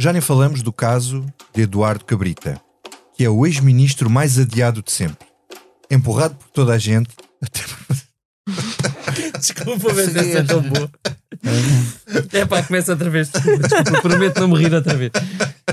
Já 0.00 0.14
nem 0.14 0.22
falamos 0.22 0.62
do 0.62 0.72
caso 0.72 1.26
de 1.54 1.60
Eduardo 1.60 2.06
Cabrita, 2.06 2.58
que 3.14 3.22
é 3.22 3.28
o 3.28 3.44
ex-ministro 3.44 4.08
mais 4.08 4.38
adiado 4.38 4.82
de 4.82 4.90
sempre. 4.90 5.26
Empurrado 5.90 6.36
por 6.36 6.48
toda 6.48 6.72
a 6.72 6.78
gente. 6.78 7.10
Desculpa, 9.38 9.92
mas 9.92 10.16
essa 10.16 10.38
é 10.38 10.42
tão 10.42 10.62
boa. 10.62 10.90
É 12.32 12.46
pá, 12.46 12.62
começa 12.62 12.92
outra 12.92 13.10
vez. 13.10 13.28
Desculpa, 13.28 14.00
prometo 14.00 14.40
não 14.40 14.48
me 14.48 14.56
rir 14.56 14.72
outra 14.72 14.96
vez. 14.96 15.10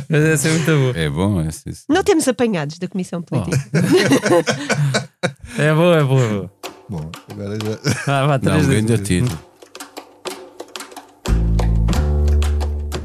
Mas 0.10 0.21
essa 0.21 0.50
é 0.50 0.52
muito 0.52 0.71
boa. 0.71 0.98
É 0.98 1.09
bom, 1.09 1.39
é 1.39 1.48
assim. 1.48 1.71
Não 1.88 2.04
temos 2.04 2.28
apanhados 2.28 2.78
da 2.80 2.88
Comissão 2.89 3.21
Política. 3.21 3.57
É 5.57 5.73
boa, 5.73 5.96
é 6.00 6.04
boa, 6.04 6.25
é 6.25 6.28
boa. 6.28 6.52
Bom, 6.89 7.12
agora 7.32 7.57
já. 7.64 7.80
Ah, 8.07 8.28
vá, 8.28 8.34
Não, 8.34 8.39
três 8.39 8.66
um 8.66 8.68
vezes. 8.68 8.86
grande 8.86 9.04
título. 9.04 9.39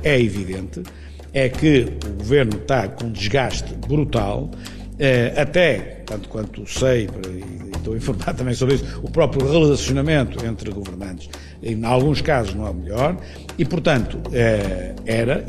é 0.04 0.20
evidente 0.20 0.82
é 1.32 1.48
que 1.48 1.86
o 2.06 2.18
governo 2.18 2.58
está 2.58 2.88
com 2.88 3.06
um 3.06 3.12
desgaste 3.12 3.74
brutal, 3.86 4.50
eh, 4.98 5.32
até, 5.36 6.02
tanto 6.06 6.28
quanto 6.28 6.66
sei, 6.66 7.08
e 7.28 7.76
estou 7.76 7.96
informado 7.96 8.38
também 8.38 8.54
sobre 8.54 8.76
isso, 8.76 9.00
o 9.02 9.10
próprio 9.10 9.50
relacionamento 9.50 10.44
entre 10.44 10.70
governantes, 10.70 11.28
em 11.62 11.84
alguns 11.84 12.20
casos 12.20 12.54
não 12.54 12.66
é 12.66 12.70
o 12.70 12.74
melhor, 12.74 13.16
e, 13.58 13.64
portanto, 13.64 14.18
eh, 14.32 14.94
era, 15.06 15.44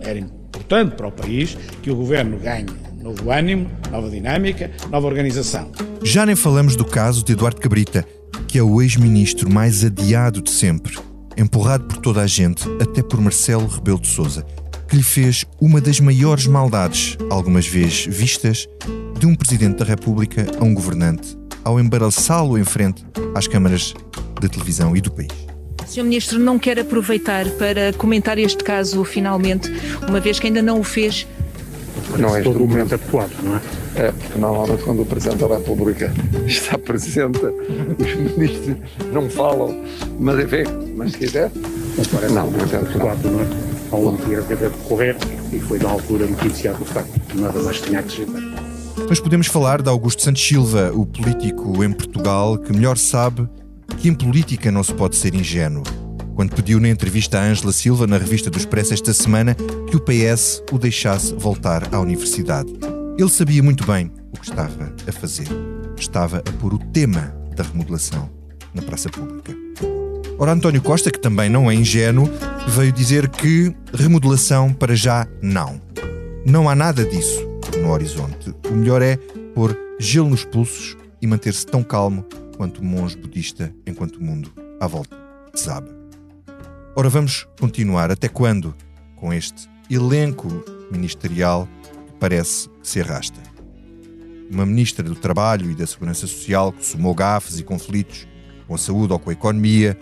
era 0.00 0.18
importante 0.18 0.96
para 0.96 1.08
o 1.08 1.12
país 1.12 1.56
que 1.82 1.90
o 1.90 1.96
governo 1.96 2.38
ganhe 2.38 2.66
novo 3.02 3.30
ânimo, 3.30 3.70
nova 3.90 4.10
dinâmica, 4.10 4.70
nova 4.90 5.06
organização. 5.06 5.70
Já 6.02 6.26
nem 6.26 6.36
falamos 6.36 6.76
do 6.76 6.84
caso 6.84 7.24
de 7.24 7.32
Eduardo 7.32 7.60
Cabrita, 7.60 8.04
que 8.46 8.58
é 8.58 8.62
o 8.62 8.82
ex-ministro 8.82 9.50
mais 9.50 9.84
adiado 9.84 10.42
de 10.42 10.50
sempre, 10.50 10.98
empurrado 11.36 11.84
por 11.84 11.98
toda 11.98 12.22
a 12.22 12.26
gente, 12.26 12.68
até 12.80 13.02
por 13.02 13.20
Marcelo 13.20 13.66
Rebelo 13.66 14.00
de 14.00 14.08
Sousa, 14.08 14.44
que 14.88 14.96
lhe 14.96 15.02
fez 15.02 15.44
uma 15.60 15.80
das 15.80 16.00
maiores 16.00 16.46
maldades, 16.46 17.18
algumas 17.28 17.66
vezes 17.66 18.06
vistas, 18.06 18.66
de 19.18 19.26
um 19.26 19.34
presidente 19.34 19.76
da 19.76 19.84
República 19.84 20.46
a 20.58 20.64
um 20.64 20.72
governante, 20.72 21.36
ao 21.62 21.78
embaraçá-lo 21.78 22.56
em 22.56 22.64
frente 22.64 23.04
às 23.34 23.46
câmaras 23.46 23.92
de 24.40 24.48
televisão 24.48 24.96
e 24.96 25.00
do 25.00 25.10
país. 25.12 25.28
O 25.82 25.90
Sr. 25.90 26.04
Ministro 26.04 26.38
não 26.38 26.58
quer 26.58 26.78
aproveitar 26.78 27.48
para 27.50 27.92
comentar 27.92 28.38
este 28.38 28.64
caso 28.64 29.04
finalmente, 29.04 29.70
uma 30.08 30.20
vez 30.20 30.38
que 30.38 30.46
ainda 30.46 30.62
não 30.62 30.80
o 30.80 30.84
fez. 30.84 31.26
Não 32.16 32.34
é 32.34 32.40
todo 32.40 32.60
o 32.60 32.64
instrumento. 32.64 32.68
momento 32.68 32.94
adequado, 32.94 33.42
não 33.42 33.56
é? 33.56 33.60
É, 33.96 34.12
porque 34.12 34.38
normalmente 34.38 34.82
quando 34.84 35.02
o 35.02 35.06
Presidente 35.06 35.40
da 35.40 35.48
República 35.48 36.12
está 36.46 36.78
presente, 36.78 37.40
os 37.98 38.36
ministros 38.36 38.76
não 39.12 39.28
falam, 39.28 39.84
mas 40.18 40.38
enfim, 40.38 40.64
mas 40.96 41.12
se 41.12 41.18
quiser. 41.18 41.50
Não 41.54 42.04
parece 42.04 42.34
Não, 42.34 42.44
não 42.44 42.52
momento 42.52 42.74
é 42.74 42.78
adequado, 42.78 43.24
não 43.24 43.40
é? 43.40 43.67
Ao 43.90 44.02
longo 44.02 44.18
que 44.18 44.28
deve 44.28 44.68
decorrer 44.68 45.16
e 45.52 45.60
foi 45.60 45.78
na 45.78 45.90
altura 45.90 46.26
noticiado 46.26 46.82
o 46.82 46.84
facto. 46.84 47.18
Nada 47.34 47.60
mais 47.62 47.80
tinha 47.80 47.98
a 47.98 48.00
acrescentar. 48.00 48.42
Mas 49.08 49.20
podemos 49.20 49.46
falar 49.46 49.80
de 49.80 49.88
Augusto 49.88 50.22
Santos 50.22 50.46
Silva, 50.46 50.92
o 50.94 51.06
político 51.06 51.82
em 51.82 51.92
Portugal 51.92 52.58
que 52.58 52.72
melhor 52.72 52.98
sabe 52.98 53.48
que 53.98 54.08
em 54.08 54.14
política 54.14 54.70
não 54.70 54.82
se 54.82 54.92
pode 54.92 55.16
ser 55.16 55.34
ingênuo. 55.34 55.82
Quando 56.34 56.54
pediu 56.54 56.78
na 56.78 56.88
entrevista 56.88 57.38
a 57.38 57.44
Ângela 57.44 57.72
Silva 57.72 58.06
na 58.06 58.18
revista 58.18 58.50
do 58.50 58.58
Expresso 58.58 58.94
esta 58.94 59.12
semana 59.12 59.54
que 59.54 59.96
o 59.96 60.00
PS 60.00 60.62
o 60.70 60.78
deixasse 60.78 61.34
voltar 61.34 61.92
à 61.92 61.98
universidade. 61.98 62.72
Ele 63.18 63.30
sabia 63.30 63.62
muito 63.62 63.84
bem 63.84 64.12
o 64.32 64.38
que 64.38 64.48
estava 64.48 64.94
a 65.06 65.12
fazer. 65.12 65.48
Estava 65.98 66.38
a 66.38 66.52
pôr 66.60 66.74
o 66.74 66.78
tema 66.78 67.34
da 67.56 67.64
remodelação 67.64 68.30
na 68.72 68.82
praça 68.82 69.08
pública. 69.08 69.67
Ora, 70.40 70.52
António 70.52 70.80
Costa, 70.80 71.10
que 71.10 71.18
também 71.18 71.50
não 71.50 71.68
é 71.68 71.74
ingênuo, 71.74 72.30
veio 72.68 72.92
dizer 72.92 73.28
que 73.28 73.74
remodelação 73.92 74.72
para 74.72 74.94
já 74.94 75.26
não. 75.42 75.80
Não 76.46 76.70
há 76.70 76.76
nada 76.76 77.04
disso 77.04 77.44
no 77.82 77.90
horizonte. 77.90 78.54
O 78.70 78.72
melhor 78.72 79.02
é 79.02 79.16
pôr 79.52 79.76
gelo 79.98 80.30
nos 80.30 80.44
pulsos 80.44 80.96
e 81.20 81.26
manter-se 81.26 81.66
tão 81.66 81.82
calmo 81.82 82.24
quanto 82.56 82.80
o 82.80 82.84
monge 82.84 83.16
budista 83.16 83.74
enquanto 83.84 84.16
o 84.16 84.22
mundo 84.22 84.52
à 84.80 84.86
volta 84.86 85.16
desaba. 85.52 85.88
Ora, 86.94 87.08
vamos 87.08 87.44
continuar 87.58 88.12
até 88.12 88.28
quando 88.28 88.76
com 89.16 89.32
este 89.32 89.68
elenco 89.90 90.46
ministerial 90.92 91.68
que 92.06 92.12
parece 92.20 92.68
que 92.80 92.88
se 92.88 93.00
arrasta. 93.00 93.40
Uma 94.48 94.64
ministra 94.64 95.02
do 95.02 95.16
Trabalho 95.16 95.68
e 95.68 95.74
da 95.74 95.86
Segurança 95.86 96.28
Social 96.28 96.72
que 96.72 96.86
somou 96.86 97.12
gafes 97.12 97.58
e 97.58 97.64
conflitos 97.64 98.28
com 98.68 98.76
a 98.76 98.78
saúde 98.78 99.12
ou 99.12 99.18
com 99.18 99.30
a 99.30 99.32
economia, 99.32 99.98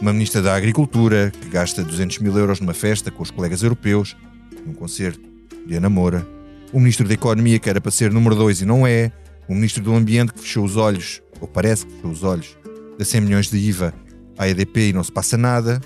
uma 0.00 0.12
ministra 0.12 0.40
da 0.40 0.54
Agricultura 0.54 1.30
que 1.30 1.48
gasta 1.48 1.84
200 1.84 2.18
mil 2.18 2.36
euros 2.36 2.58
numa 2.58 2.72
festa 2.72 3.10
com 3.10 3.22
os 3.22 3.30
colegas 3.30 3.62
europeus, 3.62 4.16
num 4.64 4.72
concerto 4.72 5.20
de 5.66 5.74
Ana 5.74 5.90
Moura, 5.90 6.26
o 6.72 6.78
ministro 6.78 7.06
da 7.06 7.14
Economia 7.14 7.58
que 7.58 7.68
era 7.68 7.80
para 7.80 7.90
ser 7.90 8.10
número 8.10 8.34
2 8.34 8.62
e 8.62 8.64
não 8.64 8.86
é, 8.86 9.12
o 9.46 9.54
ministro 9.54 9.82
do 9.82 9.94
Ambiente 9.94 10.32
que 10.32 10.40
fechou 10.40 10.64
os 10.64 10.76
olhos, 10.76 11.20
ou 11.40 11.46
parece 11.46 11.84
que 11.86 11.92
fechou 11.94 12.10
os 12.10 12.22
olhos, 12.22 12.56
a 12.98 13.04
100 13.04 13.20
milhões 13.20 13.50
de 13.50 13.58
IVA 13.58 13.92
à 14.38 14.48
EDP 14.48 14.88
e 14.88 14.92
não 14.92 15.04
se 15.04 15.12
passa 15.12 15.36
nada. 15.36 15.80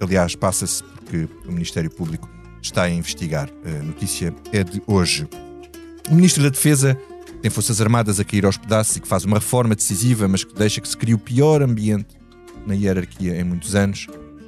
Aliás, 0.00 0.34
passa-se 0.34 0.82
porque 0.82 1.28
o 1.46 1.52
Ministério 1.52 1.90
Público 1.90 2.28
está 2.60 2.82
a 2.82 2.90
investigar. 2.90 3.48
A 3.64 3.82
notícia 3.82 4.34
é 4.52 4.64
de 4.64 4.82
hoje. 4.86 5.28
O 6.10 6.14
ministro 6.14 6.42
da 6.42 6.48
Defesa 6.48 6.98
tem 7.40 7.50
Forças 7.50 7.80
Armadas 7.80 8.18
a 8.18 8.24
cair 8.24 8.44
aos 8.44 8.56
pedaços 8.56 8.96
e 8.96 9.00
que 9.00 9.08
faz 9.08 9.24
uma 9.24 9.38
reforma 9.38 9.74
decisiva, 9.74 10.26
mas 10.26 10.42
que 10.42 10.54
deixa 10.54 10.80
que 10.80 10.88
se 10.88 10.96
crie 10.96 11.14
o 11.14 11.18
pior 11.18 11.62
ambiente 11.62 12.21
na 12.66 12.74
hierarquia 12.74 13.40
em 13.40 13.44
muitos 13.44 13.74
anos. 13.74 14.06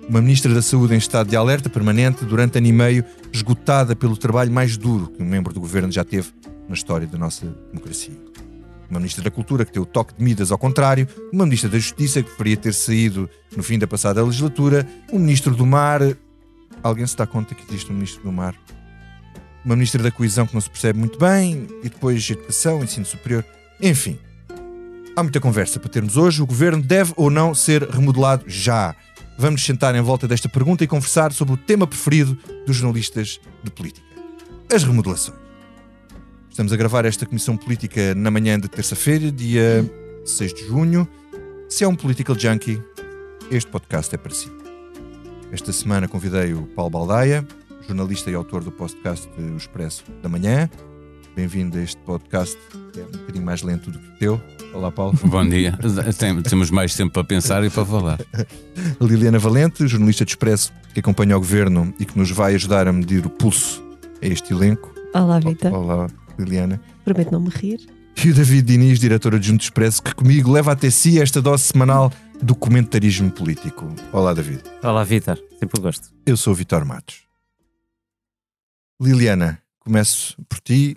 Uma 0.08 0.20
ministra 0.20 0.52
da 0.52 0.60
Saúde 0.60 0.94
em 0.94 0.98
estado 0.98 1.30
de 1.30 1.36
alerta 1.36 1.70
permanente 1.70 2.24
durante 2.24 2.58
ano 2.58 2.66
e 2.66 2.72
meio, 2.72 3.04
esgotada 3.32 3.96
pelo 3.96 4.16
trabalho 4.16 4.52
mais 4.52 4.76
duro 4.76 5.08
que 5.08 5.22
um 5.22 5.26
membro 5.26 5.52
do 5.52 5.60
governo 5.60 5.90
já 5.90 6.04
teve 6.04 6.28
na 6.68 6.74
história 6.74 7.06
da 7.06 7.16
nossa 7.16 7.46
democracia. 7.72 8.14
Uma 8.90 9.00
ministra 9.00 9.24
da 9.24 9.30
Cultura 9.30 9.64
que 9.64 9.72
tem 9.72 9.82
o 9.82 9.86
toque 9.86 10.14
de 10.14 10.22
Midas 10.22 10.52
ao 10.52 10.58
contrário, 10.58 11.08
uma 11.32 11.44
ministra 11.44 11.70
da 11.70 11.78
Justiça 11.78 12.22
que 12.22 12.30
deveria 12.30 12.56
ter 12.56 12.74
saído 12.74 13.28
no 13.56 13.62
fim 13.62 13.78
da 13.78 13.86
passada 13.86 14.22
legislatura, 14.22 14.86
um 15.10 15.18
ministro 15.18 15.54
do 15.56 15.64
Mar. 15.64 16.00
Alguém 16.82 17.06
se 17.06 17.16
dá 17.16 17.26
conta 17.26 17.54
que 17.54 17.64
existe 17.66 17.90
um 17.90 17.94
ministro 17.94 18.22
do 18.22 18.30
Mar? 18.30 18.54
Uma 19.64 19.74
ministra 19.74 20.02
da 20.02 20.10
Coesão 20.10 20.46
que 20.46 20.52
não 20.52 20.60
se 20.60 20.68
percebe 20.68 20.98
muito 20.98 21.18
bem, 21.18 21.66
e 21.82 21.88
depois 21.88 22.28
Educação, 22.28 22.84
Ensino 22.84 23.06
Superior. 23.06 23.42
Enfim, 23.80 24.18
há 25.16 25.22
muita 25.22 25.40
conversa 25.40 25.78
para 25.78 25.88
termos 25.88 26.16
hoje. 26.16 26.42
O 26.42 26.46
governo 26.46 26.82
deve 26.82 27.12
ou 27.16 27.30
não 27.30 27.54
ser 27.54 27.82
remodelado 27.82 28.44
já? 28.46 28.94
Vamos 29.38 29.64
sentar 29.64 29.94
em 29.94 30.00
volta 30.00 30.28
desta 30.28 30.48
pergunta 30.48 30.84
e 30.84 30.86
conversar 30.86 31.32
sobre 31.32 31.54
o 31.54 31.56
tema 31.56 31.86
preferido 31.86 32.38
dos 32.66 32.76
jornalistas 32.76 33.40
de 33.62 33.70
política: 33.70 34.06
as 34.72 34.84
remodelações. 34.84 35.38
Estamos 36.50 36.72
a 36.72 36.76
gravar 36.76 37.04
esta 37.04 37.26
comissão 37.26 37.56
política 37.56 38.14
na 38.14 38.30
manhã 38.30 38.58
de 38.58 38.68
terça-feira, 38.68 39.30
dia 39.32 39.84
6 40.24 40.54
de 40.54 40.66
junho. 40.66 41.08
Se 41.68 41.82
é 41.82 41.88
um 41.88 41.96
political 41.96 42.38
junkie, 42.38 42.80
este 43.50 43.68
podcast 43.68 44.14
é 44.14 44.18
para 44.18 44.32
si. 44.32 44.48
Esta 45.50 45.72
semana 45.72 46.06
convidei 46.06 46.54
o 46.54 46.62
Paulo 46.62 46.90
Baldaia, 46.90 47.44
jornalista 47.86 48.30
e 48.30 48.34
autor 48.34 48.62
do 48.62 48.70
podcast 48.70 49.28
O 49.36 49.56
Expresso 49.56 50.04
da 50.22 50.28
Manhã. 50.28 50.70
Bem-vindo 51.34 51.76
a 51.78 51.82
este 51.82 51.96
podcast, 52.02 52.56
que 52.92 53.00
é 53.00 53.04
um 53.04 53.10
bocadinho 53.10 53.44
mais 53.44 53.62
lento 53.62 53.90
do 53.90 53.98
que 53.98 54.06
o 54.08 54.18
teu. 54.18 54.40
Olá, 54.72 54.90
Paulo. 54.92 55.18
Bom 55.24 55.48
dia. 55.48 55.76
Tem- 56.18 56.40
Temos 56.42 56.70
mais 56.70 56.94
tempo 56.94 57.12
para 57.12 57.24
pensar 57.24 57.64
e 57.64 57.70
para 57.70 57.84
falar. 57.84 58.18
Liliana 59.00 59.38
Valente, 59.38 59.86
jornalista 59.88 60.24
de 60.24 60.30
Expresso, 60.32 60.72
que 60.92 61.00
acompanha 61.00 61.36
o 61.36 61.40
governo 61.40 61.92
e 61.98 62.04
que 62.04 62.16
nos 62.16 62.30
vai 62.30 62.54
ajudar 62.54 62.86
a 62.86 62.92
medir 62.92 63.26
o 63.26 63.30
pulso 63.30 63.82
a 64.22 64.26
este 64.26 64.52
elenco. 64.52 64.94
Olá, 65.12 65.40
Vitor. 65.40 65.72
Olá, 65.72 66.08
Liliana. 66.38 66.80
Prometo 67.04 67.32
não 67.32 67.40
me 67.40 67.48
rir. 67.50 67.80
E 68.24 68.30
o 68.30 68.34
David 68.34 68.62
Diniz, 68.66 69.00
diretor 69.00 69.34
adjunto 69.34 69.58
do 69.58 69.62
Expresso, 69.62 70.02
que 70.02 70.14
comigo 70.14 70.52
leva 70.52 70.70
até 70.72 70.88
si 70.88 71.20
esta 71.20 71.42
dose 71.42 71.64
semanal 71.64 72.12
do 72.40 72.54
comentarismo 72.54 73.28
político. 73.30 73.92
Olá, 74.12 74.32
David. 74.32 74.62
Olá, 74.84 75.02
Vitor. 75.02 75.36
Sempre 75.58 75.80
gosto. 75.80 76.08
Eu 76.24 76.36
sou 76.36 76.52
o 76.52 76.56
Vitor 76.56 76.84
Matos. 76.84 77.22
Liliana, 79.02 79.58
começo 79.80 80.36
por 80.48 80.60
ti 80.60 80.96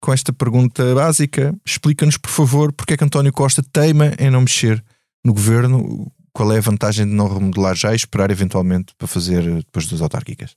com 0.00 0.12
esta 0.12 0.32
pergunta 0.32 0.94
básica. 0.94 1.54
Explica-nos, 1.64 2.16
por 2.16 2.30
favor, 2.30 2.72
porque 2.72 2.94
é 2.94 2.96
que 2.96 3.04
António 3.04 3.32
Costa 3.32 3.62
teima 3.72 4.12
em 4.18 4.30
não 4.30 4.40
mexer 4.40 4.82
no 5.24 5.32
governo? 5.32 6.10
Qual 6.32 6.52
é 6.52 6.58
a 6.58 6.62
vantagem 6.62 7.06
de 7.06 7.12
não 7.12 7.32
remodelar 7.32 7.74
já 7.74 7.92
e 7.92 7.96
esperar 7.96 8.30
eventualmente 8.30 8.94
para 8.96 9.08
fazer 9.08 9.42
depois 9.42 9.86
das 9.86 10.00
autárquicas? 10.00 10.56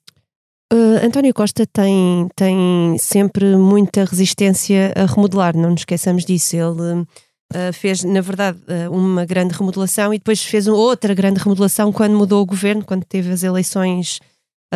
Uh, 0.71 1.05
António 1.05 1.33
Costa 1.33 1.67
tem, 1.67 2.27
tem 2.35 2.97
sempre 2.99 3.55
muita 3.55 4.05
resistência 4.05 4.93
a 4.95 5.05
remodelar, 5.05 5.55
não 5.55 5.71
nos 5.71 5.81
esqueçamos 5.81 6.25
disso. 6.25 6.55
Ele 6.55 7.01
uh, 7.01 7.73
fez, 7.73 8.03
na 8.03 8.21
verdade, 8.21 8.59
uh, 8.67 8.91
uma 8.91 9.25
grande 9.25 9.53
remodelação 9.53 10.13
e 10.13 10.17
depois 10.17 10.43
fez 10.43 10.67
outra 10.67 11.13
grande 11.13 11.39
remodelação 11.39 11.91
quando 11.91 12.17
mudou 12.17 12.41
o 12.41 12.45
governo, 12.45 12.83
quando 12.83 13.03
teve 13.03 13.31
as 13.31 13.43
eleições, 13.43 14.19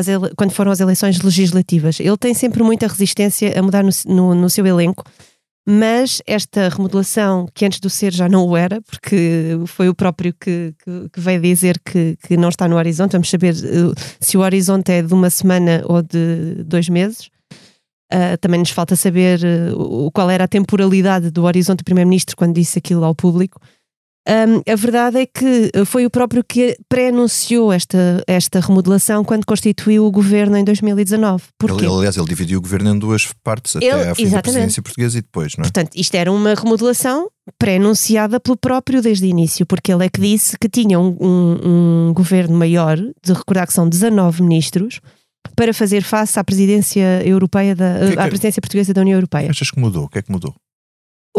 ele- 0.05 0.31
quando 0.37 0.51
foram 0.51 0.71
as 0.71 0.79
eleições 0.79 1.19
legislativas. 1.21 1.99
Ele 1.99 2.17
tem 2.17 2.33
sempre 2.33 2.61
muita 2.61 2.87
resistência 2.87 3.57
a 3.57 3.61
mudar 3.63 3.83
no, 3.83 3.89
no, 4.05 4.35
no 4.35 4.49
seu 4.49 4.65
elenco, 4.67 5.03
mas 5.69 6.21
esta 6.25 6.69
remodelação, 6.69 7.45
que 7.53 7.65
antes 7.65 7.81
do 7.81 7.89
ser 7.89 8.13
já 8.13 8.29
não 8.29 8.47
o 8.47 8.55
era, 8.55 8.81
porque 8.81 9.59
foi 9.65 9.89
o 9.89 9.95
próprio 9.95 10.33
que, 10.33 10.73
que, 10.81 11.09
que 11.11 11.19
veio 11.19 11.41
dizer 11.41 11.77
que, 11.83 12.15
que 12.25 12.37
não 12.37 12.47
está 12.47 12.69
no 12.69 12.77
horizonte, 12.77 13.11
vamos 13.13 13.29
saber 13.29 13.53
uh, 13.53 13.93
se 14.19 14.37
o 14.37 14.41
horizonte 14.41 14.91
é 14.91 15.01
de 15.01 15.13
uma 15.13 15.29
semana 15.29 15.83
ou 15.85 16.01
de 16.01 16.63
dois 16.63 16.87
meses. 16.87 17.29
Uh, 18.13 18.37
também 18.39 18.61
nos 18.61 18.69
falta 18.69 18.95
saber 18.95 19.41
uh, 19.73 20.09
qual 20.13 20.29
era 20.29 20.45
a 20.45 20.47
temporalidade 20.47 21.29
do 21.29 21.43
horizonte 21.43 21.79
do 21.79 21.83
Primeiro-Ministro 21.83 22.37
quando 22.37 22.55
disse 22.55 22.77
aquilo 22.79 23.03
ao 23.03 23.13
público. 23.13 23.59
Um, 24.29 24.61
a 24.71 24.75
verdade 24.75 25.19
é 25.19 25.25
que 25.25 25.71
foi 25.85 26.05
o 26.05 26.09
próprio 26.09 26.43
que 26.43 26.77
pré-anunciou 26.89 27.71
esta, 27.71 28.21
esta 28.27 28.59
remodelação 28.59 29.23
quando 29.23 29.45
constituiu 29.45 30.05
o 30.05 30.11
governo 30.11 30.57
em 30.57 30.65
2019. 30.65 31.43
Porquê? 31.57 31.85
Ele, 31.85 31.93
aliás, 31.93 32.17
ele 32.17 32.25
dividiu 32.27 32.59
o 32.59 32.61
governo 32.61 32.89
em 32.93 32.99
duas 32.99 33.29
partes, 33.41 33.75
Ele- 33.75 33.89
até 33.89 34.09
à 34.09 34.15
fim 34.15 34.23
da 34.29 34.41
presidência 34.41 34.81
portuguesa 34.83 35.17
e 35.17 35.21
depois, 35.21 35.53
não 35.55 35.61
é? 35.63 35.67
Portanto, 35.67 35.91
isto 35.95 36.13
era 36.15 36.29
uma 36.29 36.53
remodelação 36.55 37.29
pré-anunciada 37.57 38.39
pelo 38.39 38.57
próprio 38.57 39.01
desde 39.01 39.25
o 39.25 39.29
início, 39.29 39.65
porque 39.65 39.91
ele 39.93 40.05
é 40.05 40.09
que 40.09 40.19
disse 40.19 40.57
que 40.59 40.67
tinha 40.67 40.99
um, 40.99 41.15
um- 41.21 42.07
um 42.09 42.13
governo 42.13 42.57
maior, 42.57 42.97
de 42.97 43.33
recordar 43.33 43.65
que 43.65 43.73
são 43.73 43.87
19 43.87 44.41
ministros, 44.43 44.99
para 45.55 45.73
fazer 45.73 46.03
face 46.03 46.37
à 46.37 46.43
presidência 46.43 47.21
europeia 47.25 47.73
da, 47.75 47.99
que 47.99 48.05
é 48.05 48.11
que- 48.13 48.19
à 48.19 48.27
presidência 48.27 48.61
portuguesa 48.61 48.93
da 48.93 49.01
União 49.01 49.15
Europeia. 49.15 49.49
Achas 49.49 49.71
que 49.71 49.79
mudou? 49.79 50.03
O 50.05 50.09
que 50.09 50.19
é 50.19 50.21
que 50.21 50.31
mudou? 50.31 50.53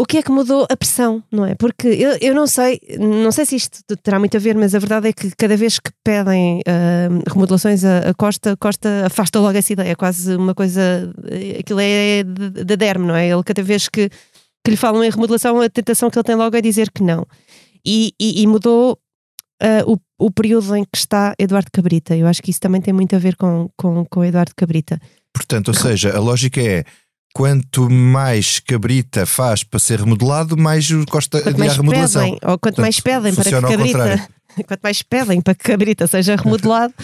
O 0.01 0.05
que 0.05 0.17
é 0.17 0.23
que 0.23 0.31
mudou 0.31 0.65
a 0.69 0.77
pressão, 0.77 1.21
não 1.29 1.45
é? 1.45 1.55
Porque 1.55 1.87
eu, 1.87 2.17
eu 2.21 2.33
não 2.33 2.47
sei, 2.47 2.79
não 2.97 3.31
sei 3.33 3.45
se 3.45 3.55
isto 3.57 3.79
terá 3.97 4.17
muito 4.17 4.37
a 4.37 4.39
ver, 4.39 4.55
mas 4.55 4.73
a 4.73 4.79
verdade 4.79 5.09
é 5.09 5.13
que 5.13 5.29
cada 5.35 5.57
vez 5.57 5.77
que 5.77 5.91
pedem 6.03 6.61
ah, 6.65 7.09
remodelações 7.31 7.83
a, 7.83 8.09
a 8.09 8.13
Costa, 8.13 8.55
Costa 8.55 9.05
afasta 9.07 9.39
logo 9.39 9.57
essa 9.57 9.73
ideia, 9.73 9.89
é 9.91 9.95
quase 9.95 10.35
uma 10.37 10.55
coisa, 10.55 10.81
aquilo 11.59 11.79
é 11.81 12.23
de 12.23 12.77
derme, 12.77 13.07
não 13.07 13.15
é? 13.15 13.27
Ele 13.27 13.43
cada 13.43 13.61
vez 13.61 13.89
que, 13.89 14.09
que 14.63 14.71
lhe 14.71 14.77
falam 14.77 15.03
em 15.03 15.09
remodelação, 15.09 15.59
a 15.59 15.69
tentação 15.69 16.09
que 16.09 16.17
ele 16.17 16.23
tem 16.23 16.35
logo 16.35 16.55
é 16.55 16.61
dizer 16.61 16.89
que 16.91 17.03
não. 17.03 17.25
E, 17.85 18.13
e- 18.19 18.41
e 18.41 18.47
mudou 18.47 18.97
ah, 19.61 19.83
o, 19.85 19.97
o 20.27 20.31
período 20.31 20.75
em 20.77 20.83
que 20.85 20.97
está 20.97 21.33
Eduardo 21.37 21.69
Cabrita. 21.73 22.15
Eu 22.15 22.25
acho 22.27 22.41
que 22.41 22.51
isso 22.51 22.61
também 22.61 22.79
tem 22.79 22.93
muito 22.93 23.15
a 23.15 23.19
ver 23.19 23.35
com, 23.35 23.69
com, 23.77 24.05
com 24.05 24.23
Eduardo 24.23 24.53
Cabrita. 24.55 24.97
Portanto, 25.33 25.67
ou 25.69 25.73
seja, 25.73 26.15
a 26.15 26.19
lógica 26.19 26.61
é 26.61 26.83
quanto 27.33 27.89
mais 27.89 28.59
cabrita 28.59 29.25
faz 29.25 29.63
para 29.63 29.79
ser 29.79 29.99
remodelado, 29.99 30.57
mais 30.57 30.87
Quanto 31.09 31.37
adia 31.37 31.57
mais 31.57 31.73
a 31.73 31.75
remodelação. 31.75 32.23
pedem, 32.23 32.39
ou 32.43 32.59
quanto 32.59 32.81
mais 32.81 32.99
Portanto, 32.99 33.21
pedem 33.23 33.35
para 33.35 33.43
que 33.43 33.51
Cabrita, 33.77 34.29
quanto 34.67 34.81
mais 34.81 35.01
pedem 35.03 35.41
para 35.41 35.55
que 35.55 35.63
Cabrita 35.63 36.07
seja 36.07 36.35
remodelado. 36.35 36.93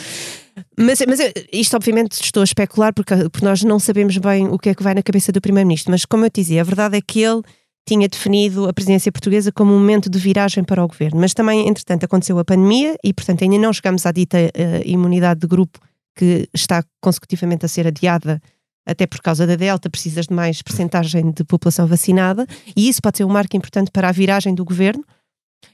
Mas, 0.80 1.00
mas 1.06 1.20
eu- 1.20 1.34
isto, 1.52 1.76
obviamente, 1.76 2.14
estou 2.14 2.40
a 2.40 2.46
especular 2.46 2.94
porque, 2.94 3.14
porque 3.30 3.46
nós 3.46 3.62
não 3.62 3.78
sabemos 3.78 4.18
bem 4.18 4.48
o 4.48 4.58
que 4.58 4.70
é 4.70 4.74
que 4.74 4.82
vai 4.82 4.94
na 4.94 5.04
cabeça 5.04 5.30
do 5.30 5.42
Primeiro-Ministro. 5.42 5.92
Mas, 5.92 6.06
como 6.06 6.24
eu 6.26 6.30
te 6.30 6.40
dizia, 6.40 6.62
a 6.62 6.64
verdade 6.64 6.96
é 6.96 7.02
que 7.06 7.22
ele 7.22 7.42
tinha 7.86 8.08
definido 8.08 8.66
a 8.66 8.72
presidência 8.72 9.12
portuguesa 9.12 9.52
como 9.52 9.74
um 9.74 9.78
momento 9.80 10.10
de 10.10 10.18
viragem 10.18 10.64
para 10.64 10.82
o 10.82 10.88
governo. 10.88 11.20
Mas 11.20 11.34
também, 11.34 11.68
entretanto, 11.68 12.06
aconteceu 12.06 12.40
a 12.40 12.46
pandemia 12.46 12.96
e, 13.04 13.14
portanto, 13.14 13.44
ainda 13.44 13.58
não 13.58 13.74
chegamos 13.74 14.06
à 14.06 14.14
dita 14.14 14.38
eh, 14.40 14.82
imunidade 14.86 15.42
de 15.42 15.48
grupo 15.48 15.78
que 16.16 16.48
está 16.54 16.82
consecutivamente 17.02 17.66
a 17.66 17.68
ser 17.68 17.86
adiada 17.86 18.42
até 18.86 19.08
por 19.08 19.22
causa 19.22 19.48
da 19.48 19.56
Delta, 19.56 19.90
precisas 19.90 20.28
de 20.28 20.34
mais 20.34 20.62
percentagem 20.62 21.32
de 21.32 21.44
população 21.44 21.88
vacinada, 21.88 22.46
e 22.76 22.88
isso 22.88 23.02
pode 23.02 23.18
ser 23.18 23.24
um 23.24 23.30
marco 23.30 23.56
importante 23.58 23.92
para 23.92 24.10
a 24.10 24.12
viragem 24.12 24.54
do 24.54 24.64
governo. 24.66 25.04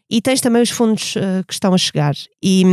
E 0.09 0.21
tens 0.21 0.41
também 0.41 0.61
os 0.61 0.69
fundos 0.69 1.15
eh, 1.15 1.43
que 1.47 1.53
estão 1.53 1.73
a 1.73 1.77
chegar. 1.77 2.13
E, 2.43 2.63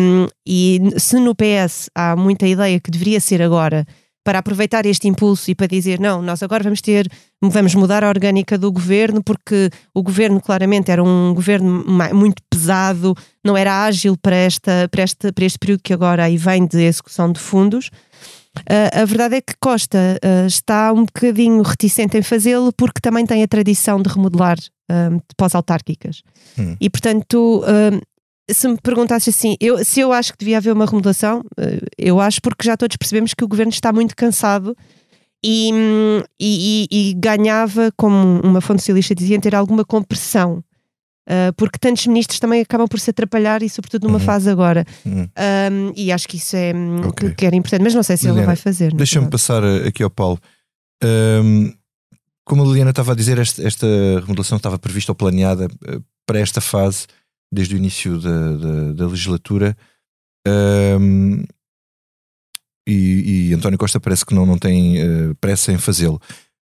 e 0.46 0.80
se 0.98 1.18
no 1.18 1.34
PS 1.34 1.88
há 1.94 2.16
muita 2.16 2.46
ideia 2.46 2.80
que 2.80 2.90
deveria 2.90 3.20
ser 3.20 3.40
agora 3.42 3.86
para 4.28 4.40
aproveitar 4.40 4.84
este 4.84 5.08
impulso 5.08 5.50
e 5.50 5.54
para 5.54 5.66
dizer 5.66 5.98
não, 5.98 6.20
nós 6.20 6.42
agora 6.42 6.62
vamos 6.62 6.82
ter, 6.82 7.10
vamos 7.40 7.74
mudar 7.74 8.04
a 8.04 8.10
orgânica 8.10 8.58
do 8.58 8.70
governo, 8.70 9.22
porque 9.22 9.70
o 9.94 10.02
governo 10.02 10.38
claramente 10.38 10.90
era 10.90 11.02
um 11.02 11.32
governo 11.32 11.82
muito 12.12 12.42
pesado, 12.50 13.16
não 13.42 13.56
era 13.56 13.84
ágil 13.84 14.18
para, 14.18 14.36
esta, 14.36 14.86
para, 14.90 15.02
este, 15.02 15.32
para 15.32 15.44
este 15.46 15.58
período 15.58 15.80
que 15.82 15.94
agora 15.94 16.24
aí 16.24 16.36
vem 16.36 16.66
de 16.66 16.82
execução 16.82 17.32
de 17.32 17.40
fundos. 17.40 17.90
Uh, 18.60 19.02
a 19.02 19.04
verdade 19.04 19.36
é 19.36 19.40
que 19.40 19.54
Costa 19.60 19.98
uh, 20.24 20.46
está 20.46 20.92
um 20.92 21.04
bocadinho 21.04 21.62
reticente 21.62 22.16
em 22.16 22.22
fazê-lo 22.22 22.72
porque 22.72 23.00
também 23.00 23.24
tem 23.26 23.42
a 23.42 23.48
tradição 23.48 24.00
de 24.02 24.08
remodelar 24.08 24.56
um, 24.90 25.16
de 25.16 25.34
pós-autárquicas. 25.36 26.22
Hum. 26.58 26.76
E 26.80 26.88
portanto, 26.90 27.62
um, 27.64 28.00
se 28.50 28.66
me 28.68 28.78
perguntasses 28.82 29.34
assim, 29.36 29.56
eu, 29.60 29.84
se 29.84 30.00
eu 30.00 30.12
acho 30.12 30.32
que 30.32 30.38
devia 30.38 30.56
haver 30.56 30.72
uma 30.72 30.86
remodelação, 30.86 31.42
eu 31.98 32.18
acho 32.18 32.40
porque 32.40 32.64
já 32.66 32.76
todos 32.78 32.96
percebemos 32.96 33.34
que 33.34 33.44
o 33.44 33.48
governo 33.48 33.70
está 33.70 33.92
muito 33.92 34.16
cansado 34.16 34.74
e, 35.44 35.70
hum, 35.72 36.22
e- 36.40 36.86
e- 36.90 37.14
ganhava, 37.14 37.92
como 37.96 38.40
uma 38.42 38.60
fonte 38.60 38.80
socialista 38.80 39.14
dizia, 39.14 39.38
ter 39.40 39.54
alguma 39.54 39.84
compressão. 39.84 40.62
Uh, 41.28 41.52
porque 41.58 41.78
tantos 41.78 42.06
ministros 42.06 42.40
também 42.40 42.62
acabam 42.62 42.88
por 42.88 42.98
se 42.98 43.10
atrapalhar 43.10 43.62
e 43.62 43.68
sobretudo 43.68 44.06
numa 44.06 44.18
Uhum. 44.18 44.24
fase 44.24 44.48
agora. 44.48 44.86
Uhum. 45.04 45.24
Um, 45.24 45.92
e 45.94 46.10
acho 46.10 46.26
que 46.26 46.38
isso 46.38 46.56
é 46.56 46.72
hum, 46.74 47.02
Ok. 47.08 47.34
que, 47.34 47.44
era 47.44 47.54
importante, 47.54 47.82
mas 47.82 47.94
não 47.94 48.02
sei 48.02 48.16
se 48.16 48.24
ele 48.24 48.30
Liliana, 48.32 48.46
vai 48.46 48.56
fazer. 48.56 48.92
na 48.92 48.96
Deixa-me 48.96 49.28
passar 49.28 49.62
eh, 49.62 49.88
aqui 49.88 50.02
ao 50.02 50.08
Paulo. 50.08 50.38
Ahm, 51.04 51.70
como 52.46 52.62
a 52.62 52.66
Liliana 52.66 52.90
estava 52.90 53.12
a 53.12 53.14
dizer, 53.14 53.38
esta, 53.38 53.62
esta 53.62 53.86
remodelação 54.22 54.56
estava 54.56 54.78
prevista 54.78 55.12
ou 55.12 55.16
planeada 55.16 55.68
eh, 55.86 56.00
para 56.26 56.38
esta 56.40 56.62
fase, 56.62 57.06
desde 57.52 57.74
o 57.74 57.76
início 57.78 58.18
da, 58.18 58.56
da, 58.56 58.92
da 58.94 59.06
legislatura. 59.06 59.76
Ahm, 60.46 61.44
e, 62.88 63.48
e 63.50 63.54
António 63.54 63.78
Costa 63.78 64.00
parece 64.00 64.24
que 64.24 64.34
não, 64.34 64.46
não 64.46 64.56
tem 64.56 64.98
eh, 64.98 65.34
pressa 65.40 65.72
em 65.72 65.78
fazê-lo. 65.78 66.18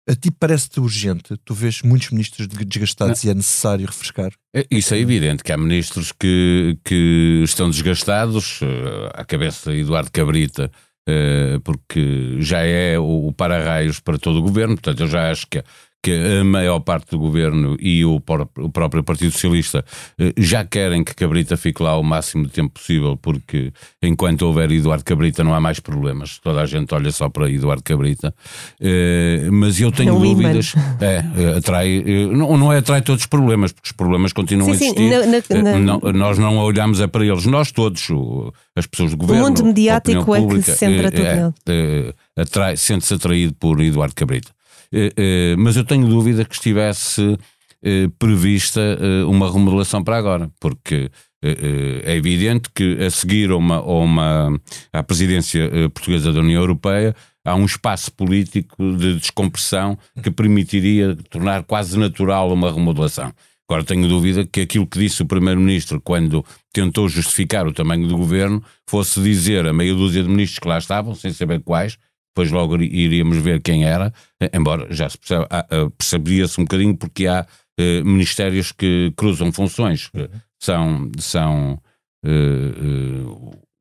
A 0.09 0.17
ti 0.17 0.31
parece-te 0.33 0.81
urgente? 0.81 1.37
Tu 1.45 1.55
vês 1.55 1.81
muitos 1.83 2.11
ministros 2.11 2.49
de- 2.49 2.65
desgastados 2.65 3.23
e 3.23 3.31
é 3.31 3.35
necessário 3.35 3.87
refrescar? 3.87 4.33
É, 4.55 4.67
Isso 4.71 4.95
é 4.95 4.99
evidente, 4.99 5.45
que 5.45 5.53
há 5.53 5.57
ministros 5.57 6.11
que, 6.13 6.77
que 6.85 7.43
estão 7.45 7.71
desgastados, 7.71 8.59
eh, 8.63 9.11
à 9.15 9.25
cabeça 9.25 9.71
de 9.73 9.79
Eduardo 9.81 10.11
Cabrita, 10.11 10.71
eh, 11.09 11.61
porque 11.63 12.37
já 12.41 12.59
é 12.61 12.99
o 12.99 13.33
para-raios 13.33 14.01
para 14.01 14.19
todo 14.19 14.41
o 14.41 14.43
governo, 14.43 14.75
portanto 14.75 15.01
eu 15.05 15.09
já 15.09 15.31
acho 15.31 15.47
que, 15.49 15.63
que 16.03 16.11
a 16.41 16.45
maior 16.45 16.81
parte 16.81 17.13
do 17.13 17.19
governo 17.19 17.77
e 17.81 18.05
o, 18.05 18.21
o 18.59 18.69
próprio 18.71 19.05
Partido 19.05 19.31
Socialista 19.31 19.85
eh, 20.19 20.33
já 20.37 20.65
querem 20.65 21.05
que 21.05 21.15
Cabrita 21.15 21.57
fique 21.57 21.81
lá 21.83 21.97
o 21.97 22.03
máximo 22.03 22.45
de 22.45 22.51
tempo 22.51 22.71
possível, 22.75 23.17
porque 23.17 23.73
enquanto 24.03 24.43
houver 24.43 24.71
Eduardo 24.73 25.05
Cabrita 25.05 25.45
não 25.45 25.55
há 25.55 25.61
mais 25.61 25.79
problemas, 25.79 26.39
toda 26.41 26.61
a 26.61 26.67
gente 26.67 26.93
olha 26.93 27.13
só 27.13 27.29
para 27.29 27.49
Eduardo 27.51 27.83
Cabrita, 27.85 28.35
Eh, 28.81 29.49
mas 29.53 29.81
eu 29.81 29.93
tenho 29.93 30.17
É 30.17 30.19
dúvidas, 30.19 30.75
é, 31.01 31.25
eh, 31.37 31.57
atrai, 31.59 32.03
não, 32.33 32.57
não 32.57 32.73
é 32.73 32.79
atrai 32.79 33.01
todos 33.01 33.23
os 33.23 33.27
problemas, 33.27 33.71
porque 33.73 33.87
os 33.89 33.93
problemas 33.93 34.33
continuam 34.33 34.67
Sim, 34.67 34.73
a 34.75 34.79
sim, 34.79 34.85
existir. 35.07 35.11
na- 35.55 35.63
na- 35.63 35.79
na- 35.79 35.79
não- 35.79 36.13
nós 36.13 36.37
não 36.39 36.59
olhamos 36.59 37.01
é 37.01 37.07
para 37.07 37.25
eles, 37.25 37.47
nós 37.47 37.71
todos, 37.71 38.11
o- 38.11 38.53
as 38.75 38.87
pessoas 38.87 39.13
do 39.13 39.19
governo. 39.19 39.45
mundo 39.45 39.61
a 39.63 39.65
mediático 39.65 40.35
é 40.35 40.39
que 40.41 40.43
pública, 40.47 40.73
se 40.73 40.79
centra 40.79 41.11
tudo 41.13 41.23
é, 41.69 42.15
atrai- 42.37 42.77
Sente-se 42.77 43.15
atraído 43.15 43.55
por 43.55 43.81
Eduardo 43.81 44.15
Cabrita. 44.15 44.51
Eh, 44.93 45.13
eh, 45.17 45.57
mas 45.57 45.77
eu 45.77 45.85
tenho 45.85 46.07
dúvida 46.07 46.45
que 46.45 46.55
estivesse 46.55 47.39
eh, 47.83 48.09
prevista 48.19 48.81
uma 49.27 49.51
remodelação 49.51 50.05
para 50.05 50.17
agora, 50.17 50.51
porque 50.61 51.11
é 51.45 52.15
evidente 52.15 52.71
que 52.73 53.03
a 53.03 53.11
seguir 53.11 53.51
a 53.51 53.57
uma, 53.57 53.79
a 53.79 53.95
uma, 53.95 54.61
à 54.93 55.03
presidência 55.03 55.69
portuguesa 55.91 56.33
da 56.33 56.39
União 56.39 56.61
Europeia 56.61 57.17
há 57.45 57.57
um 57.57 57.65
espaço 57.65 58.13
político 58.13 58.77
de 58.97 59.17
descompressão 59.17 59.99
que 60.23 60.31
permitiria 60.31 61.17
tornar 61.29 61.65
quase 61.65 61.99
natural 61.99 62.53
uma 62.53 62.73
remodelação. 62.73 63.33
Agora 63.69 63.83
tenho 63.83 64.07
dúvida 64.07 64.47
que 64.47 64.61
aquilo 64.61 64.87
que 64.87 64.99
disse 64.99 65.23
o 65.23 65.27
Primeiro-Ministro 65.27 66.01
quando 66.01 66.45
tentou 66.73 67.09
justificar 67.09 67.67
o 67.67 67.73
tamanho 67.73 68.07
do 68.07 68.17
governo 68.17 68.63
fosse 68.89 69.21
dizer 69.21 69.67
a 69.67 69.73
meia 69.73 69.95
dúzia 69.95 70.23
de 70.23 70.29
ministros 70.29 70.61
que 70.61 70.69
lá 70.69 70.79
estavam, 70.79 71.15
sem 71.15 71.33
saber 71.33 71.61
quais, 71.61 71.99
depois 72.35 72.51
logo 72.51 72.81
iríamos 72.83 73.37
ver 73.39 73.61
quem 73.61 73.85
era, 73.85 74.13
eh, 74.41 74.51
embora 74.55 74.87
já 74.91 75.09
se 75.09 75.19
perceba- 75.19 75.47
ah, 75.51 75.67
ah, 75.71 75.91
percebia-se 75.99 76.61
um 76.61 76.65
bocadinho 76.65 76.97
porque 76.97 77.27
há 77.27 77.47
eh, 77.79 78.03
ministérios 78.03 78.73
que 78.73 79.13
cruzam 79.17 79.53
funções. 79.53 80.09
Eh, 80.15 80.29
São. 80.63 81.11
são 81.19 81.79
eh, 82.25 82.29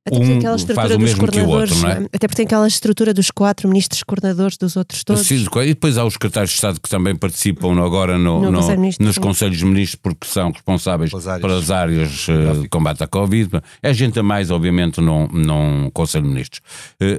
Até 0.07 0.17
porque 0.17 0.31
um 0.33 0.37
aquela 0.39 0.57
faz 0.57 0.61
estrutura 0.61 0.95
o 0.95 0.97
dos 0.97 0.97
mesmo 0.97 1.27
que 1.27 1.39
o 1.41 1.47
outro, 1.49 1.75
não 1.75 1.89
é? 1.89 1.93
até 2.11 2.27
porque 2.27 2.35
tem 2.37 2.45
aquela 2.45 2.67
estrutura 2.67 3.13
dos 3.13 3.29
quatro 3.29 3.67
ministros 3.69 4.01
coordenadores 4.01 4.57
dos 4.57 4.75
outros 4.75 5.03
todos. 5.03 5.21
Sim, 5.27 5.45
e 5.61 5.65
depois 5.67 5.95
há 5.97 6.03
os 6.03 6.13
secretários 6.13 6.49
de 6.49 6.55
Estado 6.55 6.79
que 6.81 6.89
também 6.89 7.15
participam 7.15 7.79
agora 7.85 8.17
no- 8.17 8.41
No 8.41 8.51
no- 8.51 8.67
Ministros, 8.77 9.05
nos 9.05 9.15
sim. 9.15 9.21
Conselhos 9.21 9.59
de 9.59 9.65
Ministros 9.65 9.99
porque 10.01 10.25
são 10.25 10.51
responsáveis 10.51 11.11
Pelas 11.11 11.27
áreas. 11.27 11.41
pelas 11.41 11.71
áreas 11.71 12.61
de 12.63 12.67
combate 12.69 13.03
à 13.03 13.07
Covid. 13.07 13.61
É 13.83 13.93
gente 13.93 14.17
a 14.19 14.23
mais, 14.23 14.49
obviamente, 14.49 14.99
num, 14.99 15.27
num 15.27 15.89
Conselho 15.91 16.23
de 16.23 16.29
Ministros. 16.29 16.61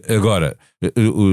Agora, 0.08 0.56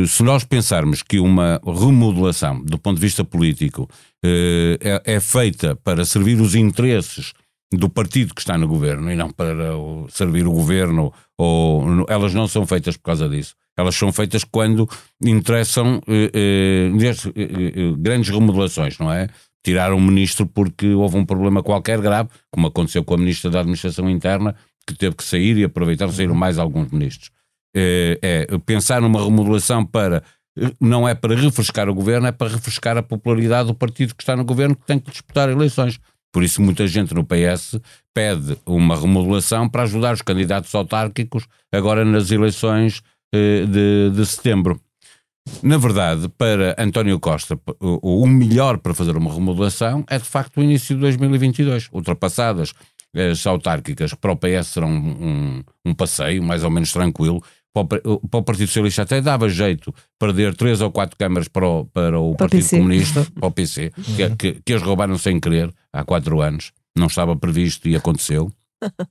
se 0.08 0.24
nós 0.24 0.44
pensarmos 0.44 1.01
que 1.01 1.20
uma 1.20 1.60
remodelação 1.65 2.63
do 2.63 2.77
ponto 2.77 2.96
de 2.96 3.01
vista 3.01 3.24
político 3.24 3.89
eh, 4.24 4.77
é, 4.79 5.15
é 5.15 5.20
feita 5.20 5.75
para 5.75 6.06
servir 6.06 6.39
os 6.39 6.53
interesses 6.53 7.34
do 7.72 7.89
partido 7.89 8.34
que 8.34 8.41
está 8.41 8.58
no 8.58 8.68
governo 8.68 9.12
e 9.12 9.15
não 9.15 9.32
para 9.32 9.74
servir 10.10 10.48
o 10.48 10.51
governo, 10.51 11.13
ou 11.38 12.06
elas 12.08 12.34
não 12.34 12.48
são 12.48 12.65
feitas 12.65 12.98
por 12.98 13.03
causa 13.03 13.29
disso. 13.29 13.56
Elas 13.77 13.96
são 13.96 14.12
feitas 14.12 14.44
quando 14.44 14.89
interessam 15.24 16.01
eh, 16.08 16.32
eh, 16.34 16.91
eh, 16.91 17.34
eh, 17.36 17.94
grandes 17.98 18.29
remodelações, 18.29 18.98
não 18.98 19.12
é? 19.12 19.27
tirar 19.63 19.94
um 19.94 20.00
ministro 20.00 20.46
porque 20.46 20.88
houve 20.94 21.18
um 21.18 21.25
problema 21.25 21.62
qualquer 21.62 22.00
grave, 22.01 22.29
como 22.51 22.68
aconteceu 22.68 23.03
com 23.03 23.13
a 23.13 23.18
ministra 23.18 23.51
da 23.51 23.60
Administração 23.60 24.10
Interna, 24.10 24.56
que 24.88 24.96
teve 24.96 25.15
que 25.15 25.24
sair 25.24 25.58
e 25.58 25.63
aproveitar 25.63 26.10
saíram 26.10 26.34
mais 26.34 26.58
alguns 26.58 26.89
ministros. 26.91 27.29
É, 27.75 28.19
é, 28.21 28.57
pensar 28.65 29.01
numa 29.01 29.23
remodelação 29.23 29.85
para 29.85 30.23
não 30.79 31.07
é 31.07 31.13
para 31.13 31.35
refrescar 31.35 31.88
o 31.88 31.93
governo, 31.93 32.27
é 32.27 32.31
para 32.31 32.49
refrescar 32.49 32.97
a 32.97 33.03
popularidade 33.03 33.67
do 33.67 33.75
partido 33.75 34.15
que 34.15 34.23
está 34.23 34.35
no 34.35 34.43
governo 34.43 34.75
que 34.75 34.85
tem 34.85 34.99
que 34.99 35.11
disputar 35.11 35.49
eleições. 35.49 35.99
Por 36.31 36.43
isso, 36.43 36.61
muita 36.61 36.88
gente 36.88 37.13
no 37.13 37.23
PS 37.23 37.79
pede 38.13 38.57
uma 38.65 38.95
remodelação 38.95 39.67
para 39.67 39.83
ajudar 39.83 40.13
os 40.13 40.21
candidatos 40.21 40.73
autárquicos 40.75 41.47
agora 41.71 42.05
nas 42.05 42.29
eleições 42.29 43.01
eh, 43.33 43.65
de, 43.65 44.11
de 44.11 44.25
setembro. 44.25 44.79
Na 45.63 45.77
verdade, 45.77 46.29
para 46.29 46.75
António 46.77 47.19
Costa, 47.19 47.59
o, 47.79 48.23
o 48.23 48.27
melhor 48.27 48.77
para 48.77 48.93
fazer 48.93 49.17
uma 49.17 49.33
remodelação 49.33 50.03
é 50.07 50.19
de 50.19 50.25
facto 50.25 50.57
o 50.57 50.63
início 50.63 50.93
de 50.93 51.01
2022. 51.01 51.89
Ultrapassadas 51.91 52.73
as 53.15 53.45
autárquicas, 53.47 54.13
para 54.13 54.31
o 54.31 54.38
PS 54.38 54.67
serão 54.67 54.89
um, 54.89 55.27
um, 55.27 55.63
um 55.88 55.93
passeio 55.95 56.43
mais 56.43 56.63
ou 56.63 56.69
menos 56.69 56.91
tranquilo. 56.91 57.43
Para 57.73 58.01
o, 58.03 58.19
para 58.27 58.39
o, 58.39 58.43
Partido 58.43 58.67
Socialista 58.67 59.03
até 59.03 59.21
dava 59.21 59.47
jeito 59.47 59.93
perder 60.17 60.55
três 60.55 60.81
ou 60.81 60.91
quatro 60.91 61.15
câmaras 61.17 61.47
para 61.47 61.67
o, 61.67 61.85
para 61.85 62.19
o 62.19 62.31
para 62.31 62.47
Partido 62.47 62.63
PC. 62.63 62.77
Comunista, 62.77 63.27
para 63.33 63.47
o 63.47 63.51
PC, 63.51 63.91
que, 64.17 64.35
que, 64.35 64.61
que 64.65 64.73
as 64.73 64.81
roubaram 64.81 65.17
sem 65.17 65.39
querer 65.39 65.71
há 65.93 66.03
quatro 66.03 66.41
anos. 66.41 66.71
Não 66.97 67.07
estava 67.07 67.35
previsto 67.35 67.88
e 67.88 67.95
aconteceu. 67.95 68.51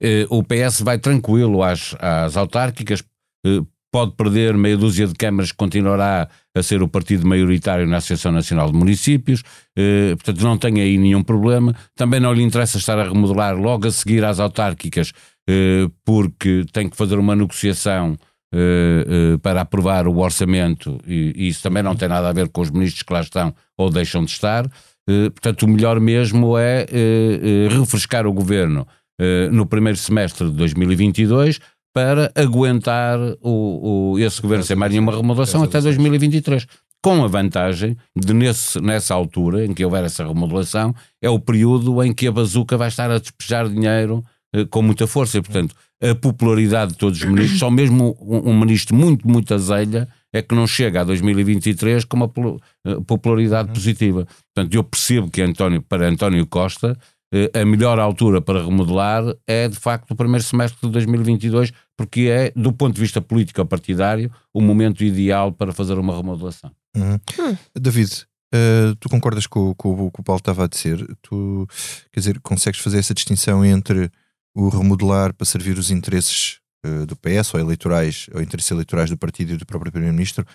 Eh, 0.00 0.26
o 0.30 0.42
PS 0.42 0.80
vai 0.80 0.98
tranquilo 0.98 1.62
às, 1.62 1.94
às 1.98 2.38
autárquicas, 2.38 3.04
eh, 3.44 3.60
pode 3.90 4.12
perder 4.12 4.56
meia 4.56 4.76
dúzia 4.76 5.06
de 5.06 5.14
câmaras, 5.14 5.52
continuará 5.52 6.28
a 6.54 6.62
ser 6.62 6.82
o 6.82 6.88
partido 6.88 7.26
maioritário 7.26 7.86
na 7.86 7.98
Associação 7.98 8.32
Nacional 8.32 8.70
de 8.70 8.76
Municípios, 8.76 9.42
eh, 9.76 10.14
portanto 10.16 10.42
não 10.42 10.58
tem 10.58 10.80
aí 10.80 10.98
nenhum 10.98 11.22
problema. 11.22 11.74
Também 11.94 12.20
não 12.20 12.32
lhe 12.32 12.42
interessa 12.42 12.78
estar 12.78 12.98
a 12.98 13.04
remodelar 13.04 13.56
logo 13.56 13.86
a 13.86 13.90
seguir 13.90 14.24
às 14.24 14.40
autárquicas, 14.40 15.12
eh, 15.48 15.88
porque 16.04 16.64
tem 16.72 16.88
que 16.88 16.96
fazer 16.96 17.18
uma 17.18 17.34
negociação 17.34 18.16
eh, 18.52 19.04
eh 19.34 19.38
para 19.42 19.60
aprovar 19.60 20.06
o 20.06 20.18
orçamento, 20.18 20.98
e, 21.06 21.32
e, 21.36 21.48
isso 21.48 21.62
também 21.62 21.82
não 21.82 21.94
tem 21.94 22.08
nada 22.08 22.28
a 22.28 22.32
ver 22.32 22.48
com 22.48 22.60
os 22.60 22.70
ministros 22.70 23.02
que 23.02 23.12
lá 23.12 23.20
estão 23.20 23.54
ou 23.76 23.90
deixam 23.90 24.24
de 24.24 24.30
estar. 24.30 24.66
Eh, 25.08 25.30
portanto, 25.30 25.62
o 25.62 25.68
melhor 25.68 26.00
mesmo 26.00 26.58
é 26.58 26.86
eh, 26.90 27.68
refrescar 27.70 28.26
o 28.26 28.32
governo 28.32 28.86
no 29.50 29.66
primeiro 29.66 29.98
semestre 29.98 30.48
de 30.48 30.52
2022 30.52 31.58
para 31.92 32.30
aguentar 32.34 33.18
o, 33.40 34.12
o 34.12 34.18
esse 34.18 34.40
governo 34.40 34.64
sem 34.64 34.76
mais 34.76 34.92
nenhuma 34.92 35.16
remodelação 35.16 35.62
até 35.62 35.80
2023. 35.80 36.66
Com 37.02 37.24
a 37.24 37.28
vantagem 37.28 37.96
de, 38.16 38.34
nesse, 38.34 38.80
nessa 38.80 39.14
altura 39.14 39.64
em 39.64 39.72
que 39.72 39.84
houver 39.84 40.04
essa 40.04 40.26
remodelação, 40.26 40.94
é 41.22 41.30
o 41.30 41.38
período 41.38 42.02
em 42.02 42.12
que 42.12 42.26
a 42.26 42.32
bazuca 42.32 42.76
vai 42.76 42.88
estar 42.88 43.10
a 43.10 43.18
despejar 43.18 43.68
dinheiro 43.68 44.24
eh, 44.54 44.64
com 44.64 44.82
muita 44.82 45.06
força. 45.06 45.38
E, 45.38 45.42
portanto, 45.42 45.74
a 46.02 46.14
popularidade 46.14 46.92
de 46.92 46.98
todos 46.98 47.18
os 47.18 47.24
ministros, 47.24 47.58
só 47.58 47.70
mesmo 47.70 48.16
um, 48.20 48.50
um 48.50 48.58
ministro 48.58 48.96
muito, 48.96 49.28
muito 49.28 49.54
azelha, 49.54 50.08
é 50.32 50.42
que 50.42 50.54
não 50.54 50.66
chega 50.66 51.00
a 51.00 51.04
2023 51.04 52.04
com 52.04 52.16
uma 52.16 52.32
eh, 52.84 52.96
popularidade 53.06 53.72
positiva. 53.72 54.26
Portanto, 54.54 54.74
eu 54.74 54.84
percebo 54.84 55.30
que 55.30 55.40
António, 55.40 55.82
para 55.82 56.08
António 56.08 56.46
Costa, 56.46 56.96
a 57.52 57.64
melhor 57.64 57.98
altura 57.98 58.40
para 58.40 58.64
remodelar 58.64 59.22
é 59.46 59.68
de 59.68 59.76
facto 59.76 60.12
o 60.12 60.16
primeiro 60.16 60.42
semestre 60.42 60.78
de 60.80 60.90
2022, 60.90 61.72
porque 61.96 62.22
é, 62.22 62.50
do 62.56 62.72
ponto 62.72 62.94
de 62.94 63.00
vista 63.00 63.20
político-partidário, 63.20 64.32
o 64.52 64.60
momento 64.60 65.04
ideal 65.04 65.52
para 65.52 65.72
fazer 65.72 65.98
uma 65.98 66.16
remodelação. 66.16 66.70
Uhum. 66.96 67.14
Hum. 67.38 67.56
David, 67.74 68.26
uh, 68.54 68.96
tu 68.96 69.08
concordas 69.08 69.46
com, 69.46 69.74
com, 69.74 70.06
o 70.06 70.10
que 70.10 70.20
o 70.20 70.24
Paulo 70.24 70.38
estava 70.38 70.64
a 70.64 70.68
dizer? 70.68 71.04
Tu, 71.22 71.66
quer 72.12 72.20
dizer, 72.20 72.40
consegues 72.40 72.80
fazer 72.80 72.98
essa 72.98 73.14
distinção 73.14 73.64
entre 73.64 74.10
o 74.54 74.68
remodelar 74.68 75.34
para 75.34 75.44
servir 75.44 75.78
os 75.78 75.90
interesses 75.90 76.60
uh, 76.86 77.04
do 77.04 77.14
PS 77.14 77.52
ou 77.52 77.60
eleitorais, 77.60 78.26
ou 78.34 78.40
interesses 78.40 78.70
eleitorais 78.70 79.10
do 79.10 79.18
partido 79.18 79.52
e 79.52 79.56
do 79.56 79.66
próprio 79.66 79.92
Primeiro-Ministro 79.92 80.46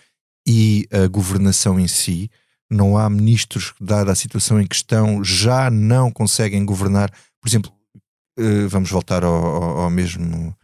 e 0.48 0.88
a 0.92 1.08
governação 1.08 1.80
em 1.80 1.88
si? 1.88 2.30
Não 2.74 2.98
há 2.98 3.10
ministros, 3.10 3.74
dada 3.80 4.12
a 4.12 4.16
situação 4.16 4.60
em 4.60 4.68
questão, 4.68 5.24
já 5.24 5.70
não 5.70 6.12
conseguem 6.12 6.66
governar. 6.66 7.12
Por 7.42 7.48
exemplo, 7.48 7.72
eh, 8.38 8.68
vamos 8.68 8.90
voltar 8.90 9.24
ao, 9.24 9.34
ao, 9.34 9.78
ao 9.82 9.90
mesmo 9.90 10.56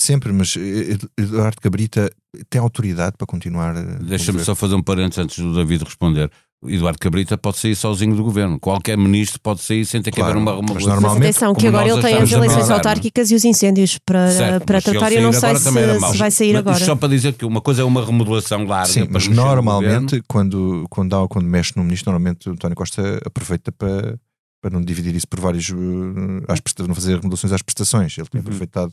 sempre, 0.00 0.32
mas 0.32 0.56
eh, 0.56 0.98
Eduardo 1.16 1.60
Cabrita 1.60 2.10
tem 2.48 2.60
autoridade 2.60 3.16
para 3.16 3.26
continuar. 3.26 3.74
Deixa-me 4.00 4.42
só 4.42 4.54
fazer 4.54 4.74
um 4.74 4.82
parênteses 4.82 5.18
antes 5.18 5.38
do 5.38 5.54
David 5.54 5.84
responder. 5.84 6.30
Eduardo 6.66 6.98
Cabrita 6.98 7.38
pode 7.38 7.56
sair 7.58 7.74
sozinho 7.74 8.14
do 8.14 8.22
governo. 8.22 8.60
Qualquer 8.60 8.96
ministro 8.96 9.40
pode 9.40 9.62
sair 9.62 9.86
sem 9.86 10.02
ter 10.02 10.10
claro, 10.10 10.32
que 10.32 10.38
haver 10.38 10.42
uma 10.42 10.56
remodelação. 10.56 10.92
Normalmente, 10.92 11.26
mas 11.26 11.36
atenção, 11.36 11.54
que 11.54 11.66
agora 11.66 11.88
ele 11.88 12.02
tem 12.02 12.16
as 12.16 12.30
eleições 12.30 12.70
autárquicas 12.70 13.30
e 13.30 13.34
os 13.34 13.44
incêndios 13.46 13.96
para, 13.98 14.30
certo, 14.30 14.66
para 14.66 14.82
tratar. 14.82 15.10
Eu 15.10 15.22
não 15.22 15.32
sei 15.32 15.56
se, 15.56 15.62
se, 15.62 16.18
vai 16.18 16.30
sair 16.30 16.52
mas, 16.52 16.58
agora. 16.58 16.84
Só 16.84 16.94
para 16.94 17.08
dizer 17.08 17.32
que 17.32 17.46
uma 17.46 17.62
coisa 17.62 17.80
é 17.80 17.84
uma 17.84 18.04
remodelação 18.04 18.64
larga. 18.66 18.92
Sim, 18.92 19.08
mas 19.10 19.26
normalmente, 19.26 20.22
quando, 20.28 20.86
quando, 20.90 21.16
há, 21.16 21.26
quando 21.28 21.46
mexe 21.46 21.72
no 21.76 21.82
ministro, 21.82 22.12
normalmente 22.12 22.50
o 22.50 22.52
António 22.52 22.76
Costa 22.76 23.22
aproveita 23.24 23.72
para, 23.72 24.18
para 24.60 24.70
não 24.70 24.82
dividir 24.82 25.14
isso 25.14 25.26
por 25.26 25.40
vários. 25.40 25.70
Uh, 25.70 26.44
às 26.46 26.60
não 26.86 26.94
fazer 26.94 27.16
remodelações 27.16 27.54
às 27.54 27.62
prestações. 27.62 28.18
Ele 28.18 28.28
tem 28.28 28.38
uhum. 28.38 28.46
aproveitado 28.46 28.92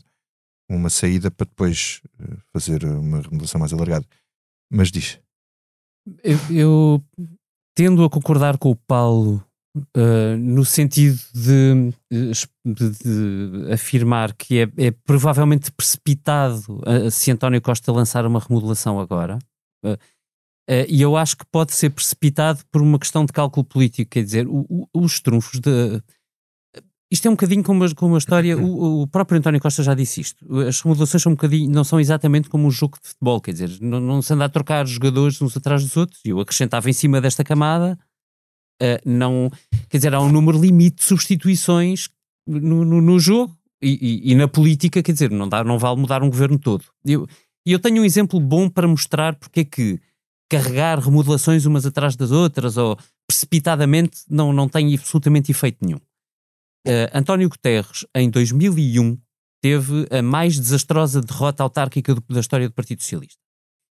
uma 0.70 0.88
saída 0.88 1.30
para 1.30 1.46
depois 1.46 2.00
uh, 2.18 2.38
fazer 2.50 2.82
uma 2.84 3.20
remodelação 3.20 3.60
mais 3.60 3.74
alargada. 3.74 4.06
Mas 4.72 4.90
diz. 4.90 5.18
eu, 6.24 6.38
eu 6.50 7.04
tendo 7.78 8.02
a 8.02 8.10
concordar 8.10 8.58
com 8.58 8.72
o 8.72 8.74
Paulo 8.74 9.40
uh, 9.76 10.36
no 10.36 10.64
sentido 10.64 11.16
de, 11.32 11.94
de, 12.10 12.90
de, 12.90 13.72
afirmar 13.72 14.34
que 14.34 14.62
é, 14.62 14.86
é 14.88 14.90
provavelmente 14.90 15.70
precipitado 15.70 16.80
uh, 16.80 17.08
se 17.08 17.30
António 17.30 17.62
Costa 17.62 17.92
lançar 17.92 18.26
uma 18.26 18.40
remodelação 18.40 18.98
agora. 18.98 19.38
Uh, 19.86 19.96
e 20.88 21.00
eu 21.00 21.16
acho 21.16 21.36
que 21.36 21.46
pode 21.52 21.72
ser 21.72 21.90
precipitado 21.90 22.64
por 22.68 22.82
uma 22.82 22.98
questão 22.98 23.24
de 23.24 23.32
cálculo 23.32 23.64
político, 23.64 24.10
quer 24.10 24.24
dizer, 24.24 24.48
o, 24.48 24.66
o, 24.68 24.88
os 24.92 25.20
trunfos 25.20 25.60
de, 25.60 26.02
isto 27.10 27.26
é 27.26 27.30
um 27.30 27.34
bocadinho 27.34 27.62
como, 27.62 27.84
a, 27.84 27.94
como 27.94 28.14
a 28.14 28.18
história, 28.18 28.56
o, 28.58 29.02
o, 29.02 29.06
próprio 29.06 29.38
António 29.38 29.60
Costa 29.60 29.82
já 29.82 29.94
disse 29.94 30.20
isto. 30.20 30.60
As 30.60 30.80
remodelações 30.80 31.22
são 31.22 31.32
um 31.32 31.34
bocadinho, 31.34 31.70
não 31.70 31.84
são 31.84 31.98
exatamente 31.98 32.48
como 32.48 32.66
um 32.66 32.70
jogo 32.70 32.98
de 33.02 33.08
futebol, 33.08 33.40
quer 33.40 33.52
dizer, 33.52 33.70
não, 33.80 34.00
não 34.00 34.22
se 34.22 34.32
anda 34.32 34.44
a 34.44 34.48
trocar 34.48 34.86
jogadores 34.86 35.40
uns 35.40 35.56
atrás 35.56 35.82
dos 35.82 35.96
outros. 35.96 36.20
E 36.24 36.30
eu 36.30 36.40
acrescentava 36.40 36.88
em 36.90 36.92
cima 36.92 37.20
desta 37.20 37.42
camada, 37.42 37.98
uh, 38.82 39.08
não, 39.08 39.50
quer 39.88 39.98
dizer, 39.98 40.14
há 40.14 40.20
um 40.20 40.30
número 40.30 40.60
limite 40.60 40.96
de 40.96 41.04
substituições 41.04 42.08
no, 42.46 42.84
no, 42.84 43.00
no 43.00 43.18
jogo 43.18 43.56
e, 43.82 44.22
e, 44.26 44.32
e, 44.32 44.34
na 44.34 44.48
política, 44.48 45.02
quer 45.02 45.12
dizer, 45.12 45.30
não, 45.30 45.48
dá, 45.48 45.64
não 45.64 45.78
vale 45.78 46.00
mudar 46.00 46.22
um 46.22 46.30
governo 46.30 46.58
todo. 46.58 46.84
E 47.04 47.12
eu, 47.12 47.26
eu 47.64 47.78
tenho 47.78 48.02
um 48.02 48.04
exemplo 48.04 48.40
bom 48.40 48.68
para 48.68 48.88
mostrar 48.88 49.34
porque 49.36 49.60
é 49.60 49.64
que 49.64 50.00
carregar 50.50 50.98
remodelações 50.98 51.66
umas 51.66 51.84
atrás 51.84 52.16
das 52.16 52.30
outras 52.30 52.76
ou 52.76 52.98
precipitadamente 53.26 54.20
não, 54.28 54.52
não 54.52 54.68
tem 54.68 54.94
absolutamente 54.94 55.50
efeito 55.50 55.84
nenhum. 55.84 56.00
Uh, 56.86 57.10
António 57.12 57.48
Guterres, 57.48 58.06
em 58.14 58.30
2001, 58.30 59.18
teve 59.60 60.06
a 60.10 60.22
mais 60.22 60.58
desastrosa 60.58 61.20
derrota 61.20 61.62
autárquica 61.62 62.14
do, 62.14 62.22
da 62.28 62.40
história 62.40 62.68
do 62.68 62.74
Partido 62.74 63.02
Socialista. 63.02 63.38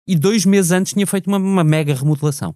E 0.08 0.16
dois 0.16 0.46
meses 0.46 0.72
antes 0.72 0.94
tinha 0.94 1.06
feito 1.06 1.28
uma, 1.28 1.38
uma 1.38 1.64
mega 1.64 1.94
remodelação. 1.94 2.56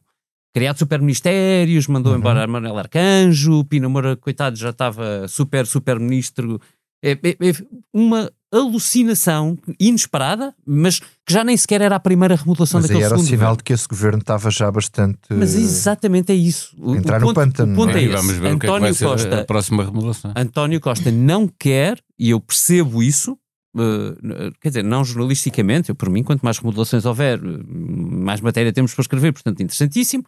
Criado 0.53 0.79
super-ministérios, 0.79 1.87
mandou 1.87 2.13
uhum. 2.13 2.19
embora 2.19 2.47
Manuel 2.47 2.77
Arcanjo, 2.77 3.63
Pina 3.65 3.87
Moura, 3.87 4.15
coitado, 4.17 4.55
já 4.57 4.69
estava 4.69 5.27
super, 5.27 5.65
super-ministro. 5.65 6.59
É, 7.03 7.11
é, 7.11 7.49
é 7.49 7.53
uma 7.93 8.31
alucinação 8.51 9.57
inesperada, 9.79 10.53
mas 10.65 10.99
que 10.99 11.31
já 11.33 11.43
nem 11.43 11.55
sequer 11.55 11.81
era 11.81 11.95
a 11.95 11.99
primeira 11.99 12.35
remodelação 12.35 12.79
mas 12.81 12.89
daquele 12.89 13.05
era 13.05 13.15
segundo 13.15 13.25
o 13.25 13.29
sinal 13.29 13.39
governo. 13.39 13.57
de 13.57 13.63
que 13.63 13.73
esse 13.73 13.87
governo 13.87 14.19
estava 14.19 14.51
já 14.51 14.69
bastante. 14.69 15.19
Mas 15.29 15.55
exatamente 15.55 16.31
é 16.31 16.35
isso. 16.35 16.75
O, 16.77 16.95
entrar 16.95 17.23
o 17.23 17.27
ponto, 17.27 17.29
no 17.29 17.33
pântano. 17.33 17.73
O 17.73 17.75
ponto 17.75 17.97
é, 17.97 18.03
é 18.03 18.07
Vamos 18.09 18.33
ver 18.33 18.47
António 18.47 18.75
o 18.75 18.81
que 18.81 18.87
é 18.87 18.93
que 18.93 19.05
Costa, 19.05 19.41
a 19.41 19.45
próxima 19.45 19.85
remodelação. 19.85 20.33
António 20.35 20.81
Costa 20.81 21.11
não 21.11 21.47
quer, 21.47 21.97
e 22.19 22.31
eu 22.31 22.41
percebo 22.41 23.01
isso, 23.01 23.37
uh, 23.75 24.51
quer 24.59 24.67
dizer, 24.67 24.83
não 24.83 25.05
jornalisticamente, 25.05 25.89
eu 25.89 25.95
por 25.95 26.09
mim, 26.09 26.21
quanto 26.21 26.41
mais 26.41 26.57
remodelações 26.57 27.05
houver, 27.05 27.39
mais 27.41 28.41
matéria 28.41 28.73
temos 28.73 28.93
para 28.93 29.01
escrever, 29.01 29.31
portanto, 29.31 29.63
interessantíssimo. 29.63 30.25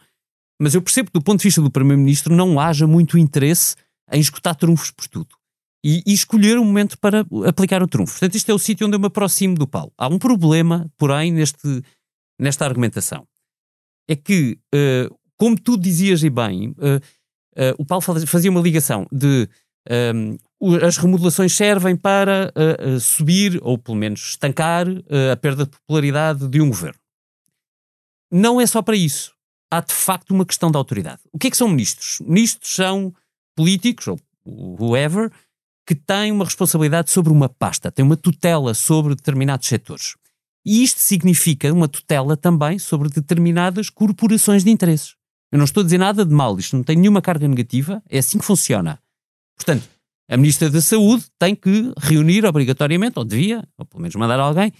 Mas 0.61 0.73
eu 0.73 0.81
percebo 0.81 1.11
que, 1.11 1.19
do 1.19 1.23
ponto 1.23 1.39
de 1.39 1.43
vista 1.43 1.61
do 1.61 1.69
Primeiro-Ministro, 1.69 2.33
não 2.33 2.57
haja 2.57 2.87
muito 2.87 3.17
interesse 3.17 3.75
em 4.11 4.21
escutar 4.21 4.55
trunfos 4.55 4.91
por 4.91 5.07
tudo 5.07 5.42
e, 5.83 6.01
e, 6.05 6.13
escolher 6.13 6.57
um 6.57 6.63
momento 6.63 6.97
para 6.97 7.25
aplicar 7.45 7.83
o 7.83 7.87
trunfo. 7.87 8.13
Portanto, 8.13 8.35
isto 8.35 8.49
é 8.49 8.53
o 8.53 8.59
sítio 8.59 8.87
onde 8.87 8.95
eu 8.95 8.99
me 8.99 9.07
aproximo 9.07 9.55
do 9.55 9.67
Paulo. 9.67 9.91
Há 9.97 10.07
um 10.07 10.17
problema, 10.17 10.89
porém, 10.97 11.31
neste, 11.31 11.83
nesta 12.39 12.65
argumentação. 12.65 13.27
É 14.07 14.15
que, 14.15 14.57
uh, 14.73 15.13
como 15.37 15.59
tu 15.59 15.77
dizias 15.77 16.23
e 16.23 16.29
bem, 16.29 16.69
uh, 16.69 16.97
uh, 17.57 17.75
o 17.77 17.85
Paulo 17.85 18.01
fazia 18.25 18.49
uma 18.49 18.61
ligação 18.61 19.05
de 19.11 19.49
um, 20.13 20.37
as 20.81 20.95
remodelações 20.95 21.53
servem 21.53 21.93
para 21.93 22.53
subir, 23.01 23.59
ou 23.61 23.77
pelo 23.77 23.97
menos 23.97 24.29
estancar, 24.29 24.87
a 25.29 25.35
perda 25.35 25.65
de 25.65 25.71
popularidade 25.71 26.47
de 26.47 26.61
um 26.61 26.69
governo. 26.69 26.97
Não 28.31 28.61
é 28.61 28.65
só 28.65 28.81
para 28.81 28.95
isso. 28.95 29.35
há 29.69 29.81
de 29.81 29.93
facto 29.93 30.31
uma 30.31 30.45
questão 30.45 30.71
de 30.71 30.77
autoridade. 30.77 31.21
O 31.33 31.37
que 31.37 31.47
é 31.47 31.51
que 31.51 31.57
são 31.57 31.67
ministros? 31.67 32.19
Ministros 32.21 32.73
são 32.73 33.13
políticos, 33.57 34.07
ou 34.07 34.17
whoever, 34.45 35.29
que 35.85 35.95
têm 35.95 36.31
uma 36.31 36.45
responsabilidade 36.45 37.11
sobre 37.11 37.31
uma 37.31 37.49
pasta, 37.49 37.91
têm 37.91 38.05
uma 38.05 38.17
tutela 38.17 38.73
sobre 38.73 39.15
determinados 39.15 39.67
setores. 39.67 40.15
E 40.65 40.83
isto 40.83 40.99
significa 40.99 41.71
uma 41.73 41.87
tutela 41.87 42.37
também 42.37 42.79
sobre 42.79 43.09
determinadas 43.09 43.89
corporações 43.89 44.63
de 44.63 44.71
interesses. 44.71 45.15
Eu 45.51 45.57
não 45.57 45.65
estou 45.65 45.81
a 45.81 45.83
dizer 45.83 45.97
nada 45.97 46.25
de 46.25 46.33
mal, 46.33 46.57
isto 46.57 46.75
não 46.75 46.83
tem 46.83 46.95
nenhuma 46.95 47.21
carga 47.21 47.47
negativa, 47.47 48.01
é 48.09 48.17
assim 48.17 48.37
que 48.37 48.45
funciona. 48.45 48.99
Portanto, 49.55 49.87
a 50.29 50.37
Ministra 50.37 50.69
da 50.69 50.81
Saúde 50.81 51.25
tem 51.37 51.53
que 51.53 51.93
reunir 51.97 52.45
obrigatoriamente, 52.45 53.19
ou 53.19 53.25
devia, 53.25 53.67
ou 53.77 53.85
pelo 53.85 54.01
menos 54.01 54.15
mandar 54.15 54.39
alguém, 54.39 54.71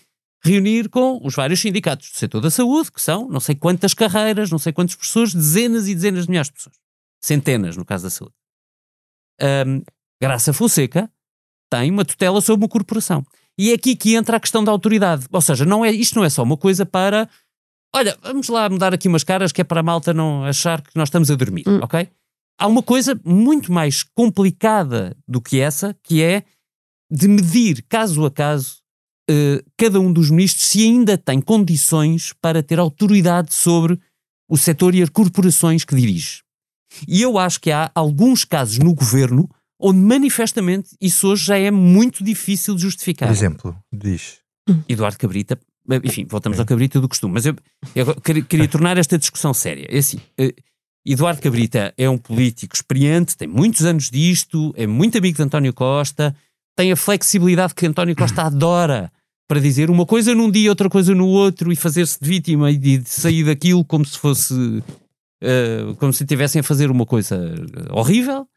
reunir 0.44 0.90
com 0.90 1.20
os 1.24 1.36
vários 1.36 1.60
sindicatos 1.60 2.12
do 2.12 2.18
setor 2.18 2.42
da 2.42 2.50
saúde, 2.50 2.92
que 2.92 3.02
são 3.02 3.30
não 3.30 3.40
sei 3.40 3.56
quantas 3.56 3.94
carreiras, 3.94 4.50
não 4.50 4.60
sei 4.60 4.74
quantas 4.74 4.96
pessoas, 4.96 5.34
dezenas 5.34 5.88
e 5.88 5.96
dezenas 5.96 6.24
de 6.26 6.30
milhares 6.30 6.50
de 6.50 6.56
pessoas. 6.56 6.76
Centenas, 7.22 7.78
no 7.78 7.86
caso 7.86 8.04
da 8.04 8.10
saúde. 8.10 8.34
Um, 9.42 9.84
Graça 10.24 10.54
Fonseca 10.54 11.12
tem 11.70 11.92
uma 11.92 12.06
tutela 12.06 12.40
sobre 12.40 12.64
uma 12.64 12.70
corporação. 12.70 13.26
E 13.58 13.72
é 13.72 13.74
aqui 13.74 13.94
que 13.94 14.16
entra 14.16 14.38
a 14.38 14.40
questão 14.40 14.64
da 14.64 14.72
autoridade. 14.72 15.26
Ou 15.30 15.42
seja, 15.42 15.66
não 15.66 15.84
é, 15.84 15.92
isto 15.92 16.16
não 16.16 16.24
é 16.24 16.30
só 16.30 16.44
uma 16.44 16.56
coisa 16.56 16.86
para. 16.86 17.28
Olha, 17.94 18.18
vamos 18.24 18.48
lá 18.48 18.70
mudar 18.70 18.94
aqui 18.94 19.10
umas 19.10 19.26
caras 19.26 19.52
que 19.52 19.60
é 19.60 19.66
para 19.66 19.82
a 19.82 19.84
malta 19.84 20.14
não 20.14 20.46
achar 20.46 20.82
que 20.82 20.96
nós 20.96 21.10
estamos 21.10 21.30
a 21.30 21.36
dormir, 21.36 21.66
hum. 21.68 21.80
ok? 21.84 22.08
Há 22.58 22.68
uma 22.68 22.82
coisa 22.82 23.20
muito 23.26 23.70
mais 23.70 24.02
complicada 24.02 25.14
do 25.28 25.42
que 25.42 25.60
essa, 25.60 25.94
que 26.02 26.24
é 26.24 26.46
de 27.12 27.28
medir 27.28 27.84
caso 27.90 28.26
a 28.26 28.32
caso 28.32 28.78
uh, 29.30 29.62
cada 29.78 30.00
um 30.00 30.14
dos 30.14 30.30
ministros 30.30 30.70
se 30.70 30.84
ainda 30.84 31.18
tem 31.18 31.42
condições 31.42 32.32
para 32.42 32.64
ter 32.64 32.80
autoridade 32.80 33.54
sobre 33.54 34.00
o 34.50 34.58
setor 34.58 34.96
e 34.96 35.04
as 35.04 35.10
corporações 35.10 35.84
que 35.84 35.94
dirige. 35.94 36.44
E 37.10 37.22
eu 37.22 37.38
acho 37.38 37.60
que 37.60 37.72
há 37.72 37.92
alguns 37.94 38.46
casos 38.46 38.78
no 38.78 38.94
governo 38.96 39.50
onde 39.84 40.00
manifestamente 40.00 40.96
isso 41.02 41.28
hoje 41.28 41.46
já 41.46 41.58
é 41.58 41.70
muito 41.70 42.24
difícil 42.24 42.74
de 42.74 42.84
justificar. 42.84 43.28
Por 43.28 43.36
exemplo, 43.36 43.76
diz. 43.92 44.38
Eduardo 44.88 45.18
Cabrita, 45.18 45.60
enfim, 46.06 46.26
voltamos 46.26 46.58
ao 46.58 46.66
Cabrita 46.66 47.02
do 47.02 47.10
costume, 47.10 47.34
mas 47.34 47.46
eu, 47.46 47.54
eu 47.94 48.16
queria, 48.22 48.42
queria, 48.44 48.68
tornar 48.68 48.98
esta 48.98 49.18
discussão 49.18 49.54
séria. 49.54 49.86
É 49.90 49.98
assim, 49.98 50.18
uh, 50.40 50.54
Eduardo 51.06 51.42
Cabrita 51.42 51.94
é 51.98 52.10
um 52.10 52.18
político 52.18 52.74
experiente, 52.74 53.36
tem 53.36 53.48
muitos 53.48 53.86
anos 53.86 54.10
disto, 54.10 54.74
é 54.78 54.88
muito 54.88 55.18
amigo 55.18 55.36
de 55.36 55.44
António 55.44 55.74
Costa, 55.74 56.34
tem 56.78 56.94
a 56.94 56.96
flexibilidade 56.96 57.76
que 57.76 57.86
António 57.86 58.16
Costa 58.16 58.44
adora 58.48 59.12
para 59.50 59.60
dizer 59.60 59.90
uma 59.90 60.06
coisa 60.06 60.34
num 60.34 60.50
dia, 60.50 60.70
outra 60.70 60.90
coisa 60.90 61.14
no 61.14 61.28
outro 61.28 61.74
e 61.74 61.76
fazer-se 61.76 62.18
de 62.22 62.30
vítima 62.30 62.72
e 62.72 62.78
de 62.78 63.04
sair 63.04 63.44
daquilo 63.44 63.84
como 63.84 64.06
se 64.06 64.18
fosse. 64.18 64.54
Uh, 65.44 65.94
como 65.98 66.14
se 66.14 66.24
estivessem 66.24 66.62
a 66.62 66.64
fazer 66.64 66.90
uma 66.90 67.06
coisa 67.06 67.38
horrível. 67.92 68.48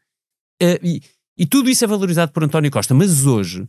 Uh, 0.63 0.79
e, 0.81 1.01
e 1.37 1.45
tudo 1.45 1.69
isso 1.69 1.83
é 1.83 1.87
valorizado 1.87 2.31
por 2.31 2.43
António 2.43 2.71
Costa. 2.71 2.93
Mas 2.93 3.25
hoje, 3.25 3.67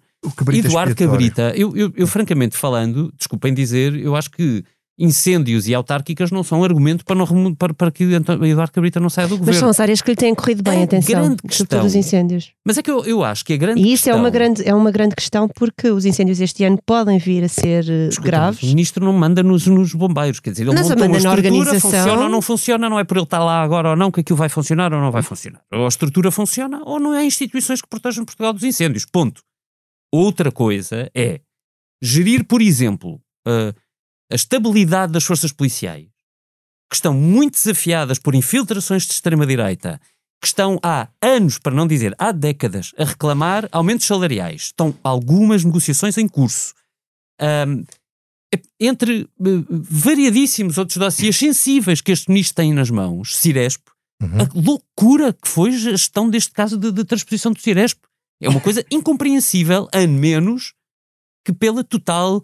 Eduardo 0.55 0.95
Cabrita, 0.95 1.53
eu, 1.55 1.77
eu, 1.77 1.93
eu, 1.95 2.07
francamente 2.07 2.57
falando, 2.57 3.13
desculpem 3.17 3.53
dizer, 3.53 3.95
eu 3.95 4.17
acho 4.17 4.31
que 4.31 4.65
incêndios 4.99 5.69
e 5.69 5.75
autárquicas 5.75 6.33
não 6.33 6.43
são 6.43 6.65
argumento 6.65 7.05
para, 7.05 7.15
não, 7.15 7.55
para, 7.55 7.73
para 7.73 7.91
que 7.91 8.03
Eduardo 8.03 8.73
Cabrita 8.73 8.99
não 8.99 9.09
saia 9.09 9.29
do 9.29 9.39
governo. 9.39 9.53
Mas 9.53 9.61
são 9.61 9.69
as 9.69 9.79
áreas 9.79 10.03
que 10.03 10.11
lhe 10.11 10.17
têm 10.17 10.35
corrido 10.35 10.63
bem, 10.63 10.81
é 10.81 10.83
atenção, 10.83 11.21
grande 11.21 11.43
questão. 11.43 11.85
os 11.85 11.95
incêndios. 11.95 12.51
Mas 12.67 12.79
é 12.79 12.83
que 12.83 12.91
eu, 12.91 13.05
eu 13.05 13.23
acho 13.23 13.45
que 13.45 13.53
a 13.53 13.57
grande 13.57 13.81
E 13.81 13.93
isso 13.93 14.05
questão... 14.05 14.17
é, 14.17 14.21
uma 14.21 14.31
grande, 14.31 14.69
é 14.69 14.75
uma 14.75 14.91
grande 14.91 15.15
questão 15.15 15.49
porque 15.49 15.89
os 15.89 16.05
incêndios 16.05 16.41
este 16.41 16.65
ano 16.65 16.79
podem 16.85 17.19
vir 17.19 17.45
a 17.45 17.49
ser 17.49 17.89
eh, 17.89 18.09
Desculpa, 18.09 18.29
graves. 18.29 18.63
O 18.63 18.67
ministro 18.67 19.05
não 19.05 19.13
manda 19.13 19.43
nos, 19.43 19.67
nos 19.69 19.95
bombeiros, 19.95 20.41
quer 20.41 20.51
dizer, 20.51 20.65
ele 20.65 20.75
monta 20.75 20.95
uma 20.97 21.17
estrutura, 21.17 21.31
organização... 21.31 21.91
funciona 21.91 22.23
ou 22.23 22.29
não 22.29 22.43
funciona, 22.43 22.91
não 22.91 22.99
é 22.99 23.05
por 23.05 23.17
ele 23.17 23.25
estar 23.25 23.39
lá 23.39 23.63
agora 23.63 23.91
ou 23.91 23.97
não 23.97 24.11
que 24.11 24.21
aquilo 24.21 24.37
vai 24.37 24.49
funcionar 24.49 24.93
ou 24.93 25.01
não 25.01 25.13
vai 25.13 25.23
funcionar. 25.23 25.63
Ou 25.73 25.85
a 25.85 25.89
estrutura 25.89 26.33
funciona 26.33 26.83
ou 26.85 26.99
não 26.99 27.15
é 27.15 27.25
instituições 27.25 27.81
que 27.81 27.89
protegem 27.89 28.25
Portugal 28.25 28.53
dos 28.53 28.65
incêndios, 28.65 29.07
ponto. 29.07 29.43
Outra 30.13 30.51
coisa 30.51 31.09
é 31.15 31.41
gerir, 32.03 32.45
por 32.45 32.61
exemplo... 32.61 33.21
Uh, 33.47 33.73
a 34.31 34.35
estabilidade 34.35 35.13
das 35.13 35.25
forças 35.25 35.53
policiais, 35.53 36.07
que 36.89 36.97
estão 36.97 37.15
muito 37.15 37.55
desafiadas 37.55 38.19
por 38.19 38.35
infiltrações 38.35 39.07
de 39.07 39.13
extrema-direita, 39.13 40.01
que 40.41 40.47
estão 40.47 40.79
há 40.83 41.09
anos, 41.21 41.59
para 41.59 41.75
não 41.75 41.87
dizer 41.87 42.15
há 42.19 42.33
décadas, 42.33 42.93
a 42.97 43.05
reclamar 43.05 43.69
aumentos 43.73 44.07
salariais. 44.07 44.63
Estão 44.63 44.97
algumas 45.03 45.65
negociações 45.65 46.17
em 46.17 46.29
curso. 46.29 46.75
Um, 47.41 47.85
entre 48.81 49.23
uh, 49.23 49.67
variadíssimos 49.69 50.79
outros 50.79 50.97
dossiês 50.97 51.37
sensíveis 51.37 52.01
que 52.01 52.13
este 52.13 52.31
ministro 52.31 52.57
tem 52.57 52.73
nas 52.73 52.89
mãos, 52.89 53.37
Ciresp, 53.37 53.83
uhum. 54.23 54.41
a 54.41 54.49
loucura 54.55 55.33
que 55.33 55.49
foi 55.49 55.71
a 55.71 55.79
gestão 55.79 56.31
deste 56.31 56.53
caso 56.53 56.79
de, 56.79 56.91
de 56.91 57.05
transposição 57.05 57.53
do 57.53 57.61
Ciresp. 57.61 57.99
É 58.41 58.49
uma 58.49 58.61
coisa 58.61 58.85
incompreensível, 58.91 59.89
a 59.93 60.07
menos 60.07 60.73
que 61.45 61.53
pela 61.53 61.85
total 61.85 62.43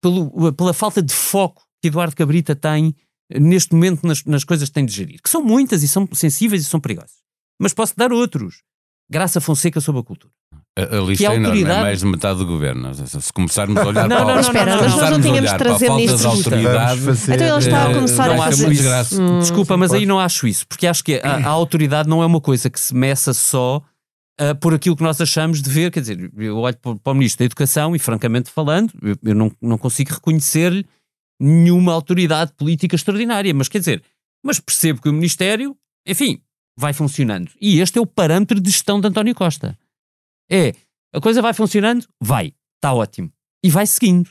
pelo, 0.00 0.52
pela 0.52 0.72
falta 0.72 1.02
de 1.02 1.12
foco 1.12 1.62
que 1.80 1.88
Eduardo 1.88 2.16
Cabrita 2.16 2.54
tem 2.54 2.94
eh, 3.30 3.40
neste 3.40 3.74
momento 3.74 4.06
nas, 4.06 4.24
nas 4.24 4.44
coisas 4.44 4.68
que 4.68 4.74
tem 4.74 4.84
de 4.84 4.92
gerir, 4.92 5.20
que 5.22 5.30
são 5.30 5.42
muitas 5.42 5.82
e 5.82 5.88
são 5.88 6.08
sensíveis 6.12 6.62
e 6.62 6.64
são 6.64 6.80
perigosas. 6.80 7.20
Mas 7.60 7.74
posso 7.74 7.94
dar 7.96 8.12
outros. 8.12 8.62
Graça 9.10 9.40
Fonseca 9.40 9.80
sobre 9.80 10.00
a 10.00 10.04
cultura. 10.04 10.32
A, 10.78 10.98
a 10.98 11.00
lista 11.00 11.24
é 11.24 11.34
enorme, 11.34 11.62
é 11.62 11.64
mais 11.64 11.98
de 11.98 12.06
metade 12.06 12.38
do 12.38 12.46
governo. 12.46 12.94
Se 12.94 13.32
começarmos 13.32 13.76
a 13.76 13.86
olhar 13.86 14.08
não, 14.08 14.16
para, 14.16 14.24
não, 14.24 14.34
não, 14.34 14.40
espera, 14.40 14.76
nós 14.76 15.10
não 15.10 15.20
tínhamos 15.20 15.50
de 15.50 15.58
trazer 15.58 15.86
falta 15.88 16.16
de 16.16 16.26
autoridade. 16.26 17.00
Então 17.00 17.46
ele 17.46 17.58
está 17.58 17.84
a 17.90 17.94
começar 17.94 18.28
não 18.28 18.42
a 18.42 18.44
fazer 18.46 18.72
isso. 18.72 19.20
Hum, 19.20 19.38
Desculpa, 19.40 19.76
mas 19.76 19.92
aí 19.92 20.06
não 20.06 20.20
acho 20.20 20.46
isso, 20.46 20.64
porque 20.66 20.86
acho 20.86 21.02
que 21.02 21.16
a, 21.16 21.36
a 21.44 21.48
autoridade 21.48 22.08
não 22.08 22.22
é 22.22 22.26
uma 22.26 22.40
coisa 22.40 22.70
que 22.70 22.78
se 22.78 22.94
meça 22.94 23.34
só 23.34 23.82
uh, 24.40 24.54
por 24.58 24.72
aquilo 24.74 24.96
que 24.96 25.02
nós 25.02 25.20
achamos 25.20 25.60
de 25.60 25.68
ver. 25.68 25.90
Quer 25.90 26.00
dizer, 26.00 26.32
eu 26.36 26.56
olho 26.56 26.76
para, 26.76 27.12
o 27.12 27.14
Ministro 27.14 27.40
da 27.40 27.44
Educação 27.44 27.94
e, 27.94 27.98
francamente 27.98 28.50
falando, 28.50 28.92
eu, 29.02 29.16
eu 29.22 29.34
não, 29.34 29.52
não 29.60 29.78
consigo 29.78 30.14
reconhecer-lhe 30.14 30.86
nenhuma 31.38 31.92
autoridade 31.92 32.52
política 32.54 32.96
extraordinária. 32.96 33.52
Mas 33.54 33.68
quer 33.68 33.78
dizer, 33.78 34.02
mas 34.42 34.58
percebo 34.58 35.00
que 35.00 35.08
o 35.08 35.12
Ministério, 35.12 35.76
enfim, 36.06 36.40
vai 36.76 36.92
funcionando. 36.92 37.50
E 37.60 37.80
este 37.80 37.98
é 37.98 38.00
o 38.00 38.06
parâmetro 38.06 38.60
de 38.60 38.70
gestão 38.70 39.00
de 39.00 39.06
António 39.06 39.34
Costa. 39.34 39.78
É, 40.50 40.74
a 41.14 41.20
coisa 41.20 41.42
vai 41.42 41.52
funcionando? 41.52 42.06
Vai, 42.20 42.54
está 42.76 42.92
ótimo. 42.92 43.32
E 43.62 43.70
vai 43.70 43.86
seguindo. 43.86 44.30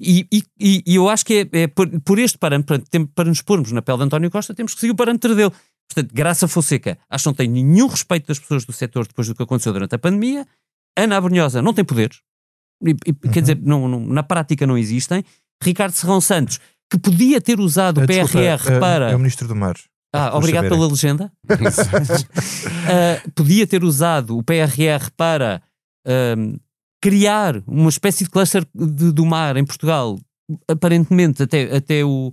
E, 0.00 0.26
e, 0.30 0.42
e, 0.86 0.94
eu 0.94 1.08
acho 1.08 1.24
que 1.24 1.48
é, 1.52 1.62
é 1.62 1.66
por, 1.66 1.88
por, 2.02 2.18
este 2.18 2.36
parâmetro, 2.36 2.78
para, 2.78 3.06
para 3.06 3.28
nos 3.28 3.40
pormos 3.40 3.72
na 3.72 3.82
pele 3.82 3.98
de 3.98 4.04
António 4.04 4.30
Costa, 4.30 4.54
temos 4.54 4.74
que 4.74 4.80
seguir 4.80 4.92
o 4.92 4.96
parâmetro 4.96 5.34
dele. 5.34 5.52
Portanto, 5.88 6.12
Graça 6.14 6.46
Fonseca, 6.46 6.98
acho 7.08 7.24
que 7.24 7.28
não 7.28 7.34
tem 7.34 7.48
nenhum 7.48 7.86
respeito 7.86 8.26
das 8.26 8.38
pessoas 8.38 8.64
do 8.64 8.72
setor 8.72 9.06
depois 9.06 9.26
do 9.26 9.34
que 9.34 9.42
aconteceu 9.42 9.72
durante 9.72 9.94
a 9.94 9.98
pandemia. 9.98 10.46
Ana 10.96 11.16
Abrunhosa 11.16 11.62
não 11.62 11.72
tem 11.72 11.84
poderes. 11.84 12.20
E, 12.84 12.90
e, 12.90 13.10
uhum. 13.10 13.32
Quer 13.32 13.40
dizer, 13.40 13.58
não, 13.62 13.88
não, 13.88 14.00
na 14.00 14.22
prática 14.22 14.66
não 14.66 14.76
existem. 14.76 15.24
Ricardo 15.62 15.92
Serrão 15.92 16.20
Santos, 16.20 16.60
que 16.90 16.98
podia 16.98 17.40
ter 17.40 17.58
usado 17.58 18.02
o 18.02 18.06
PRR 18.06 18.72
é, 18.72 18.78
para. 18.78 19.10
É 19.10 19.16
o 19.16 19.18
Ministro 19.18 19.48
do 19.48 19.56
Mar. 19.56 19.76
Ah, 20.14 20.36
obrigado 20.36 20.64
saberem. 20.64 20.78
pela 20.78 20.90
legenda. 20.90 21.32
uh, 21.52 23.30
podia 23.32 23.66
ter 23.66 23.84
usado 23.84 24.38
o 24.38 24.42
PRR 24.42 25.10
para 25.16 25.62
uh, 26.06 26.60
criar 27.02 27.62
uma 27.66 27.90
espécie 27.90 28.24
de 28.24 28.30
cluster 28.30 28.66
de, 28.74 29.12
do 29.12 29.26
mar 29.26 29.56
em 29.56 29.64
Portugal. 29.64 30.18
Aparentemente, 30.66 31.42
até, 31.42 31.76
até 31.76 32.04
o, 32.04 32.32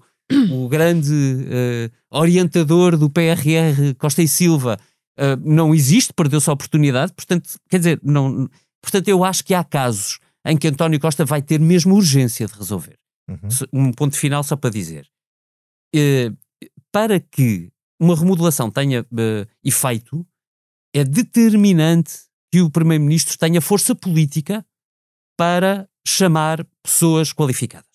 o 0.52 0.68
grande 0.68 1.12
uh, 1.14 1.92
orientador 2.10 2.98
do 2.98 3.10
PRR, 3.10 3.94
Costa 3.98 4.22
e 4.22 4.28
Silva, 4.28 4.80
uh, 5.20 5.40
não 5.44 5.74
existe, 5.74 6.14
perdeu-se 6.14 6.50
a 6.50 6.54
oportunidade, 6.54 7.14
portanto, 7.14 7.60
quer 7.70 7.78
dizer, 7.78 8.00
não, 8.04 8.50
portanto, 8.82 9.08
eu 9.08 9.24
acho 9.24 9.44
que 9.44 9.54
há 9.54 9.64
casos 9.64 10.20
em 10.46 10.58
que 10.58 10.68
António 10.68 11.00
Costa 11.00 11.26
vai 11.26 11.42
ter 11.42 11.60
mesmo 11.60 11.96
urgência 11.96 12.48
de 12.48 12.54
resolver. 12.54 12.98
Uhum. 13.28 13.88
Um 13.88 13.92
ponto 13.92 14.16
final 14.16 14.44
só 14.44 14.56
para 14.56 14.70
dizer. 14.70 15.08
Uh, 15.96 16.36
para 16.92 17.20
que 17.20 17.72
uma 18.00 18.16
remodelação 18.16 18.70
tenha 18.70 19.06
efeito, 19.64 20.26
é 20.94 21.04
determinante 21.04 22.14
que 22.52 22.62
o 22.62 22.70
Primeiro-Ministro 22.70 23.38
tenha 23.38 23.62
força 23.62 23.96
política 23.96 24.66
para 25.38 25.90
chamar 26.08 26.66
pessoas 26.84 27.34
qualificadas. 27.34 27.95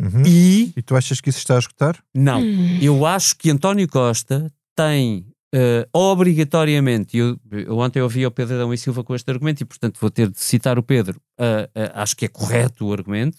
Uhum. 0.00 0.22
E, 0.26 0.72
e 0.76 0.82
tu 0.82 0.94
achas 0.94 1.20
que 1.20 1.30
isso 1.30 1.38
está 1.38 1.56
a 1.56 1.58
escutar? 1.58 2.02
Não. 2.14 2.40
Hum. 2.40 2.78
Eu 2.80 3.06
acho 3.06 3.36
que 3.36 3.50
António 3.50 3.88
Costa 3.88 4.52
tem 4.76 5.26
uh, 5.54 5.88
obrigatoriamente. 5.92 7.16
Eu, 7.16 7.38
eu 7.50 7.78
ontem 7.78 8.02
ouvi 8.02 8.26
o 8.26 8.30
Pedro 8.30 8.56
Adão 8.56 8.74
e 8.74 8.78
Silva 8.78 9.02
com 9.02 9.14
este 9.14 9.30
argumento 9.30 9.62
e, 9.62 9.64
portanto, 9.64 9.98
vou 10.00 10.10
ter 10.10 10.30
de 10.30 10.40
citar 10.40 10.78
o 10.78 10.82
Pedro. 10.82 11.20
Uh, 11.38 11.64
uh, 11.78 11.92
acho 11.94 12.16
que 12.16 12.26
é 12.26 12.28
correto 12.28 12.86
o 12.86 12.92
argumento. 12.92 13.38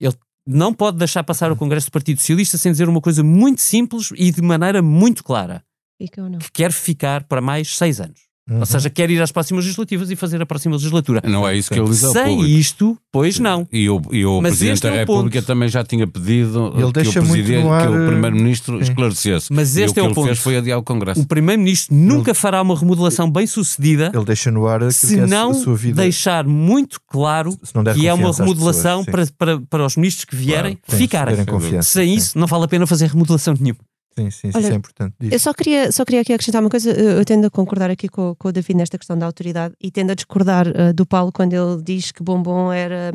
Ele 0.00 0.14
não 0.46 0.74
pode 0.74 0.98
deixar 0.98 1.24
passar 1.24 1.50
o 1.50 1.56
Congresso 1.56 1.88
do 1.88 1.92
Partido 1.92 2.20
Socialista 2.20 2.58
sem 2.58 2.72
dizer 2.72 2.88
uma 2.88 3.00
coisa 3.00 3.22
muito 3.22 3.60
simples 3.60 4.10
e 4.16 4.30
de 4.30 4.42
maneira 4.42 4.82
muito 4.82 5.22
clara: 5.24 5.64
que 6.38 6.50
quer 6.52 6.72
ficar 6.72 7.24
para 7.24 7.40
mais 7.40 7.76
seis 7.76 8.00
anos. 8.00 8.25
Uhum. 8.48 8.60
Ou 8.60 8.66
seja, 8.66 8.88
quer 8.88 9.10
ir 9.10 9.20
às 9.20 9.32
próximas 9.32 9.64
legislativas 9.64 10.08
e 10.08 10.14
fazer 10.14 10.40
a 10.40 10.46
próxima 10.46 10.76
legislatura. 10.76 11.20
Não 11.24 11.46
é 11.48 11.56
isso 11.56 11.68
que 11.68 11.78
ele 11.80 11.88
diz 11.88 12.04
ao 12.04 12.12
Sem 12.12 12.24
público. 12.36 12.44
isto, 12.48 12.98
pois 13.10 13.40
não. 13.40 13.66
E 13.72 13.90
o, 13.90 14.00
e 14.12 14.24
o 14.24 14.40
Mas 14.40 14.50
Presidente 14.52 14.74
este 14.74 14.82
da 14.84 14.88
é 14.90 14.92
o 14.92 14.96
República 14.98 15.38
ponto. 15.40 15.46
também 15.46 15.68
já 15.68 15.82
tinha 15.82 16.06
pedido 16.06 16.72
Ele 16.76 16.92
que, 16.92 17.56
o 17.58 17.72
ar, 17.72 17.88
que 17.88 17.92
o 17.96 18.06
Primeiro-Ministro 18.06 18.80
esclarecesse. 18.80 19.52
Mas 19.52 19.76
e 19.76 19.82
este 19.82 19.98
o 19.98 20.00
é 20.00 20.02
que 20.02 20.06
o 20.06 20.06
ele 20.08 20.14
ponto. 20.14 20.26
fez 20.26 20.38
foi 20.38 20.56
adiar 20.56 20.78
o 20.78 20.82
Congresso. 20.84 21.20
O 21.22 21.26
Primeiro-Ministro 21.26 21.94
nunca 21.94 22.34
fará 22.34 22.62
uma 22.62 22.78
remodelação 22.78 23.28
bem 23.28 23.46
sucedida 23.48 24.12
Ele 24.14 24.24
deixa 24.24 24.50
no 24.52 24.66
ar 24.68 24.92
se 24.92 25.14
que 25.14 25.20
é 25.20 25.24
a 25.24 25.26
não 25.26 25.52
sua 25.52 25.74
vida. 25.74 26.02
deixar 26.02 26.46
muito 26.46 27.00
claro 27.08 27.50
se 27.62 27.74
não 27.74 27.82
der 27.82 27.94
que 27.96 28.06
é 28.06 28.14
uma 28.14 28.32
remodelação 28.32 29.04
pessoas, 29.04 29.30
para, 29.32 29.56
para, 29.56 29.66
para 29.66 29.86
os 29.86 29.96
ministros 29.96 30.24
que 30.24 30.36
vierem 30.36 30.78
Sim, 30.86 30.96
ficarem. 30.96 31.34
Sem 31.82 32.08
sim. 32.10 32.14
isso, 32.14 32.38
não 32.38 32.46
vale 32.46 32.64
a 32.64 32.68
pena 32.68 32.86
fazer 32.86 33.06
remodelação 33.08 33.54
nenhuma. 33.58 33.80
Sim, 34.18 34.30
sim, 34.30 34.50
Olha, 34.54 34.62
isso 34.62 34.72
é 34.72 34.76
importante. 34.76 35.14
Diz. 35.20 35.32
Eu 35.32 35.38
só 35.38 35.52
queria, 35.52 35.92
só 35.92 36.04
queria 36.04 36.22
aqui 36.22 36.32
acrescentar 36.32 36.62
uma 36.62 36.70
coisa. 36.70 36.90
Eu 36.90 37.24
tendo 37.24 37.46
a 37.46 37.50
concordar 37.50 37.90
aqui 37.90 38.08
com, 38.08 38.34
com 38.36 38.48
o 38.48 38.52
David 38.52 38.78
nesta 38.78 38.96
questão 38.96 39.18
da 39.18 39.26
autoridade 39.26 39.74
e 39.80 39.90
tendo 39.90 40.10
a 40.10 40.14
discordar 40.14 40.66
eh, 40.68 40.92
do 40.92 41.04
Paulo 41.04 41.30
quando 41.30 41.52
ele 41.52 41.82
diz 41.82 42.12
que 42.12 42.22
Bombom 42.22 42.72
era 42.72 43.12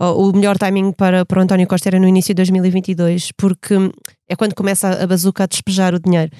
o 0.00 0.32
melhor 0.32 0.56
timing 0.56 0.92
para, 0.92 1.26
para 1.26 1.40
o 1.40 1.42
António 1.42 1.66
Costa 1.66 1.90
era 1.90 1.98
no 1.98 2.08
início 2.08 2.32
de 2.32 2.36
2022, 2.36 3.32
porque 3.32 3.74
é 4.26 4.34
quando 4.34 4.54
começa 4.54 4.88
a 4.88 5.06
bazuca 5.06 5.44
a 5.44 5.46
despejar 5.46 5.94
o 5.94 6.00
dinheiro. 6.00 6.30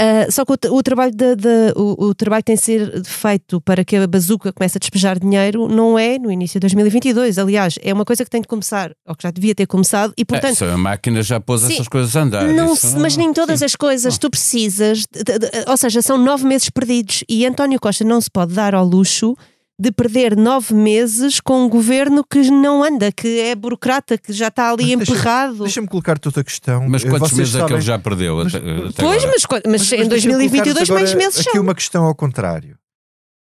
Ah, 0.00 0.30
só 0.30 0.44
que 0.44 0.52
o, 0.52 0.74
o 0.76 0.82
trabalho 0.82 1.10
de, 1.12 1.34
de- 1.34 1.72
o, 1.74 2.06
o 2.06 2.14
trabalho 2.14 2.42
que 2.42 2.46
tem 2.46 2.54
de 2.56 2.62
ser 2.62 3.04
feito 3.04 3.60
para 3.60 3.84
que 3.84 3.96
a 3.96 4.06
bazuca 4.06 4.52
comece 4.52 4.78
a 4.78 4.80
despejar 4.80 5.18
dinheiro 5.18 5.66
não 5.66 5.98
é 5.98 6.18
no 6.20 6.30
início 6.30 6.60
de 6.60 6.60
2022. 6.60 7.36
Aliás, 7.36 7.74
é 7.82 7.92
uma 7.92 8.04
coisa 8.04 8.24
que 8.24 8.30
tem 8.30 8.40
de 8.40 8.46
começar, 8.46 8.92
ou 9.06 9.16
que 9.16 9.24
já 9.24 9.30
devia 9.32 9.54
ter 9.56 9.66
começado, 9.66 10.12
e 10.16 10.24
portanto 10.24 10.52
Essa 10.52 10.76
máquina 10.76 11.20
já 11.22 11.40
pôs 11.40 11.62
Sim. 11.62 11.74
essas 11.74 11.88
coisas 11.88 12.14
a 12.14 12.22
andar. 12.22 12.46
não, 12.46 12.74
Isso 12.74 12.96
mas 12.98 13.16
nem 13.16 13.32
todas 13.32 13.60
as 13.62 13.74
coisas 13.74 14.16
tu 14.18 14.30
precisas, 14.30 15.00
de- 15.00 15.70
ou 15.70 15.76
seja, 15.76 16.00
são 16.00 16.16
nove 16.16 16.44
meses 16.46 16.70
perdidos 16.70 17.24
e 17.28 17.44
António 17.44 17.80
Costa 17.80 18.04
não 18.04 18.20
se 18.20 18.30
pode 18.30 18.54
dar 18.54 18.74
ao 18.76 18.84
luxo 18.86 19.34
de 19.80 19.92
perder 19.92 20.36
nove 20.36 20.74
meses 20.74 21.38
com 21.40 21.64
um 21.64 21.68
governo 21.68 22.24
que 22.28 22.50
não 22.50 22.82
anda, 22.82 23.12
que 23.12 23.38
é 23.40 23.54
burocrata, 23.54 24.18
que 24.18 24.32
já 24.32 24.48
está 24.48 24.70
ali 24.72 24.96
Mas 24.96 25.06
deixa- 25.06 25.12
emperrado. 25.12 25.62
Deixa-me 25.62 25.86
colocar-te 25.86 26.26
outra 26.26 26.42
questão. 26.42 26.88
Mas 26.88 27.04
Eh, 27.04 27.08
quantos 27.08 27.28
vocês 27.30 27.38
meses 27.38 27.54
é 27.54 27.58
que 27.58 27.62
sabem- 27.62 27.76
ele 27.76 27.84
já 27.84 27.98
perdeu? 27.98 28.36
Mas- 28.38 28.54
até, 28.54 28.58
até 28.58 29.02
Pois, 29.02 29.22
agora? 29.22 29.32
mas, 29.32 29.46
mas, 29.50 29.62
Mas- 29.64 29.64
em 29.64 29.70
mas 29.70 30.08
deixa-me 30.08 30.08
2022 30.08 30.88
colocar-vos 30.88 30.90
mais 30.90 31.14
meses 31.14 31.40
Aqui 31.40 31.50
são. 31.52 31.62
uma 31.62 31.74
questão 31.74 32.04
ao 32.04 32.14
contrário. 32.14 32.76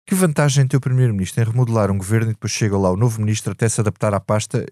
Que 0.07 0.15
vantagem 0.15 0.67
tem 0.67 0.77
o 0.77 0.81
Primeiro-Ministro 0.81 1.43
em 1.43 1.45
remodelar 1.47 1.89
um 1.91 1.97
governo 1.97 2.31
e 2.31 2.33
depois 2.33 2.51
chega 2.51 2.77
lá 2.77 2.91
o 2.91 2.97
novo 2.97 3.19
Ministro 3.21 3.51
até 3.51 3.67
se 3.69 3.79
adaptar 3.81 4.13
à 4.13 4.19
pasta 4.19 4.65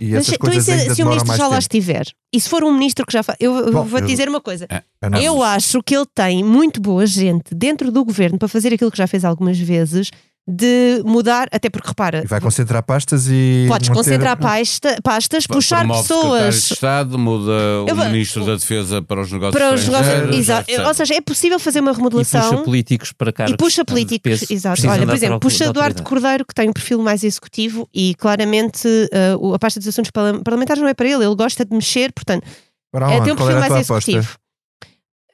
e 0.00 0.10
Mas 0.12 0.14
essas 0.28 0.34
então, 0.34 0.34
e 0.34 0.38
coisas 0.38 0.64
se, 0.64 0.70
ainda 0.72 0.94
se 0.94 1.02
o 1.02 1.06
ministro 1.06 1.34
já 1.36 1.42
lá 1.44 1.48
tempo? 1.50 1.58
estiver, 1.60 2.06
e 2.32 2.40
se 2.40 2.48
for 2.48 2.62
um 2.62 2.72
ministro 2.72 3.04
que 3.04 3.12
já 3.12 3.22
faz. 3.22 3.36
Eu, 3.40 3.72
Bom, 3.72 3.84
vou-te 3.84 4.02
eu- 4.04 4.06
dizer 4.08 4.28
uma 4.28 4.40
coisa. 4.40 4.66
Não. 5.10 5.18
Eu 5.20 5.42
acho 5.42 5.82
que 5.82 5.94
ele 5.96 6.06
tem 6.14 6.42
muito 6.44 6.80
boa 6.80 7.04
gente 7.04 7.54
dentro 7.54 7.90
do 7.90 8.04
governo 8.04 8.38
para 8.38 8.48
fazer 8.48 8.72
aquilo 8.72 8.90
que 8.90 8.96
já 8.98 9.06
fez 9.06 9.24
algumas 9.24 9.58
vezes, 9.58 10.10
de 10.50 11.02
mudar, 11.04 11.46
até 11.52 11.68
porque 11.68 11.88
repara, 11.88 12.22
E 12.24 12.26
vai 12.26 12.40
concentrar 12.40 12.82
pastas 12.82 13.26
e. 13.28 13.66
podes 13.68 13.90
manter- 13.90 13.98
concentrar 14.02 14.38
pasta, 14.38 14.96
pastas, 15.02 15.46
puxar 15.46 15.80
secretário 15.80 16.02
de 16.02 16.08
pessoas. 16.08 16.70
Estado, 16.70 17.18
muda 17.18 17.52
Eu 17.86 17.94
o 17.94 17.96
Ministro 18.06 18.46
da 18.46 18.54
Defesa 18.54 19.02
para 19.02 19.20
os 19.20 19.30
negócios 19.30 19.54
para 19.60 19.74
os 19.74 19.84
negócios. 19.84 20.06
estrangeiros, 20.08 20.36
Exato. 20.38 20.70
etc. 20.70 20.86
Ou 20.86 20.94
seja, 20.94 21.14
é 21.16 21.20
possível 21.20 21.58
fazer 21.58 21.80
uma 21.80 21.90
E 21.90 21.94
puxa 21.94 21.98
remodelação 22.08 22.64
políticos 22.64 23.12
para 23.12 23.30
cargos. 23.30 23.52
e 23.52 23.56
puxa 23.58 23.84
políticos. 23.84 24.40
peso. 24.40 24.46
Exato. 24.50 24.88
Olha, 24.88 25.04
por 25.06 25.14
exemplo, 25.14 25.38
puxa 25.40 25.66
autoridade. 25.66 26.02
Cordeiro, 26.02 26.46
que 26.46 26.54
tem 26.54 26.70
um 26.70 26.72
perfil 26.72 27.02
mais 27.02 27.22
executivo 27.22 27.86
e 27.92 28.14
claramente 28.14 28.88
uh, 28.88 29.36
o- 29.50 29.54
a 29.54 29.58
pasta 29.58 29.78
dos 29.78 29.88
assuntos 29.88 30.10
parla- 30.10 30.40
parlamentares 30.42 30.80
não 30.82 30.88
é 30.88 30.94
para 30.94 31.06
ele, 31.08 31.24
ele 31.26 31.34
gosta 31.36 31.62
de 31.62 31.74
mexer, 31.74 32.10
portanto, 32.12 32.46
Para 32.90 33.12
é, 33.12 33.16
onde? 33.16 33.24
tem 33.24 33.32
um 33.34 33.36
perfil 33.36 33.60
mais 33.60 33.74
executivo. 33.74 34.36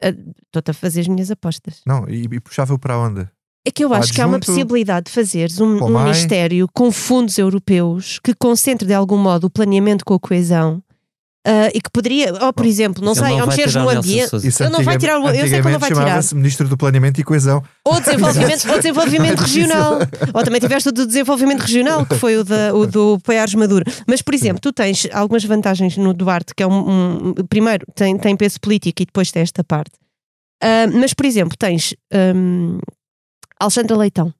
Uh, 0.02 0.34
Estou-te 0.46 0.70
a 0.72 0.74
fazer 0.74 1.02
as 1.02 1.08
minhas 1.08 1.30
apostas. 1.30 1.80
Não, 1.86 2.08
e, 2.08 2.24
e 2.32 2.40
puxava-o 2.40 2.78
para 2.80 2.98
onde? 2.98 3.28
É 3.66 3.70
que 3.70 3.82
eu 3.84 3.94
acho 3.94 4.12
que 4.12 4.20
há 4.20 4.26
uma 4.26 4.38
possibilidade 4.38 5.06
de 5.06 5.12
fazeres 5.12 5.58
um, 5.60 5.82
um 5.84 5.88
ministério 6.04 6.68
com 6.72 6.92
fundos 6.92 7.38
europeus 7.38 8.18
que 8.22 8.34
concentre 8.34 8.86
de 8.86 8.92
algum 8.94 9.16
modo 9.16 9.44
o 9.46 9.50
planeamento 9.50 10.04
com 10.04 10.12
a 10.14 10.20
coesão 10.20 10.82
ah, 11.46 11.68
e 11.74 11.80
que 11.80 11.90
poderia, 11.90 12.32
ou 12.42 12.52
por 12.54 12.64
exemplo, 12.66 13.02
não 13.04 13.12
Ele 13.12 13.20
sei, 13.20 13.38
ao 13.40 13.46
mexeres 13.46 13.74
no 13.74 13.88
ambiente, 13.88 14.34
Ele 14.36 14.68
não 14.70 14.82
vai 14.82 14.96
tirar 14.98 15.18
o- 15.18 15.28
eu 15.28 15.34
sei 15.34 15.48
que 15.48 15.54
ele 15.56 15.62
não 15.72 15.78
vai 15.78 15.90
tirar. 15.90 16.00
chamava-se 16.06 16.34
Ministro 16.34 16.68
do 16.68 16.76
Planeamento 16.76 17.20
e 17.20 17.24
Coesão. 17.24 17.62
ou 17.84 18.00
desenvolvimento, 18.00 18.64
ou 18.72 18.76
desenvolvimento 18.78 19.40
regional. 19.40 19.98
Ou 20.34 20.42
também 20.42 20.60
tiveste 20.60 20.88
o 20.88 20.92
do 20.92 21.06
desenvolvimento 21.06 21.60
regional, 21.60 22.04
que 22.06 22.14
foi 22.16 22.36
o, 22.38 22.44
da, 22.44 22.74
o 22.74 22.86
do 22.86 23.18
Poiares 23.22 23.54
Maduro. 23.54 23.84
Mas, 24.06 24.22
por 24.22 24.32
exemplo, 24.34 24.58
tu 24.60 24.72
tens 24.72 25.06
algumas 25.12 25.44
vantagens 25.44 25.96
no 25.98 26.12
Duarte, 26.14 26.54
que 26.54 26.62
é 26.62 26.66
um. 26.66 27.28
um- 27.30 27.34
primeiro, 27.48 27.84
tem, 27.94 28.16
tem 28.16 28.34
peso 28.36 28.58
político 28.60 29.02
e 29.02 29.06
depois 29.06 29.30
tem 29.30 29.42
esta 29.42 29.62
parte. 29.64 29.92
Ah, 30.62 30.86
mas, 30.94 31.12
por 31.12 31.26
exemplo, 31.26 31.56
tens 31.58 31.94
hum, 32.34 32.78
Alexandra 33.60 33.96
Leitão. 33.96 34.32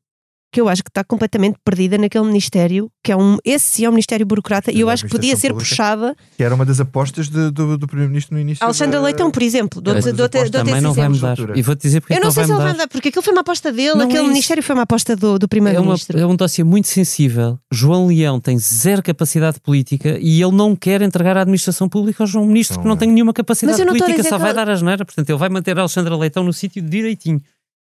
Que 0.53 0.61
eu 0.61 0.68
acho 0.68 0.85
que 0.85 0.88
está 0.88 1.03
completamente 1.03 1.57
perdida 1.64 1.98
naquele 1.98 2.27
ministério, 2.27 2.88
que 3.03 3.11
é 3.11 3.16
um. 3.16 3.38
Esse 3.44 3.66
sim 3.72 3.87
é 3.87 3.88
um 3.88 3.90
ministério 3.92 4.24
burocrata, 4.24 4.70
e 4.70 4.79
eu 4.79 4.87
Da 4.87 4.92
acho 4.92 5.05
que 5.05 5.11
podia 5.11 5.35
ser 5.35 5.48
Administração 5.48 5.96
puxada. 6.12 6.16
Que 6.37 6.44
era 6.44 6.55
uma 6.55 6.64
das 6.64 6.79
apostas 6.79 7.29
de- 7.29 7.50
do, 7.50 7.77
do 7.77 7.87
Primeiro-Ministro 7.88 8.37
no 8.37 8.40
início. 8.40 8.64
Alexandra 8.64 9.00
da- 9.00 9.05
Leitão, 9.05 9.33
por 9.33 9.42
exemplo, 9.42 9.83
Mas 9.85 10.05
dou-te- 10.05 10.11
aposta 10.11 10.33
dou-te 10.37 10.53
Também 10.53 10.81
não 10.81 10.92
vai 10.94 11.09
mudar. 11.09 11.37
E 11.57 11.61
vou-te 11.61 11.83
dizer 11.83 12.00
porque 12.03 12.12
é 12.12 12.16
Eu 12.18 12.20
que 12.20 12.24
não 12.27 12.31
sei 12.31 12.44
se 12.44 12.53
ele 12.53 12.59
vai 12.62 12.70
mudar. 12.70 12.87
porque 12.87 13.09
aquilo 13.09 13.22
foi 13.24 13.33
uma 13.33 13.40
aposta 13.40 13.72
dele, 13.72 13.94
Não 13.94 14.03
é 14.03 14.05
aquele 14.05 14.20
isso. 14.20 14.29
ministério 14.29 14.62
foi 14.62 14.77
uma 14.77 14.83
aposta 14.83 15.16
do, 15.16 15.40
do 15.40 15.44
É, 15.44 15.48
primeiro-ministro. 15.48 16.20
é 16.20 16.24
um 16.24 16.37
dossiê 16.37 16.62
muito 16.62 16.87
sensível. 16.87 17.59
João 17.72 18.07
Leão 18.07 18.38
tem 18.38 18.57
zero 18.57 19.03
capacidade 19.03 19.59
política 19.59 20.16
e 20.20 20.40
ele 20.40 20.53
não 20.53 20.77
quer 20.77 21.03
entregar 21.03 21.37
a 21.37 21.40
administração 21.40 21.88
pública 21.88 22.22
ao 22.22 22.29
João 22.29 22.46
Ministro, 22.46 22.79
que 22.79 22.85
não 22.85 22.90
Não 22.90 22.96
é. 22.96 23.00
tem 23.00 23.11
nenhuma 23.11 23.33
capacidade 23.33 23.72
Mas 23.72 23.81
eu 23.81 23.87
não 23.87 23.92
estou 23.94 24.07
a 24.07 24.11
política, 24.11 24.29
só 24.29 24.38
vai 24.38 24.50
ele- 24.50 24.55
dar 24.57 24.68
a 24.70 24.77
geneira. 24.77 25.05
Portanto, 25.05 25.29
ele 25.29 25.38
vai 25.38 25.48
manter 25.48 25.77
a 25.77 25.81
Alexandra 25.81 26.16
Leitão 26.16 26.44
no 26.44 26.53
sítio 26.53 26.81
direitinho. 26.81 27.40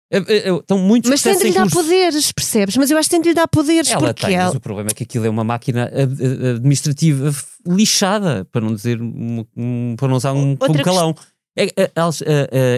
É, 0.09 0.17
é, 0.19 0.49
é, 0.49 0.55
Estão 0.55 0.77
muitos 0.79 1.09
Mas 1.09 1.21
tem 1.21 1.37
de 1.37 1.43
lhe 1.45 1.51
dar 1.53 1.69
poderes, 1.69 2.31
percebes? 2.31 2.77
Mas 2.77 2.89
eu 2.89 2.97
acho 2.97 3.09
que 3.09 3.15
tem 3.15 3.21
de 3.21 3.29
lhe 3.29 3.35
dar 3.35 3.47
poderes 3.47 3.89
Ela 3.91 3.99
porque 4.13 4.25
tem, 4.25 4.35
ela. 4.35 4.45
mas 4.45 4.55
o 4.55 4.59
problema 4.61 4.89
é 4.89 4.93
que 4.93 5.03
aquilo 5.03 5.25
é 5.25 5.29
uma 5.29 5.43
máquina 5.43 5.83
ad- 5.93 6.01
ad- 6.25 6.47
administrativa 6.55 7.33
lixada, 7.67 8.45
para 8.51 8.61
não 8.61 8.73
dizer 8.73 9.01
um, 9.01 9.45
um- 9.55 9.95
para 9.97 10.07
não 10.07 10.15
usar 10.15 10.33
um, 10.33 10.51
um 10.51 10.57
calão. 10.83 11.13
É, 11.59 11.63
é, 11.75 11.91
é, 11.91 11.91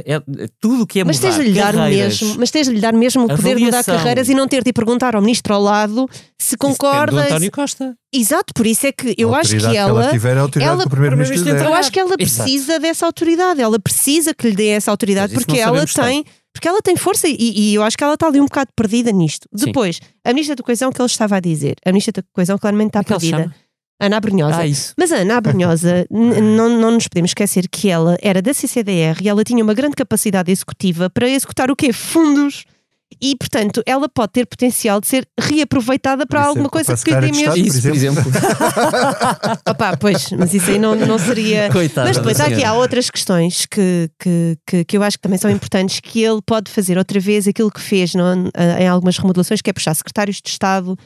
é, 0.06 0.16
é, 0.16 0.22
tudo 0.62 0.84
o 0.84 0.88
que 0.88 1.02
é 1.02 1.04
Mas 1.04 1.18
mudar 1.18 1.28
tens 1.34 1.44
de 1.44 1.52
lhe 1.52 1.60
dar 1.60 1.74
carreiras, 1.76 2.22
mesmo, 2.22 2.40
mas 2.40 2.50
tens 2.50 2.66
de 2.68 2.74
lhe 2.74 2.80
dar 2.80 2.94
mesmo 2.94 3.26
o 3.26 3.28
poder 3.28 3.58
de 3.58 3.64
mudar 3.66 3.84
carreiras 3.84 4.30
e 4.30 4.34
não 4.34 4.48
ter 4.48 4.64
de 4.64 4.70
ir 4.70 4.74
perguntar 4.74 5.16
ao 5.18 5.22
ministro 5.22 5.54
ao 5.54 5.62
lado 5.62 6.10
se 6.40 6.56
concorda. 6.56 7.12
do 7.12 7.20
António 7.20 7.52
Costa. 7.52 7.94
Exato, 8.14 8.54
por 8.56 8.66
isso 8.66 8.88
é 8.88 8.94
que 8.94 9.14
eu 9.18 9.36
A 9.36 9.40
acho 9.40 9.50
que 9.50 9.56
autoridade 9.58 9.78
ela. 9.92 10.02
ela 10.04 10.12
tiver 10.14 10.36
é 10.36 10.40
a 10.40 10.42
autoridade 10.42 10.74
ela- 10.76 10.84
que 10.84 10.90
Primeiro-Ministro. 10.90 11.50
Eu 11.50 11.74
acho 11.74 11.92
que 11.92 12.00
ela 12.00 12.16
Exato. 12.18 12.44
precisa 12.44 12.80
dessa 12.80 13.06
autoridade, 13.06 13.62
ela 13.62 13.78
precisa 13.80 14.34
que 14.34 14.48
lhe 14.50 14.56
dê 14.56 14.68
essa 14.70 14.90
autoridade 14.92 15.34
porque 15.34 15.58
ela 15.60 15.86
tem, 15.86 16.24
porque 16.54 16.68
ela 16.68 16.82
tem 16.82 16.96
força 16.96 17.28
e, 17.28 17.36
e 17.40 17.76
eu 17.76 17.84
acho 17.84 17.98
que 17.98 18.04
ela 18.04 18.16
está 18.16 18.28
ali 18.28 18.40
um 18.40 18.46
bocado 18.46 18.72
perdida 18.76 19.12
nisto. 19.12 19.48
Sim. 19.56 19.68
Depois, 19.68 20.00
a 20.24 20.30
ministra 20.30 20.56
da 20.56 20.64
Coesão 20.64 20.92
que 20.92 21.02
ele 21.02 21.06
estava 21.08 21.38
a 21.38 21.40
dizer, 21.40 21.76
a 21.86 21.92
ministra 21.92 22.14
da 22.14 22.24
Coesão 22.34 22.58
claramente 22.58 22.90
está 22.90 23.00
é 23.00 23.04
perdida. 23.04 23.56
Ana 24.02 24.18
Abrunhosa. 24.18 24.64
Ah. 24.64 24.94
Mas 24.98 25.12
a 25.12 25.18
Ana 25.18 25.38
Abrunhosa, 25.38 26.08
não, 26.10 26.70
não 26.70 26.92
nos 26.92 27.08
podemos 27.08 27.32
esquecer 27.32 27.68
que 27.70 27.90
ela 27.90 28.18
era 28.22 28.42
da 28.42 28.54
CCDR 28.54 29.22
e 29.22 29.28
ela 29.28 29.44
tinha 29.44 29.64
uma 29.64 29.74
grande 29.74 29.96
capacidade 29.96 30.52
executiva 30.52 31.10
para 31.10 31.30
executar 31.30 31.70
o 31.70 31.76
quê? 31.76 31.92
Fundos. 31.92 32.64
E, 33.22 33.36
portanto, 33.36 33.82
ela 33.86 34.08
pode 34.08 34.32
ter 34.34 34.46
potencial 34.46 35.02
de 35.02 35.08
ser 35.08 35.28
reaproveitada 35.40 36.26
para 36.28 36.44
alguma 36.46 36.70
coisa 36.70 36.96
para 36.96 37.04
que 37.04 37.32
dê 37.32 37.32
mesmo. 37.38 37.58
Isso, 37.58 37.82
por 37.82 37.92
exemplo. 37.96 38.24
Opa, 39.68 39.98
pois, 39.98 40.32
mas 40.32 40.54
isso 40.54 40.70
aí 40.70 40.80
não, 40.80 40.96
não 40.96 41.18
seria. 41.18 41.70
Coitada 41.74 42.08
Mas 42.08 42.18
depois 42.18 42.40
aqui 42.40 42.64
há 42.64 42.74
outras 42.74 43.10
questões 43.10 43.66
que, 43.66 44.10
que, 44.20 44.58
que, 44.66 44.86
que 44.86 44.98
eu 44.98 45.04
acho 45.04 45.18
que 45.18 45.22
também 45.24 45.38
são 45.40 45.50
importantes 45.50 46.00
que 46.00 46.22
ele 46.24 46.42
pode 46.46 46.72
fazer 46.72 46.98
outra 46.98 47.20
vez 47.20 47.48
aquilo 47.48 47.72
que 47.72 47.82
fez 47.82 48.14
não, 48.14 48.50
em 48.80 48.88
algumas 48.88 49.18
remodelações, 49.18 49.62
que 49.62 49.70
é 49.70 49.74
puxar 49.74 49.94
secretários 49.94 50.42
de 50.42 50.50
Estado 50.50 50.98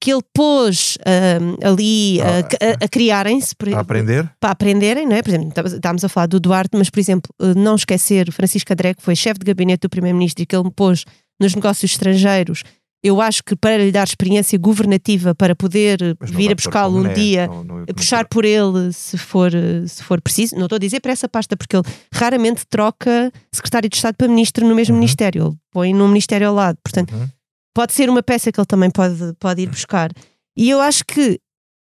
que 0.00 0.12
ele 0.12 0.22
pôs 0.34 0.98
ahm, 1.06 1.56
ali 1.66 2.20
Ah, 2.20 2.26
a, 2.26 2.70
a- 2.82 2.84
a 2.84 2.88
criarem-se 2.88 3.54
por- 3.56 3.72
A 3.72 3.80
aprender? 3.80 4.30
para 4.38 4.50
aprenderem, 4.50 5.06
não 5.06 5.16
é? 5.16 5.22
Por 5.22 5.30
exemplo, 5.30 5.48
estávamos- 5.48 6.04
a 6.04 6.08
falar 6.10 6.26
do 6.26 6.38
Duarte, 6.38 6.76
mas, 6.76 6.90
por 6.90 7.00
exemplo, 7.00 7.32
eh, 7.40 7.54
não 7.54 7.74
esquecer 7.74 8.30
Francisco 8.30 8.70
André, 8.70 8.92
que 8.92 9.02
foi 9.02 9.16
chefe 9.16 9.38
de 9.38 9.46
gabinete 9.46 9.80
do 9.82 9.88
Primeiro-Ministro 9.88 10.42
e 10.42 10.46
que 10.46 10.54
ele 10.54 10.64
me 10.64 10.70
pôs 10.70 11.04
nos 11.44 11.54
negócios 11.54 11.90
estrangeiros. 11.92 12.62
Eu 13.02 13.20
acho 13.20 13.44
que 13.44 13.54
para 13.54 13.76
lhe 13.76 13.92
dar 13.92 14.04
experiência 14.04 14.58
governativa 14.58 15.34
para 15.34 15.54
poder 15.54 15.98
não 16.18 16.26
vir 16.38 16.50
a 16.50 16.54
buscá-lo 16.54 16.98
um 17.00 17.12
dia, 17.12 17.46
não- 17.46 17.62
não- 17.62 17.78
não- 17.80 17.84
puxar 17.86 18.26
por 18.26 18.46
ele 18.46 18.90
se 18.94 19.18
for, 19.18 19.50
se 19.86 20.02
for 20.02 20.22
preciso. 20.22 20.56
Não 20.56 20.64
estou 20.64 20.76
a 20.76 20.78
dizer 20.78 21.00
para 21.00 21.12
essa 21.12 21.28
pasta, 21.28 21.54
porque 21.54 21.76
ele 21.76 21.84
raramente 22.12 22.64
troca 22.66 23.30
secretário 23.52 23.90
de 23.90 23.96
Estado 23.96 24.14
para 24.16 24.26
ministro 24.26 24.66
no 24.66 24.74
mesmo 24.74 24.94
Uhum. 24.94 25.00
ministério. 25.00 25.48
Ele 25.48 25.56
põe 25.70 25.92
num 25.92 26.08
ministério 26.08 26.48
ao 26.48 26.54
lado. 26.54 26.78
Portanto, 26.82 27.14
Uhum. 27.14 27.28
pode 27.74 27.92
ser 27.92 28.08
uma 28.08 28.22
peça 28.22 28.50
que 28.50 28.58
ele 28.58 28.66
também 28.66 28.90
pode, 28.90 29.34
pode 29.38 29.60
ir 29.60 29.68
buscar. 29.68 30.10
E 30.56 30.70
eu 30.70 30.80
acho 30.80 31.04
que 31.04 31.38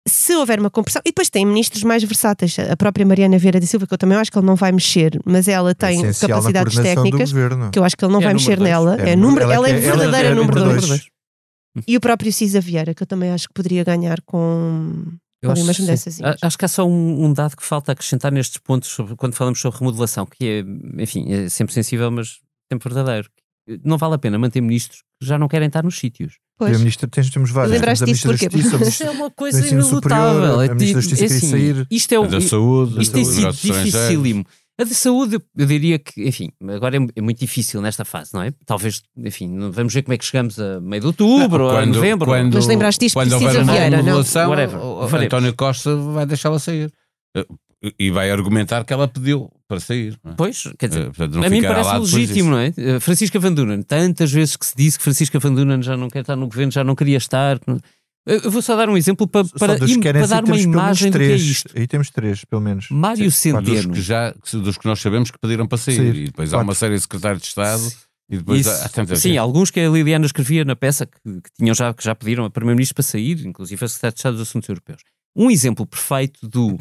se 0.08 0.34
houver 0.36 0.60
uma 0.60 0.70
compressão, 0.70 1.02
e 1.04 1.08
depois 1.10 1.28
tem 1.28 1.44
ministros 1.44 1.82
mais 1.82 2.02
versáteis, 2.04 2.56
a 2.58 2.76
própria 2.76 3.04
Mariana 3.04 3.38
Vieira 3.38 3.58
da 3.60 3.66
Silva, 3.66 3.86
que 3.86 3.94
eu 3.94 3.98
também 3.98 4.16
acho 4.16 4.30
que 4.30 4.38
ele 4.38 4.46
não 4.46 4.54
vai 4.56 4.70
mexer, 4.72 5.18
mas 5.24 5.48
ela 5.48 5.74
tem 5.74 6.00
Essencial 6.02 6.38
capacidades 6.38 6.74
técnicas, 6.76 7.32
que 7.72 7.78
eu 7.78 7.84
acho 7.84 7.96
que 7.96 8.04
ele 8.04 8.12
não 8.12 8.20
É 8.20 8.24
vai 8.24 8.32
mexer 8.34 8.56
dois. 8.56 8.68
nela. 8.70 8.96
É 9.00 9.10
É 9.10 9.16
número- 9.16 9.44
ela 9.44 9.54
ela 9.54 9.68
é 9.68 9.72
é- 9.72 9.74
verdadeira 9.80 10.28
é 10.28 10.34
número 10.34 10.58
número 10.60 10.80
2. 10.80 10.88
dois. 10.88 11.06
E 11.86 11.96
o 11.96 12.00
próprio 12.00 12.32
Cisa 12.32 12.60
Vieira, 12.60 12.94
que 12.94 13.02
eu 13.02 13.06
também 13.06 13.30
acho 13.32 13.48
que 13.48 13.54
poderia 13.54 13.84
ganhar 13.84 14.20
com. 14.22 15.02
Eu 15.42 15.50
acho. 15.52 15.60
A- 16.24 16.36
acho 16.46 16.56
que 16.58 16.64
há 16.64 16.68
só 16.68 16.86
um, 16.86 17.24
um 17.26 17.32
dado 17.32 17.56
que 17.56 17.62
falta 17.64 17.92
acrescentar 17.92 18.32
nestes 18.32 18.56
pontos 18.58 18.88
sobre, 18.88 19.14
quando 19.16 19.34
falamos 19.34 19.60
sobre 19.60 19.78
remodelação, 19.80 20.24
que 20.24 20.44
é, 20.64 21.02
enfim, 21.02 21.30
é 21.30 21.48
sempre 21.50 21.74
sensível, 21.74 22.10
mas 22.10 22.38
sempre 22.72 22.88
verdadeiro. 22.92 23.28
não 23.84 23.98
vale 23.98 24.14
a 24.14 24.18
pena 24.18 24.38
manter 24.38 24.60
ministros 24.62 25.02
que 25.20 25.26
já 25.26 25.38
não 25.38 25.48
querem 25.48 25.66
estar 25.66 25.82
nos 25.84 25.98
sítios. 25.98 26.38
Pois. 26.58 26.78
Ministro, 26.78 27.06
tens, 27.08 27.28
temos 27.30 27.50
vários. 27.50 27.72
Lembraste 27.74 28.04
disso 28.06 28.26
Ministra 28.28 28.50
porquê? 28.50 28.88
Isso 28.88 29.02
é 29.04 29.10
uma 29.10 29.30
coisa 29.30 29.58
inelutável. 29.68 30.60
É 30.62 30.68
a 30.70 30.74
Ministra 30.74 31.00
da 31.02 31.06
ti- 31.06 31.08
Justiça 31.10 31.24
é 31.24 31.26
queria 31.28 31.36
assim, 31.36 31.50
sair. 31.50 31.86
Isto 31.90 32.12
é 32.12 32.16
A 32.16 32.20
o, 32.20 32.26
da 32.28 32.40
saúde, 32.40 33.02
isto 33.02 33.12
tem 33.12 33.24
sido 33.24 33.52
dificílimo. 33.52 34.46
A 34.78 34.84
de 34.84 34.94
saúde, 34.94 35.36
eu- 35.58 35.66
diria 35.66 35.98
que, 35.98 36.28
enfim, 36.28 36.50
agora 36.68 36.96
é, 36.96 37.00
é 37.16 37.20
muito 37.22 37.38
difícil 37.38 37.80
nesta 37.80 38.04
fase, 38.04 38.32
não 38.34 38.42
é? 38.42 38.52
Talvez, 38.66 39.02
enfim, 39.16 39.48
não- 39.48 39.70
vamos 39.72 39.92
ver 39.94 40.02
como 40.02 40.12
é 40.14 40.18
que 40.18 40.24
chegamos 40.24 40.58
a 40.60 40.80
meio 40.80 41.00
de 41.00 41.06
outubro 41.06 41.64
ou 41.64 41.70
a 41.70 41.86
novembro. 41.86 42.26
quando- 42.26 42.54
Mas 42.54 42.66
lembraste 42.66 43.04
disto 43.06 43.14
quando 43.14 43.32
houver 43.32 43.62
uma 43.62 43.72
Vieira, 43.72 44.02
não? 44.02 44.22
Whatever. 44.50 44.78
António 45.26 45.54
Costa 45.54 45.96
vai 45.96 46.26
deixá-la 46.26 46.58
sair. 46.58 46.90
Eh, 47.36 47.46
E 48.00 48.10
vai 48.10 48.30
argumentar 48.30 48.84
que 48.84 48.92
ela 48.92 49.06
pediu 49.06 49.50
para 49.68 49.80
sair. 49.80 50.18
não 50.24 50.32
é? 50.32 50.34
Pois, 50.36 50.62
quer 50.78 50.88
dizer, 50.88 51.00
Eh, 51.02 51.04
portanto, 51.06 51.34
não 51.34 51.42
a 51.44 51.48
mim 51.50 51.62
parece 51.62 51.98
legítimo, 51.98 52.50
não 52.50 52.58
é? 52.58 52.72
Eh, 52.76 53.00
Francisca 53.00 53.38
Van 53.38 53.52
Dunen, 53.52 53.82
tantas 53.82 54.30
vezes 54.32 54.56
que 54.56 54.66
se 54.66 54.74
disse 54.76 54.96
que 54.98 55.04
Francisca 55.04 55.38
Van 55.38 55.52
Dunen 55.54 55.82
já 55.82 55.96
não 55.96 56.08
quer 56.08 56.20
estar 56.20 56.36
no 56.36 56.46
governo, 56.46 56.70
já 56.72 56.84
não 56.84 56.94
queria 56.94 57.16
estar. 57.18 57.58
Eu 58.26 58.50
vou 58.50 58.60
só 58.60 58.74
dar 58.74 58.88
um 58.88 58.96
exemplo 58.96 59.28
para, 59.28 59.46
para, 59.56 59.78
dos 59.78 59.90
im- 59.90 60.00
para 60.00 60.26
dar 60.26 60.44
uma 60.44 60.58
imagem 60.58 61.10
do 61.12 61.18
que 61.18 61.24
é 61.24 61.26
três. 61.28 61.42
isto. 61.42 61.72
Aí 61.78 61.86
temos 61.86 62.10
três, 62.10 62.44
pelo 62.44 62.60
menos. 62.60 62.88
Mário 62.90 63.24
Dos 63.24 63.36
Centeno. 63.36 63.92
que, 63.92 64.00
já, 64.00 64.34
dos 64.52 64.76
que 64.76 64.84
nós 64.86 65.00
sabemos 65.00 65.30
que 65.30 65.38
pediram 65.38 65.66
para 65.68 65.78
sair. 65.78 65.96
Sair. 65.96 66.16
E 66.16 66.24
depois 66.26 66.48
há 66.48 66.56
Quatro. 66.56 66.66
uma 66.68 66.74
série 66.74 66.94
de 66.96 67.00
secretários 67.02 67.42
de 67.42 67.48
Estado. 67.48 67.82
E 68.28 68.38
depois 68.38 68.62
Isso, 68.62 68.70
há, 68.70 69.02
há 69.02 69.06
sim, 69.16 69.28
gente. 69.28 69.38
alguns 69.38 69.70
que 69.70 69.78
a 69.78 69.88
Liliana 69.88 70.26
escrevia 70.26 70.64
na 70.64 70.74
peça 70.74 71.06
que, 71.06 71.20
que 71.22 71.50
tinham 71.56 71.72
já, 71.72 71.94
que 71.94 72.02
já 72.02 72.12
pediram 72.16 72.44
a 72.44 72.50
Primeiro-Ministro 72.50 72.96
para 72.96 73.04
sair, 73.04 73.46
inclusive 73.46 73.84
a 73.84 73.88
Secretário 73.88 74.14
de 74.14 74.18
Estado 74.18 74.36
dos 74.38 74.48
Assuntos 74.48 74.68
Europeus. 74.68 75.00
Um 75.36 75.48
exemplo 75.48 75.86
perfeito 75.86 76.48
do 76.48 76.76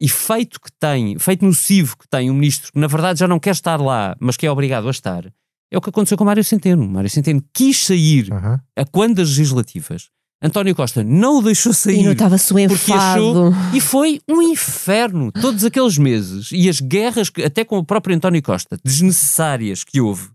efeito 0.00 0.60
que 0.60 0.70
tem, 0.78 1.12
efeito 1.14 1.44
nocivo 1.44 1.96
que 1.96 2.08
tem 2.08 2.30
um 2.30 2.34
ministro 2.34 2.72
que 2.72 2.78
na 2.78 2.86
verdade 2.86 3.20
já 3.20 3.28
não 3.28 3.38
quer 3.38 3.52
estar 3.52 3.80
lá, 3.80 4.16
mas 4.20 4.36
que 4.36 4.46
é 4.46 4.50
obrigado 4.50 4.88
a 4.88 4.90
estar, 4.90 5.24
é 5.72 5.78
o 5.78 5.80
que 5.80 5.88
aconteceu 5.90 6.16
com 6.18 6.24
Mário 6.24 6.44
Centeno. 6.44 6.86
Mário 6.88 7.08
Centeno 7.10 7.42
quis 7.52 7.84
sair 7.86 8.32
Aham. 8.32 8.60
a 8.76 8.84
quando 8.84 9.16
das 9.16 9.28
legislativas. 9.28 10.08
António 10.42 10.74
Costa 10.74 11.02
não 11.02 11.38
o 11.38 11.42
deixou 11.42 11.72
E 11.72 11.74
sair. 11.74 12.02
notava-se 12.02 12.52
o 12.52 12.56
Porque 12.68 12.92
achou- 12.92 13.48
enfado. 13.48 13.76
E 13.76 13.80
foi 13.80 14.20
um 14.28 14.42
inferno 14.42 15.32
todos 15.32 15.64
aqueles 15.64 15.96
meses. 15.96 16.50
E 16.52 16.68
as 16.68 16.80
guerras, 16.80 17.30
que, 17.30 17.42
até 17.42 17.64
com 17.64 17.78
o 17.78 17.84
próprio 17.84 18.14
António 18.14 18.42
Costa, 18.42 18.76
desnecessárias 18.84 19.84
que 19.84 20.02
houve, 20.02 20.28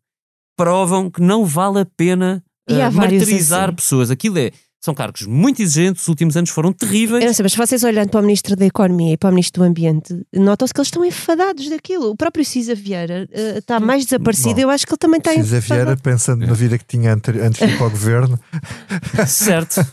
provam 0.58 1.12
que 1.12 1.22
não 1.22 1.46
vale 1.46 1.82
a 1.82 1.86
pena 1.86 2.44
E 2.68 2.74
vários 2.74 2.96
martirizar 2.96 3.66
assim. 3.70 3.76
pessoas. 3.76 4.10
Aquilo 4.12 4.40
é. 4.40 4.52
São 4.82 4.94
cargos 4.94 5.24
muito 5.24 5.62
exigentes, 5.62 6.04
os 6.04 6.08
últimos 6.08 6.38
anos 6.38 6.50
foram 6.52 6.72
terríveis. 6.72 7.22
Eu 7.22 7.28
não 7.28 7.34
sei, 7.34 7.44
mas 7.44 7.54
vocês 7.54 7.84
olhando 7.84 8.10
para 8.10 8.20
o 8.22 8.24
Ministro 8.24 8.56
da 8.56 8.66
Economia 8.66 9.14
e 9.14 9.18
para 9.18 9.30
o 9.30 9.34
Ministro 9.34 9.62
do 9.62 9.68
Ambiente, 9.68 10.18
notam-se 10.34 10.74
que 10.74 10.80
eles 10.80 10.88
estão 10.88 11.04
enfadados 11.04 11.70
daquilo. 11.70 12.12
O 12.12 12.16
próprio 12.16 12.46
Cisa 12.46 12.74
Vieira 12.74 13.28
eh, 13.32 13.58
está 13.58 13.78
mais 13.80 14.06
desaparecido. 14.06 14.56
Bom, 14.56 14.62
Eu 14.62 14.70
acho 14.70 14.86
que 14.88 14.94
ele 14.94 14.98
também 14.98 15.18
está 15.18 15.34
Cisa 15.34 15.58
enfadado. 15.58 15.86
Vieira, 15.86 16.02
pensando 16.02 16.46
na 16.48 16.54
vida 16.54 16.78
que 16.78 16.86
tinha 16.86 17.14
ante- 17.14 17.32
antes 17.32 17.60
de 17.68 17.74
ir 17.74 17.78
para 17.78 17.88
o 17.88 17.90
governo, 17.90 18.40
Certo. 19.28 19.86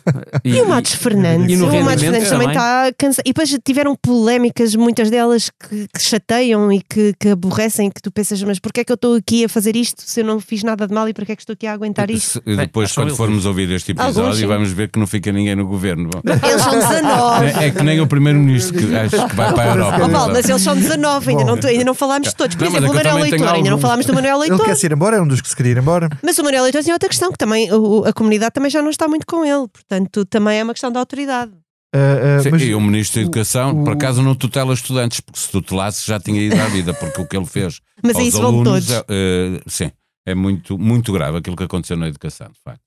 E 0.45 0.61
o 0.61 0.69
Matos 0.69 0.93
Fernandes? 0.95 1.51
E 1.53 1.57
no 1.57 1.67
o 1.69 1.85
Matos 1.85 2.03
Fernandes 2.03 2.29
também 2.29 2.47
também. 2.47 2.49
está 2.57 2.93
cansado. 2.97 3.25
E 3.27 3.31
depois 3.33 3.59
tiveram 3.65 3.97
polémicas, 3.97 4.75
muitas 4.77 5.11
delas 5.11 5.51
que, 5.51 5.89
que 5.89 6.01
chateiam 6.01 6.71
e 6.73 6.81
que, 6.81 7.13
que 7.19 7.29
aborrecem, 7.31 7.91
que 7.91 8.01
tu 8.01 8.11
pensas, 8.11 8.43
mas 8.43 8.59
porquê 8.59 8.81
é 8.81 8.85
que 8.85 8.93
eu 8.93 8.95
estou 8.95 9.15
aqui 9.17 9.45
a 9.45 9.49
fazer 9.49 9.75
isto 9.77 10.03
se 10.03 10.21
eu 10.21 10.25
não 10.25 10.39
fiz 10.41 10.63
nada 10.63 10.87
de 10.87 10.95
mal 10.95 11.09
e 11.09 11.13
porquê 11.15 11.33
é 11.33 11.37
que 11.37 11.43
estou 11.43 11.55
aqui 11.55 11.67
a 11.67 11.73
aguentar 11.73 12.11
isto? 12.11 12.41
Se- 12.45 12.57
Depois, 12.57 12.91
que 12.91 12.95
quando 12.95 13.17
formos 13.17 13.47
ouvir 13.47 13.71
este 13.73 13.93
episódio, 13.93 14.21
Alguns, 14.23 14.41
vamos 14.43 14.73
ver 14.77 14.89
que 14.91 14.99
não 14.99 15.07
fica 15.07 15.33
ninguém 15.33 15.57
no 15.57 15.67
governo. 15.67 16.11
Bom, 16.11 16.21
Eles 16.25 16.63
são 16.63 16.73
19. 16.79 17.47
É, 17.47 17.67
é 17.67 17.71
que 17.71 17.83
nem 17.83 18.01
o 18.01 18.07
primeiro-ministro 18.07 18.77
que 18.79 18.95
acho 18.97 19.29
que 19.29 19.35
vai 19.35 19.53
para 19.53 19.63
a 19.73 19.75
Europa. 19.75 19.99
Oh, 20.05 20.09
Paulo, 20.11 20.33
mas 20.33 20.49
eles 20.49 20.63
são 20.63 20.77
19, 20.77 21.31
ainda 21.31 21.45
não, 21.45 21.55
ainda 21.69 21.85
não 21.85 21.95
falámos 21.95 22.29
de 22.29 22.37
todos. 22.37 22.55
Por 22.57 22.63
Não, 22.65 22.71
exemplo, 22.71 22.91
o 22.95 22.99
é 22.99 23.01
eu 23.01 23.05
Manuel 23.05 23.23
Leitor, 23.31 23.49
ainda 23.49 23.71
não 23.71 23.79
falámos 23.79 24.07
do 24.07 24.15
Manuel 24.15 24.39
ele 24.43 24.49
Leitor. 24.51 24.67
quer 24.67 24.77
se 24.77 24.87
ir 24.87 24.93
embora, 24.93 25.17
é 25.17 25.21
um 25.21 25.27
dos 25.27 25.41
que 25.41 25.49
se 25.49 25.57
queria 25.57 25.73
ir 25.73 25.79
embora. 25.79 26.09
Mas 26.23 26.39
o 26.39 26.45
Manuel 26.45 26.63
Leitor 26.65 26.83
tinha 26.83 26.95
outra 26.95 27.09
questão, 27.09 27.33
que 27.33 27.39
também 27.39 27.73
o- 27.73 28.05
a 28.07 28.13
comunidade 28.13 28.53
também 28.53 28.71
já 28.71 28.81
não 28.83 28.91
está 28.91 29.09
muito 29.09 29.27
com 29.27 29.45
ele. 29.45 29.67
Portanto, 29.69 30.25
também 30.27 30.59
é 30.59 30.63
uma 30.63 30.75
questão 30.75 30.93
da 30.93 31.01
autoridade. 31.01 31.51
Ah, 31.95 32.39
ah, 32.39 32.43
Sim, 32.43 32.51
mas 32.51 32.63
e 32.63 32.75
o 32.75 32.81
Ministro 32.81 33.21
da 33.21 33.23
Educação, 33.23 33.71
o- 33.81 33.85
por 33.85 33.93
acaso, 33.95 34.21
não 34.23 34.35
tutela 34.35 34.75
estudantes, 34.75 35.21
porque 35.21 35.41
se 35.41 35.51
tutelasse 35.51 36.07
já 36.07 36.21
tinha 36.21 36.41
ido 36.43 36.61
à 36.61 36.67
vida, 36.67 36.93
porque 36.93 37.21
o 37.23 37.27
que 37.27 37.37
ele 37.37 37.47
fez 37.47 37.81
Mas 38.03 38.17
aos 38.17 38.27
isso 38.27 38.39
vão 38.39 38.49
alunos 38.49 38.87
todos. 38.87 38.91
é, 38.91 39.05
eh, 39.09 39.61
sim, 39.67 39.91
é 40.27 40.35
muito, 40.35 40.77
muito 40.77 41.11
grave 41.13 41.39
aquilo 41.39 41.57
que 41.57 41.63
aconteceu 41.65 41.97
na 41.97 42.09
educação, 42.09 42.49
de 42.49 42.61
facto. 42.63 42.81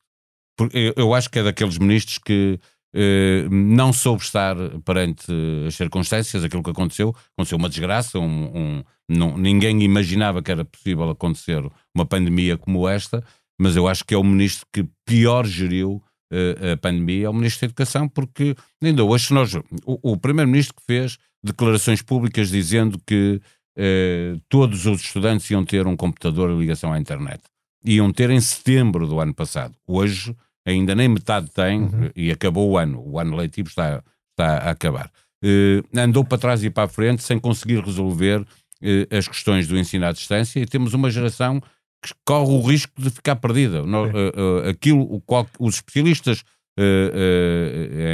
Porque 0.60 0.94
eu, 0.98 1.14
acho 1.14 1.30
que 1.30 1.40
é 1.40 1.44
daqueles 1.44 1.78
ministros 1.78 2.18
que 2.18 2.60
eh, 2.94 3.48
não 3.50 3.94
soube 3.94 4.22
estar 4.22 4.58
perante 4.84 5.26
as 5.66 5.74
circunstâncias, 5.76 6.44
aquilo 6.44 6.62
que 6.62 6.70
aconteceu. 6.72 7.16
Aconteceu 7.34 7.58
uma 7.58 7.70
desgraça, 7.70 8.20
um, 8.20 8.26
um- 8.54 8.84
não- 9.08 9.38
ninguém 9.38 9.82
imaginava 9.84 10.42
que 10.44 10.52
era 10.52 10.66
possível 10.66 11.10
acontecer 11.10 11.64
uma 11.96 12.06
pandemia 12.06 12.58
como 12.58 12.90
esta, 12.90 13.24
mas 13.58 13.78
eu 13.78 13.88
acho 13.88 14.04
que 14.04 14.14
é 14.14 14.18
o 14.18 14.24
ministro 14.24 14.68
que 14.74 14.86
pior 15.06 15.46
geriu 15.46 16.04
eh, 16.34 16.74
a 16.74 16.78
pandemia, 16.78 17.28
é 17.28 17.30
o 17.30 17.34
ministro 17.34 17.62
da 17.62 17.66
Educação, 17.72 18.10
porque 18.10 18.54
ainda 18.84 19.04
hoje, 19.06 19.34
nós, 19.34 19.54
o, 19.56 20.12
o 20.12 20.18
primeiro-ministro 20.18 20.76
que 20.76 20.84
fez 20.86 21.18
declarações 21.42 22.02
públicas 22.02 22.50
dizendo 22.50 23.00
que 23.08 23.40
eh, 23.78 24.36
todos 24.50 24.86
os 24.86 25.00
estudantes 25.02 25.50
iam 25.52 25.64
ter 25.64 25.88
um 25.88 25.96
computador 25.96 26.52
e 26.52 26.60
ligação 26.60 26.92
à 26.92 27.00
internet. 27.00 27.42
Iam 27.86 28.12
ter 28.12 28.30
em 28.30 28.42
setembro 28.42 29.08
do 29.08 29.22
ano 29.22 29.34
passado. 29.34 29.74
Hoje, 29.88 30.36
ainda 30.70 30.94
nem 30.96 31.08
metade 31.08 31.50
tem 31.52 31.82
Uhum. 31.82 32.10
e 32.16 32.32
acabou 32.32 32.70
o 32.72 32.78
ano. 32.78 33.02
O 33.06 33.20
ano 33.20 33.36
letivo 33.36 33.70
está, 33.70 34.04
está 34.32 34.58
a 34.58 34.72
acabar. 34.72 35.12
Eh, 35.44 35.82
andou 36.00 36.24
para 36.24 36.38
trás 36.38 36.64
e 36.64 36.70
para 36.70 36.84
a 36.84 36.88
frente 36.88 37.24
sem 37.24 37.40
conseguir 37.40 37.80
resolver 37.84 38.46
eh, 38.82 39.08
as 39.18 39.28
questões 39.28 39.68
do 39.68 39.78
ensino 39.78 40.06
à 40.06 40.12
distância 40.12 40.60
e 40.60 40.66
temos 40.66 40.94
uma 40.94 41.10
geração 41.10 41.60
que 42.02 42.14
corre 42.26 42.52
o 42.52 42.62
risco 42.62 42.94
de 43.02 43.10
ficar 43.10 43.36
perdida. 43.38 43.80
Eh, 43.84 44.70
aquilo, 44.70 45.02
o 45.02 45.20
qual, 45.22 45.48
os 45.60 45.76
especialistas 45.76 46.44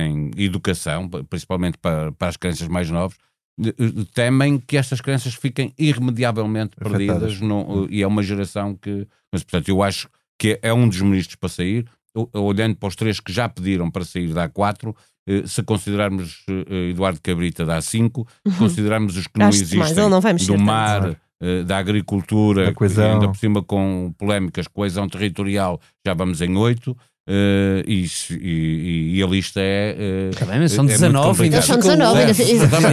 em 0.01 0.31
educação, 0.37 1.07
principalmente 1.29 1.77
para, 1.77 2.11
para 2.11 2.27
as 2.29 2.37
crianças 2.37 2.67
mais 2.67 2.89
novas, 2.89 3.17
temem 4.13 4.57
que 4.59 4.75
estas 4.77 4.99
crianças 5.01 5.33
fiquem 5.33 5.73
irremediavelmente 5.77 6.73
Afetadas. 6.79 7.07
perdidas 7.07 7.41
no- 7.41 7.87
e 7.89 8.01
é 8.01 8.07
uma 8.07 8.21
geração 8.23 8.75
que. 8.75 9.07
Mas, 9.31 9.43
portanto, 9.43 9.69
eu 9.69 9.81
acho 9.81 10.09
que 10.37 10.59
é 10.61 10.73
um 10.73 10.87
dos 10.89 10.99
ministros 11.01 11.35
para 11.35 11.49
sair. 11.49 11.85
Olhando 12.33 12.75
para 12.77 12.87
os 12.89 12.95
três 12.95 13.19
que 13.19 13.31
já 13.33 13.47
pediram 13.49 13.89
para 13.91 14.05
sair, 14.05 14.33
dá 14.33 14.47
quatro. 14.49 14.95
Eh, 15.27 15.43
Se 15.45 15.61
considerarmos 15.63 16.43
eh, 16.49 16.89
Eduardo 16.91 17.19
Cabrita, 17.21 17.65
dá 17.65 17.81
cinco. 17.81 18.27
Se 18.47 18.57
considerarmos 18.57 19.17
os 19.17 19.27
que 19.27 19.39
não 19.39 19.47
Acho 19.47 19.57
existem 19.57 19.79
mais, 19.79 19.95
não 19.95 20.21
vai 20.21 20.33
mexer 20.33 20.47
do 20.47 20.53
tanto. 20.53 20.63
mar, 20.65 21.17
eh, 21.41 21.63
da 21.63 21.77
agricultura, 21.77 22.65
Da 22.67 22.73
coesão. 22.73 23.13
ainda 23.13 23.27
por 23.27 23.37
cima 23.37 23.61
com 23.63 24.13
polémicas, 24.17 24.67
coesão 24.67 25.07
territorial, 25.09 25.79
já 26.05 26.13
vamos 26.13 26.41
em 26.41 26.55
oito. 26.55 26.95
Eh, 27.27 27.83
e, 27.87 28.05
e- 28.39 29.11
e 29.17 29.23
a 29.23 29.25
lista 29.27 29.59
é. 29.59 30.29
bem, 30.45 30.59
mas 30.59 30.71
são 30.73 30.83
é 30.85 30.87
muito 30.87 30.99
19, 30.99 31.27
complicada. 31.27 31.43
ainda 31.43 31.61
são 31.61 31.75
ficam- 31.75 31.91
19, 31.97 32.19
ainda- 32.19 32.33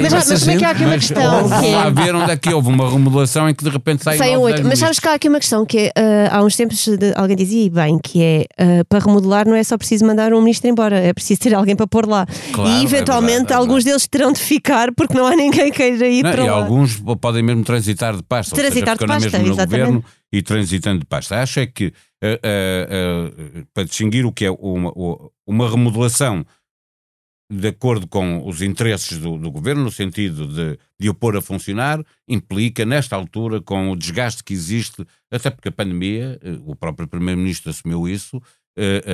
mas, 0.03 0.13
mas, 0.13 0.29
mas 0.31 0.41
como 0.41 0.51
é 0.53 0.57
que 0.57 0.65
há 0.65 0.71
aqui 0.71 0.85
uma 0.85 0.95
questão? 0.95 1.49
vamos 1.49 1.61
que 1.61 1.67
é- 1.67 1.91
ver 1.91 2.15
onde 2.15 2.31
é 2.33 2.37
que 2.39 2.53
houve 2.55 2.69
uma 2.69 2.91
remodelação 2.91 3.49
em 3.49 3.55
que 3.55 3.63
de 3.63 3.69
repente 3.71 4.03
saem 4.05 4.37
oito. 4.39 4.55
dez 4.57 4.67
Mas 4.67 4.79
sabes 4.79 4.99
que 4.99 5.07
há 5.09 5.15
aqui 5.15 5.29
uma 5.29 5.39
questão 5.39 5.67
que 5.67 5.79
é, 5.79 5.93
ah, 6.31 6.39
há 6.39 6.43
uns 6.45 6.57
tempos 6.57 6.87
de- 6.89 7.13
alguém 7.15 7.37
dizia 7.37 7.65
e 7.65 7.69
bem 7.71 7.99
que 8.03 8.23
é 8.23 8.47
ah, 8.59 8.85
para 8.89 9.01
remodelar 9.01 9.47
não 9.47 9.55
é 9.55 9.63
só 9.63 9.77
preciso 9.77 10.07
mandar 10.07 10.33
um 10.33 10.41
ministro 10.41 10.69
embora, 10.71 10.97
é 10.99 11.13
preciso 11.13 11.41
ter 11.41 11.55
alguém 11.55 11.77
para 11.77 11.87
pôr 11.87 12.09
lá. 12.09 12.27
Claro, 12.53 12.71
e 12.71 12.81
é 12.81 12.85
eventualmente 12.85 13.33
verdade, 13.41 13.53
é 13.53 13.57
alguns 13.57 13.85
deles 13.85 14.07
terão 14.07 14.33
de 14.33 14.41
ficar 14.41 14.93
porque 14.97 15.15
não 15.15 15.27
há 15.27 15.37
ninguém 15.37 15.71
que 15.71 15.83
queira 15.83 16.07
ir 16.09 16.23
Não, 16.23 16.31
para 16.31 16.43
e 16.45 16.47
lá. 16.49 16.57
alguns 16.57 16.97
p- 16.97 17.17
podem 17.17 17.43
mesmo 17.43 17.65
transitar 17.65 18.17
de 18.17 18.23
pasta, 18.23 18.55
Transitar 18.55 18.97
seja, 18.97 19.07
de 19.07 19.07
pasta, 19.07 19.27
exatamente. 19.27 19.67
governo 19.67 20.05
e 20.33 20.43
transitando 20.43 21.01
de 21.01 21.07
pasta. 21.07 21.43
Acho 21.43 21.61
é 21.61 21.67
que 21.67 21.93
eh, 22.23 22.41
eh, 22.43 23.33
eh, 23.37 23.65
para 23.75 23.85
distinguir 23.85 24.25
o 24.25 24.33
que 24.33 24.47
é 24.47 24.51
uma, 24.51 24.93
uma 25.47 25.69
remodelação 25.69 26.47
de 27.53 27.69
acordo 27.69 28.07
com 28.07 28.47
os 28.47 28.63
interesses 28.63 29.19
do, 29.19 29.37
do 29.37 29.51
governo, 29.51 29.83
no 29.85 29.91
sentido 29.91 30.47
de, 30.47 30.79
de 30.99 31.11
o 31.11 31.15
pôr 31.15 31.37
a 31.37 31.43
funcionar, 31.43 32.03
implica, 32.27 32.87
nesta 32.87 33.15
altura, 33.15 33.61
com 33.61 33.91
o 33.91 33.97
desgaste 33.97 34.43
que 34.43 34.55
existe, 34.55 35.05
até 35.31 35.51
porque 35.51 35.69
a 35.69 35.73
pandemia, 35.73 36.41
o 36.65 36.75
próprio 36.75 37.07
Primeiro-Ministro 37.07 37.69
assumiu 37.69 38.09
isso, 38.09 38.41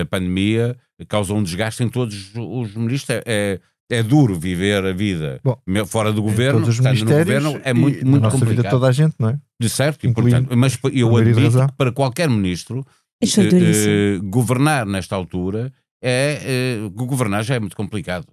a 0.00 0.07
pandemia 0.07 0.76
causou 1.09 1.37
um 1.37 1.42
desgaste 1.42 1.83
em 1.83 1.88
todos 1.88 2.31
os 2.37 2.76
ministros. 2.76 3.22
É, 3.26 3.59
é, 3.90 4.02
duro 4.04 4.38
viver 4.38 4.85
a 4.85 4.92
vida 4.92 5.40
Bom, 5.42 5.59
fora 5.87 6.12
do 6.12 6.22
governo, 6.22 6.61
estando 6.61 6.85
no 6.85 6.92
ministérios 6.92 7.42
governo, 7.42 7.61
é 7.64 7.74
muito, 7.74 8.07
muito 8.07 8.22
nossa 8.22 8.37
vida 8.37 8.50
complicado. 8.50 8.70
toda 8.70 8.87
a 8.87 8.92
gente, 8.92 9.16
não 9.18 9.31
é? 9.31 9.40
De 9.61 9.68
certo, 9.68 10.05
e, 10.05 10.09
portanto, 10.31 10.57
mas 10.57 10.79
eu 10.92 11.09
admito 11.31 11.40
que 11.68 11.77
para 11.77 11.92
qualquer 11.92 12.29
ministro 12.31 12.87
é 13.21 13.27
eh, 13.57 14.16
eh, 14.16 14.18
governar 14.23 14.87
nesta 14.87 15.16
altura 15.16 15.73
é 16.03 16.38
eh, 16.85 16.88
governar 16.92 17.42
já 17.42 17.57
é 17.57 17.61
muito 17.61 17.77
complicado. 17.77 18.27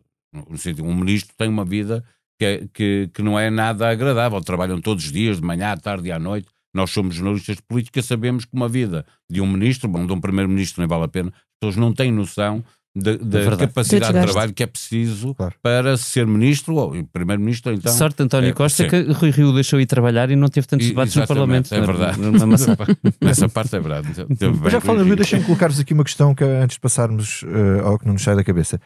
No 0.50 0.58
sentido, 0.58 0.84
Um 0.86 0.94
ministro 0.96 1.34
tem 1.38 1.48
uma 1.50 1.66
vida 1.66 2.04
que, 2.40 2.46
é- 2.46 2.68
que, 2.74 3.10
que 3.14 3.22
não 3.24 3.40
é 3.40 3.50
nada 3.50 3.90
agradável. 3.90 4.40
Trabalham 4.42 4.80
todos 4.82 5.06
os 5.06 5.12
dias, 5.12 5.38
de 5.40 5.44
manhã, 5.44 5.72
à 5.72 5.78
tarde 5.78 6.10
e 6.10 6.12
à 6.12 6.20
noite. 6.20 6.48
Nós 6.76 6.92
somos 6.92 7.16
jornalistas 7.16 7.56
de 7.56 7.62
política, 7.64 8.02
sabemos 8.02 8.44
que 8.46 8.54
uma 8.54 8.68
vida 8.68 9.06
de 9.32 9.40
um 9.42 9.48
ministro, 9.48 9.88
bom, 9.88 10.06
de 10.06 10.12
um 10.12 10.20
primeiro-ministro 10.20 10.82
nem 10.82 10.88
vale 10.90 11.06
a 11.06 11.08
pena, 11.08 11.30
as 11.30 11.60
pessoas 11.60 11.78
não 11.78 11.94
têm 11.94 12.12
noção 12.12 12.64
da, 12.96 13.18
da 13.18 13.40
verdade. 13.40 13.68
capacidade 13.68 14.14
de 14.20 14.26
trabalho 14.26 14.54
que 14.54 14.64
é 14.64 14.68
preciso 14.68 15.36
Claro. 15.36 15.54
para 15.62 15.98
ser 15.98 16.26
ministro 16.26 16.76
ou 16.76 17.04
primeiro-ministro. 17.12 17.74
Então, 17.74 17.92
Sorte 17.92 18.24
António 18.24 18.50
é, 18.52 18.54
Costa 18.54 18.84
sim. 18.84 18.90
que 18.90 19.12
Rui 19.12 19.32
Rio 19.32 19.52
deixou 19.54 19.80
ir 19.82 19.86
trabalhar 19.86 20.32
e 20.32 20.36
não 20.36 20.48
teve 20.48 20.66
tantos 20.66 20.86
E- 20.88 20.90
debates 20.92 21.16
no 21.16 21.28
Parlamento. 21.28 21.74
É 21.76 21.82
verdade. 21.82 22.20
Uma 22.22 22.46
maçã. 22.48 22.76
Nessa 23.22 23.50
parte 23.50 23.76
é 23.76 23.80
verdade. 23.80 24.08
Mas 24.30 24.38
bem 24.38 24.70
já 24.72 24.80
Rio. 24.80 25.16
deixem-me 25.16 25.46
colocar-vos 25.46 25.80
aqui 25.80 25.94
uma 25.94 26.04
questão 26.06 26.34
que, 26.34 26.44
antes 26.44 26.76
de 26.76 26.80
passarmos 26.80 27.44
eh, 27.44 27.82
ao 27.84 28.00
que 28.00 28.06
não 28.06 28.14
nos 28.14 28.22
sai 28.24 28.36
da 28.36 28.44
cabeça. 28.44 28.80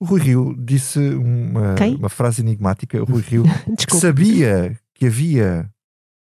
O 0.00 0.04
Rui 0.06 0.20
Rio 0.20 0.56
disse 0.58 0.98
uma, 0.98 1.74
uma 1.98 2.08
frase 2.08 2.40
enigmática. 2.40 3.02
O 3.02 3.04
Rui 3.04 3.20
Rio 3.22 3.44
sabia 4.00 4.78
que 4.94 5.06
havia 5.06 5.68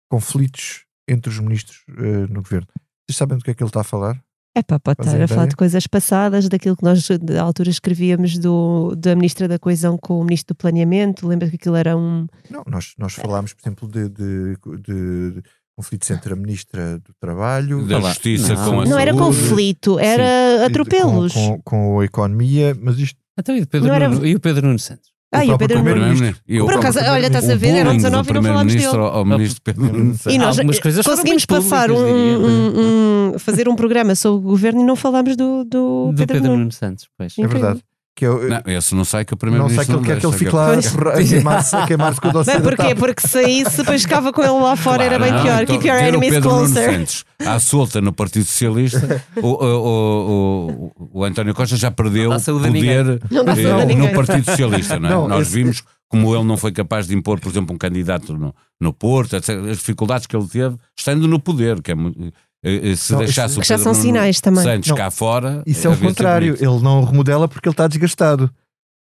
conflitos 0.09 0.85
entre 1.07 1.29
os 1.31 1.39
ministros 1.39 1.83
eh, 1.97 2.27
no 2.29 2.41
governo. 2.41 2.67
Vocês 3.07 3.17
sabem 3.17 3.37
do 3.37 3.43
que 3.43 3.51
é 3.51 3.53
que 3.53 3.61
ele 3.63 3.69
está 3.69 3.81
a 3.81 3.83
falar? 3.83 4.19
É 4.55 4.61
pá, 4.61 4.79
pode 4.79 4.97
Fazem 4.97 5.13
estar 5.13 5.23
a 5.23 5.27
falar 5.27 5.47
de 5.47 5.55
coisas 5.55 5.87
passadas, 5.87 6.47
daquilo 6.47 6.77
que 6.77 6.83
nós 6.83 7.07
da 7.19 7.41
altura 7.41 7.69
escrevíamos 7.71 8.37
do, 8.37 8.95
da 8.95 9.15
Ministra 9.15 9.47
da 9.47 9.57
Coesão 9.57 9.97
com 9.97 10.19
o 10.19 10.23
Ministro 10.23 10.53
do 10.53 10.57
Planeamento. 10.57 11.27
Lembra 11.27 11.49
que 11.49 11.55
aquilo 11.55 11.75
era 11.75 11.97
um. 11.97 12.27
Não, 12.51 12.63
nós, 12.67 12.93
nós 12.99 13.13
falámos, 13.13 13.53
por 13.53 13.61
exemplo, 13.61 13.87
de, 13.87 14.09
de, 14.09 14.55
de 14.81 15.41
conflitos 15.75 16.11
entre 16.11 16.33
a 16.33 16.35
Ministra 16.35 16.99
do 16.99 17.13
Trabalho 17.19 17.83
Da 17.87 17.97
Olá. 17.97 18.09
justiça 18.09 18.53
Não. 18.53 18.65
com 18.71 18.81
a 18.81 18.85
Não 18.85 18.99
era 18.99 19.11
saúde. 19.15 19.25
conflito, 19.39 19.99
e 19.99 20.03
era 20.05 20.57
de- 20.59 20.63
atropelos. 20.65 21.33
Com, 21.33 21.57
com, 21.57 21.61
com 21.63 21.99
a 22.01 22.05
economia, 22.05 22.77
mas 22.79 22.99
isto 22.99 23.17
Então, 23.39 23.55
e, 23.57 23.61
o 23.63 23.67
Pedro 23.67 23.87
Não 23.87 23.95
era- 23.95 24.07
Nuno, 24.07 24.23
e 24.27 24.35
o 24.35 24.39
Pedro 24.39 24.67
Nuno 24.67 24.77
Santos? 24.77 25.11
Ah, 25.33 25.43
e 25.43 25.45
o 25.45 25.57
próprio 25.57 25.67
Pedro. 25.67 25.83
Primeiro-Ministro. 25.83 26.41
O 26.61 26.65
Por 26.65 26.73
acaso, 26.75 26.99
olha, 26.99 27.27
estás 27.27 27.49
a 27.49 27.53
o 27.53 27.57
ver, 27.57 27.67
eram 27.69 27.83
bullying 27.85 27.97
19 27.97 28.23
do 28.23 28.31
e 28.31 28.33
não 28.35 28.43
falámos 28.43 28.73
dele. 28.73 28.85
ao 28.85 29.25
ministro 29.25 29.61
Pedro. 29.63 29.85
E 30.29 30.37
nós 30.37 30.57
Algumas 30.59 30.79
coisas 30.79 31.03
foram 31.05 31.17
conseguimos 31.17 31.45
passar 31.45 31.91
um, 31.91 31.95
diria. 31.95 32.39
um- 32.39 33.33
um- 33.35 33.39
fazer 33.39 33.67
um 33.67 33.75
programa 33.75 34.15
sobre 34.15 34.45
o 34.45 34.49
governo 34.49 34.81
e 34.81 34.83
não 34.83 34.95
falámos 34.95 35.35
do, 35.35 35.63
do, 35.63 36.11
Do 36.11 36.17
Pedro, 36.17 36.27
Pedro 36.35 36.43
Nuno. 36.49 36.57
Nuno 36.59 36.71
Santos, 36.71 37.07
pois. 37.17 37.33
é 37.37 37.47
verdade. 37.47 37.81
Que 38.15 38.27
eu, 38.27 38.47
Não, 38.47 38.61
esse 38.67 38.93
não 38.93 39.03
sai 39.03 39.25
que 39.25 39.33
o 39.33 39.35
não 39.35 39.39
primeiro-ministro 39.39 39.85
sei 39.85 39.95
que 39.95 39.99
ele 39.99 40.13
quer 40.13 40.19
que 40.21 40.25
ele 40.27 40.37
fique 40.37 40.55
lá 40.55 40.73
a 40.73 41.23
queimar-se 41.23 41.75
a 41.75 41.87
queimar-se 41.87 42.21
com 42.21 42.27
o 42.27 42.31
Bem, 42.43 42.43
da 42.57 42.61
porquê? 42.61 42.83
tapa. 42.89 42.95
Porque 42.95 43.21
se 43.21 43.27
saísse, 43.29 43.77
depois 43.77 44.01
ficava 44.03 44.31
com 44.31 44.41
ele 44.43 44.51
lá 44.51 44.75
fora, 44.75 45.03
era 45.03 45.17
bem 45.17 45.29
Claro, 45.29 45.43
pior. 45.43 45.59
não, 45.59 45.65
Keep 45.65 45.87
your 45.87 45.97
o 45.97 45.99
enemies 45.99 46.29
Pedro 46.29 46.49
Nuno 46.51 46.59
closer. 46.65 46.91
Santos 46.93 47.25
à 47.43 47.59
solta 47.59 48.01
no 48.01 48.13
Partido 48.13 48.45
Socialista, 48.45 49.23
o, 49.41 49.47
o, 49.47 49.65
o, 49.65 50.91
o, 50.95 51.09
o 51.19 51.23
António 51.23 51.53
Costa 51.55 51.75
já 51.75 51.89
perdeu 51.89 52.29
Não 52.29 52.39
ninguém. 52.69 53.03
poder 53.03 53.21
Não 53.31 53.43
dá 53.43 53.51
eh, 53.53 53.63
saúde 53.63 53.93
a 53.93 53.95
no. 53.95 54.13
Partido 54.13 54.45
Socialista. 54.45 54.99
Não 54.99 55.09
é? 55.09 55.11
Não, 55.11 55.27
Nós 55.27 55.47
esse- 55.47 55.55
vimos 55.55 55.83
como 56.07 56.35
ele 56.35 56.43
não 56.43 56.57
foi 56.57 56.71
capaz 56.71 57.07
de 57.07 57.15
impor, 57.15 57.39
por 57.39 57.49
exemplo, 57.49 57.73
um 57.73 57.77
candidato 57.79 58.37
no, 58.37 58.53
no 58.79 58.93
Porto, 58.93 59.35
etc. 59.35 59.49
as 59.71 59.77
dificuldades 59.79 60.27
que 60.27 60.35
ele 60.35 60.47
teve 60.47 60.75
estando 60.95 61.27
no 61.27 61.39
poder, 61.39 61.81
que 61.81 61.91
é 61.91 61.95
muito. 61.95 62.31
Eh, 62.63 62.91
eh, 62.91 62.95
Se 62.95 63.11
Não, 63.11 63.19
deixasse 63.19 63.51
isso- 63.51 63.59
o 63.59 63.61
Que 63.61 63.67
já 63.67 63.77
Pedro 63.77 63.93
são 63.93 64.01
sinais 64.01 64.39
também. 64.41 64.63
Santos 64.63 64.89
Não, 64.89 64.95
cá 64.97 65.11
fora. 65.11 65.61
Isso 65.65 65.87
é 65.87 65.89
o 65.89 65.97
contrário. 65.97 66.55
Ele 66.59 66.79
não 66.81 67.01
o 67.01 67.05
remodela 67.05 67.47
porque 67.47 67.67
ele 67.67 67.73
está 67.73 67.87
desgastado. 67.87 68.49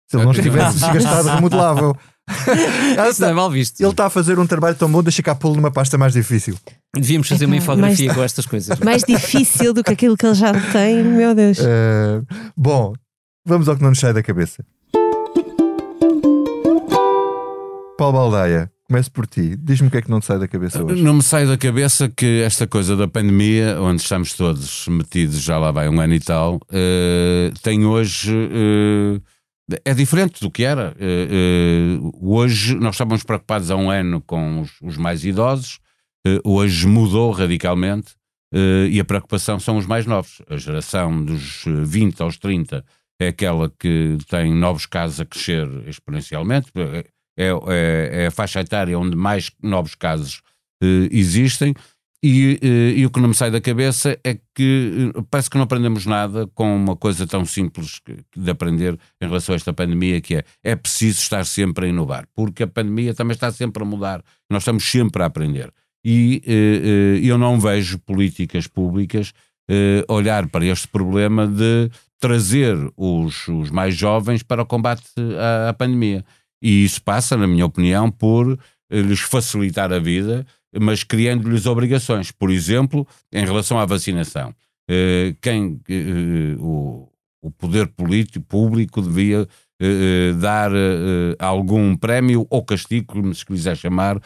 Se 0.09 0.15
ele 0.17 0.23
não 0.25 0.31
estivesse 0.31 0.79
desgastado, 0.79 1.27
remodelável. 1.29 1.95
Ele 2.27 2.27
Isso 2.37 2.95
não 2.97 3.05
é 3.05 3.09
está- 3.09 3.33
mal 3.33 3.49
visto. 3.49 3.79
Ele 3.81 3.89
está 3.89 4.05
a 4.07 4.09
fazer 4.09 4.37
um 4.37 4.45
trabalho 4.45 4.75
tão 4.75 4.89
bom, 4.91 5.01
deixa 5.01 5.21
cá 5.23 5.33
pô-lo 5.33 5.55
numa 5.55 5.71
pasta 5.71 5.97
mais 5.97 6.13
difícil. 6.13 6.57
Devíamos 6.95 7.27
fazer 7.27 7.45
uma 7.45 7.55
Epá, 7.55 7.63
infografia 7.63 8.05
mais- 8.07 8.17
com 8.17 8.23
estas 8.23 8.45
coisas. 8.45 8.77
Mais 8.83 9.03
difícil 9.03 9.73
do 9.73 9.83
que 9.83 9.91
aquilo 9.91 10.15
que 10.17 10.25
ele 10.25 10.35
já 10.35 10.51
tem, 10.71 11.03
meu 11.03 11.33
Deus. 11.35 11.57
Eh, 11.59 12.21
bom, 12.55 12.93
vamos 13.45 13.67
ao 13.69 13.75
que 13.75 13.81
não 13.81 13.89
nos 13.89 13.99
sai 13.99 14.13
da 14.13 14.21
cabeça. 14.23 14.63
Paulo 17.97 18.13
Baldaia, 18.13 18.69
começo 18.87 19.11
por 19.11 19.27
ti. 19.27 19.55
Diz-me 19.57 19.89
o 19.89 19.91
que 19.91 19.97
é 19.97 20.01
que 20.01 20.09
não 20.09 20.19
te 20.19 20.25
sai 20.25 20.39
da 20.39 20.47
cabeça 20.47 20.83
hoje. 20.83 21.03
Não 21.03 21.15
me 21.15 21.21
sai 21.23 21.45
da 21.45 21.57
cabeça 21.57 22.09
que 22.09 22.41
esta 22.41 22.65
coisa 22.65 22.95
da 22.95 23.07
pandemia, 23.07 23.79
onde 23.81 24.01
estamos 24.01 24.33
todos 24.33 24.87
metidos 24.87 25.41
já 25.41 25.57
lá 25.57 25.71
vai 25.71 25.89
um 25.89 25.99
ano 25.99 26.13
e 26.13 26.19
tal, 26.19 26.59
eh, 26.71 27.51
tem 27.61 27.85
hoje. 27.85 28.31
eh, 28.33 29.21
é 29.83 29.93
diferente 29.93 30.39
do 30.39 30.49
que 30.49 30.63
era. 30.63 30.95
Eh, 30.97 31.99
hoje 32.21 32.75
nós 32.75 32.95
estávamos 32.95 33.23
preocupados 33.23 33.69
há 33.69 33.75
um 33.75 33.89
ano 33.91 34.21
com 34.21 34.61
os, 34.61 34.71
os 34.81 34.95
mais 34.95 35.25
idosos, 35.25 35.79
hoje 36.45 36.87
mudou 36.87 37.31
radicalmente 37.31 38.15
e 38.89 38.99
a 38.99 39.05
preocupação 39.05 39.59
são 39.59 39.77
os 39.77 39.85
mais 39.85 40.05
novos. 40.05 40.41
A 40.49 40.55
geração 40.55 41.23
dos 41.23 41.65
eh, 41.67 41.71
20 41.83 42.21
aos 42.21 42.37
30 42.37 42.85
é 43.19 43.27
aquela 43.27 43.69
que 43.77 44.17
tem 44.29 44.53
novos 44.55 44.85
casos 44.85 45.19
a 45.19 45.25
crescer 45.25 45.67
exponencialmente. 45.87 46.71
É, 47.37 47.49
é- 47.49 48.23
é 48.23 48.27
a 48.27 48.31
faixa 48.31 48.59
etária 48.59 48.97
onde 48.97 49.15
mais 49.15 49.51
novos 49.61 49.95
casos 49.95 50.41
eh, 50.83 51.07
existem. 51.11 51.73
E, 52.23 52.59
eh, 52.63 52.99
e 52.99 53.05
o 53.05 53.11
que 53.11 53.19
não 53.19 53.27
me 53.29 53.35
sai 53.35 53.51
da 53.51 53.61
cabeça 53.61 54.17
é 54.23 54.39
que 54.55 55.11
eh, 55.15 55.21
parece 55.29 55.49
que 55.49 55.55
não 55.55 55.63
aprendemos 55.65 56.05
nada 56.05 56.47
com 56.55 56.75
uma 56.75 56.95
coisa 56.95 57.27
tão 57.27 57.45
simples 57.45 58.01
de 58.35 58.49
aprender 58.49 58.97
em 59.21 59.27
relação 59.27 59.53
a 59.53 59.55
esta 59.55 59.71
pandemia, 59.71 60.19
que 60.19 60.35
é 60.35 60.43
é 60.63 60.75
preciso 60.75 61.19
estar 61.19 61.45
sempre 61.45 61.85
a 61.85 61.89
inovar, 61.89 62.27
porque 62.35 62.63
a 62.63 62.67
pandemia 62.67 63.13
também 63.13 63.33
está 63.35 63.51
sempre 63.51 63.83
a 63.83 63.85
mudar, 63.85 64.23
nós 64.49 64.63
estamos 64.63 64.83
sempre 64.83 65.21
a 65.21 65.27
aprender. 65.27 65.71
E 66.03 66.41
eu 67.21 67.37
não 67.37 67.59
vejo 67.59 67.99
políticas 67.99 68.65
públicas 68.65 69.33
olhar 70.07 70.47
para 70.47 70.65
este 70.65 70.87
problema 70.87 71.45
de 71.45 71.89
trazer 72.19 72.77
os, 72.95 73.47
os 73.47 73.69
mais 73.69 73.93
jovens 73.95 74.41
para 74.41 74.61
o 74.61 74.65
combate 74.65 75.03
à, 75.37 75.69
à 75.69 75.73
pandemia. 75.73 76.23
E 76.61 76.83
isso 76.83 77.01
passa, 77.01 77.37
na 77.37 77.47
minha 77.47 77.65
opinião, 77.65 78.09
por 78.09 78.57
eh, 78.89 79.01
lhes 79.01 79.19
facilitar 79.19 79.91
a 79.91 79.99
vida, 79.99 80.45
mas 80.79 81.03
criando-lhes 81.03 81.65
obrigações. 81.65 82.31
Por 82.31 82.51
exemplo, 82.51 83.07
em 83.31 83.45
relação 83.45 83.79
à 83.79 83.85
vacinação. 83.85 84.53
Eh, 84.89 85.35
Quem, 85.41 85.79
eh, 85.89 86.55
o, 86.59 87.09
poder 87.57 87.87
político, 87.87 88.45
público 88.45 89.01
devia 89.01 89.47
dar 90.41 90.71
algum 91.39 91.95
prémio 91.95 92.45
ou 92.49 92.65
castigo, 92.65 93.05
como 93.05 93.33
se 93.33 93.45
quiser 93.45 93.77
chamar, 93.77 94.19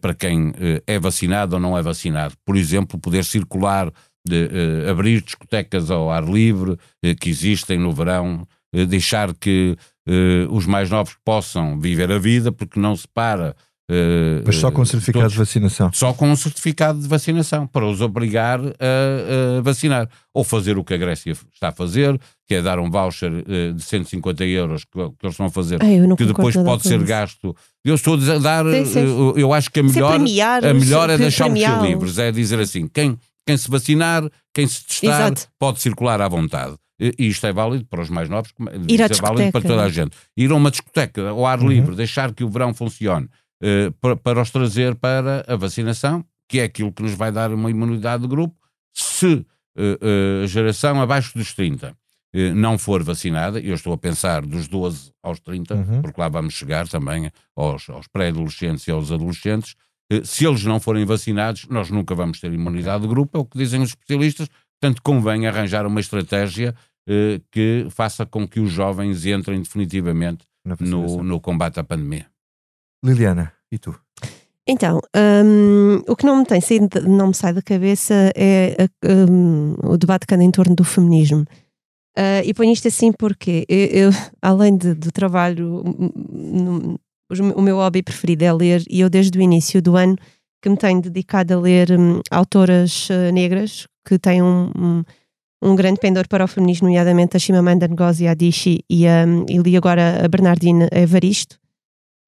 para 0.00 0.12
quem 0.12 0.52
é 0.86 0.98
vacinado 0.98 1.54
ou 1.54 1.60
não 1.60 1.78
é 1.78 1.80
vacinado. 1.80 2.34
Por 2.44 2.54
exemplo, 2.54 2.98
poder 2.98 3.24
circular, 3.24 3.90
de, 4.28 4.50
abrir 4.90 5.22
discotecas 5.22 5.90
ao 5.90 6.10
ar 6.10 6.24
livre 6.24 6.76
que 7.18 7.30
existem 7.30 7.78
no 7.78 7.92
verão, 7.92 8.46
deixar 8.84 9.32
que 9.34 9.76
eh, 10.06 10.46
os 10.50 10.66
mais 10.66 10.90
novos 10.90 11.16
possam 11.24 11.78
viver 11.80 12.10
a 12.12 12.18
vida, 12.18 12.52
porque 12.52 12.78
não 12.78 12.94
se 12.94 13.06
para. 13.08 13.56
eh, 13.90 14.42
Mas 14.44 14.56
só 14.56 14.70
com 14.70 14.82
eh, 14.82 14.84
certificado 14.84 15.22
todos- 15.22 15.32
de 15.34 15.38
vacinação. 15.38 15.90
só 15.92 16.12
com 16.12 16.28
um 16.28 16.34
certificado 16.36 16.98
de 17.00 17.06
vacinação, 17.08 17.66
para 17.66 17.86
os 17.86 18.00
obrigar 18.00 18.60
a, 18.60 19.58
a 19.58 19.60
vacinar. 19.62 20.08
Ou 20.34 20.42
fazer 20.44 20.76
o 20.76 20.84
que 20.84 20.92
a 20.94 20.96
Grécia 20.96 21.32
está 21.54 21.68
a 21.68 21.72
fazer, 21.72 22.20
que 22.46 22.54
é 22.56 22.62
dar 22.62 22.78
um 22.80 22.90
voucher 22.90 23.32
eh, 23.48 23.72
de 23.72 23.82
150 23.82 24.44
euros 24.44 24.84
que, 24.84 24.90
que 24.92 25.26
eles 25.26 25.40
a 25.40 25.48
fazer, 25.50 25.78
Ai, 25.82 25.98
eu 26.00 26.08
não 26.08 26.16
que 26.16 26.24
depois 26.24 26.54
pode 26.56 26.82
ser 26.82 26.96
isso. 26.98 27.06
gasto. 27.06 27.56
Eu 27.84 27.94
estou 27.94 28.14
a 28.14 28.16
dizer- 28.16 28.40
dar, 28.40 28.64
Sim, 28.66 28.84
sim. 28.84 28.98
eh, 29.00 29.40
eu 29.40 29.52
acho 29.52 29.70
que 29.70 29.78
a 29.80 29.82
é 29.82 29.86
melhor, 29.86 30.14
premiar 30.14 30.64
a 30.64 30.72
os- 30.72 30.84
melhor 30.84 31.08
é 31.10 31.30
ser 31.30 31.44
premiá-los. 31.44 31.88
livres, 31.88 32.18
é 32.18 32.32
dizer 32.32 32.58
assim, 32.60 32.88
quem, 32.88 33.16
quem 33.46 33.56
se 33.56 33.70
vacinar, 33.70 34.28
quem 34.52 34.66
se 34.66 34.84
testar, 34.84 35.06
Exato. 35.32 35.48
pode 35.58 35.80
circular 35.80 36.20
à 36.20 36.28
vontade. 36.28 36.74
E 36.98 37.14
isto 37.28 37.46
é 37.46 37.52
válido 37.52 37.84
para 37.86 38.00
os 38.02 38.08
mais 38.08 38.28
novos, 38.28 38.50
isto 38.88 39.12
é 39.12 39.16
válido 39.20 39.52
para 39.52 39.60
toda 39.60 39.82
a 39.82 39.86
é? 39.86 39.90
gente. 39.90 40.16
Ir 40.36 40.50
a 40.50 40.54
uma 40.54 40.70
discoteca 40.70 41.28
ao 41.28 41.46
ar 41.46 41.60
Uhum. 41.60 41.68
livre, 41.68 41.94
deixar 41.94 42.32
que 42.32 42.42
o 42.42 42.48
verão 42.48 42.72
funcione, 42.72 43.28
eh, 43.62 43.90
para, 44.00 44.16
para 44.16 44.40
os 44.42 44.50
trazer 44.50 44.94
para 44.94 45.44
a 45.46 45.56
vacinação, 45.56 46.24
que 46.48 46.58
é 46.60 46.64
aquilo 46.64 46.92
que 46.92 47.02
nos 47.02 47.12
vai 47.14 47.30
dar 47.30 47.52
uma 47.52 47.70
imunidade 47.70 48.22
de 48.22 48.28
grupo, 48.28 48.54
se 48.94 49.44
eh, 49.76 49.98
eh, 50.00 50.44
a 50.44 50.46
geração 50.46 51.00
abaixo 51.02 51.36
dos 51.36 51.52
30 51.52 51.94
eh, 52.34 52.52
não 52.54 52.78
for 52.78 53.02
vacinada, 53.02 53.60
eu 53.60 53.74
estou 53.74 53.92
a 53.92 53.98
pensar 53.98 54.40
dos 54.46 54.66
12 54.68 55.10
aos 55.22 55.38
30, 55.40 55.74
Uhum. 55.74 56.00
porque 56.02 56.18
lá 56.20 56.28
vamos 56.30 56.54
chegar 56.54 56.88
também 56.88 57.30
aos, 57.54 57.90
aos 57.90 58.06
pré-adolescentes 58.08 58.86
e 58.86 58.90
aos 58.90 59.12
adolescentes, 59.12 59.74
se 60.24 60.46
eles 60.46 60.62
não 60.64 60.78
forem 60.78 61.04
vacinados, 61.04 61.66
nós 61.68 61.90
nunca 61.90 62.14
vamos 62.14 62.38
ter 62.38 62.52
imunidade 62.52 63.02
de 63.02 63.08
grupo, 63.08 63.36
é 63.36 63.40
o 63.40 63.44
que 63.44 63.58
dizem 63.58 63.82
os 63.82 63.88
especialistas, 63.88 64.48
portanto 64.80 65.00
convém 65.02 65.46
arranjar 65.46 65.86
uma 65.86 66.00
estratégia 66.00 66.74
eh, 67.08 67.40
que 67.50 67.86
faça 67.90 68.24
com 68.26 68.46
que 68.46 68.60
os 68.60 68.70
jovens 68.70 69.24
entrem 69.26 69.60
definitivamente 69.62 70.44
no, 70.80 71.22
no 71.22 71.40
combate 71.40 71.78
à 71.80 71.84
pandemia. 71.84 72.26
Liliana, 73.04 73.52
e 73.70 73.78
tu? 73.78 73.98
Então, 74.68 75.00
hum, 75.44 76.02
o 76.08 76.16
que 76.16 76.26
não 76.26 76.38
me 76.38 76.44
tem 76.44 76.60
saído, 76.60 77.00
não 77.08 77.28
me 77.28 77.34
sai 77.34 77.52
da 77.52 77.62
cabeça 77.62 78.32
é 78.34 78.76
a- 78.82 79.30
hum, 79.30 79.76
o 79.84 79.96
debate 79.96 80.26
que 80.26 80.34
anda 80.34 80.42
em 80.42 80.50
torno 80.50 80.74
do 80.74 80.82
feminismo. 80.82 81.44
Ah, 82.18 82.42
e 82.44 82.52
ponho 82.52 82.72
isto 82.72 82.88
assim 82.88 83.12
porque 83.12 83.64
eu, 83.68 83.86
eu, 83.86 84.10
além 84.42 84.76
de- 84.76 84.94
do 84.94 85.12
trabalho, 85.12 85.84
hum, 85.86 86.10
hum, 86.32 86.96
os- 87.30 87.38
o 87.38 87.62
meu 87.62 87.76
hobby 87.76 88.02
preferido 88.02 88.42
é 88.44 88.52
ler, 88.52 88.82
e 88.90 89.00
eu 89.00 89.08
desde 89.08 89.38
o 89.38 89.42
início 89.42 89.80
do 89.80 89.96
ano 89.96 90.16
que 90.60 90.68
me 90.68 90.76
tenho 90.76 91.00
dedicado 91.00 91.54
a 91.54 91.60
ler 91.60 91.92
hum, 91.92 92.20
autoras 92.30 93.08
ah, 93.10 93.30
negras 93.32 93.86
que 94.06 94.18
têm 94.18 94.42
um, 94.42 94.70
um, 94.76 95.02
um 95.62 95.76
grande 95.76 96.00
pendor 96.00 96.28
para 96.28 96.44
o 96.44 96.48
feminismo, 96.48 96.88
nomeadamente 96.88 97.36
a 97.36 97.40
Chimamanda 97.40 97.88
Ngozi 97.88 98.26
Adichie 98.26 98.84
e, 98.88 99.06
a, 99.06 99.24
e 99.48 99.58
li 99.58 99.76
agora 99.76 100.24
a 100.24 100.28
Bernardine 100.28 100.88
Evaristo. 100.92 101.58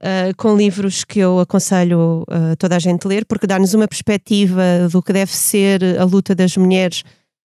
Uh, 0.00 0.30
com 0.36 0.56
livros 0.56 1.02
que 1.02 1.18
eu 1.18 1.40
aconselho 1.40 2.22
uh, 2.30 2.54
toda 2.56 2.76
a 2.76 2.78
gente 2.78 3.04
a 3.04 3.08
ler, 3.08 3.24
porque 3.26 3.48
dá-nos 3.48 3.74
uma 3.74 3.88
perspectiva 3.88 4.88
do 4.88 5.02
que 5.02 5.12
deve 5.12 5.34
ser 5.34 5.82
a 5.98 6.04
luta 6.04 6.36
das 6.36 6.56
mulheres 6.56 7.02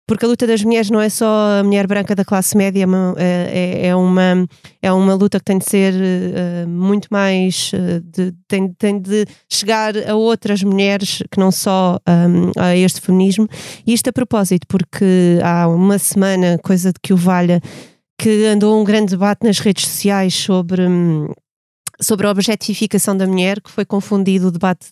porque 0.06 0.24
a 0.24 0.28
luta 0.28 0.46
das 0.46 0.62
mulheres 0.62 0.88
não 0.90 1.00
é 1.00 1.08
só 1.08 1.60
a 1.60 1.64
mulher 1.64 1.86
branca 1.86 2.14
da 2.14 2.24
classe 2.24 2.56
média, 2.56 2.82
é 2.82 2.86
uma- 2.86 3.14
é, 3.18 3.86
é 3.88 3.96
uma, 3.96 4.46
é 4.80 4.92
uma 4.92 5.14
luta 5.14 5.38
que 5.38 5.44
tem 5.44 5.58
de 5.58 5.64
ser 5.68 5.92
eh, 5.94 6.64
muito 6.66 7.08
mais. 7.10 7.72
eh, 7.74 8.00
de- 8.04 8.32
tem, 8.46 8.72
tem 8.74 9.00
de 9.00 9.26
chegar 9.50 9.94
a 10.08 10.14
outras 10.14 10.62
mulheres 10.62 11.22
que 11.30 11.38
não 11.40 11.50
só 11.50 11.98
um, 12.08 12.52
a 12.60 12.76
este 12.76 13.00
feminismo. 13.00 13.48
E 13.86 13.92
isto 13.92 14.08
a 14.08 14.12
propósito, 14.12 14.66
porque 14.68 15.38
há 15.42 15.66
uma 15.68 15.98
semana, 15.98 16.58
coisa 16.62 16.92
de 16.92 17.00
que 17.02 17.12
o 17.12 17.16
valha, 17.16 17.60
que 18.18 18.46
andou 18.46 18.80
um 18.80 18.84
grande 18.84 19.10
debate 19.10 19.44
nas 19.44 19.58
redes 19.58 19.86
sociais 19.88 20.34
sobre. 20.34 20.82
Sobre 22.00 22.26
a 22.26 22.30
objetificação 22.30 23.16
da 23.16 23.26
mulher, 23.26 23.58
que 23.60 23.70
foi 23.70 23.84
confundido 23.86 24.48
o 24.48 24.50
debate 24.50 24.88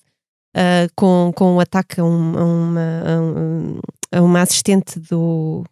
ah, 0.56 0.86
com, 0.96 1.32
com 1.36 1.56
o 1.56 1.60
ataque 1.60 2.00
a, 2.00 2.04
um- 2.04 2.38
a 2.38 2.44
uma, 2.44 3.02
a 3.04 3.20
um- 3.20 3.78
a 3.78 4.03
uma 4.20 4.42
assistente 4.42 4.98
do 4.98 5.64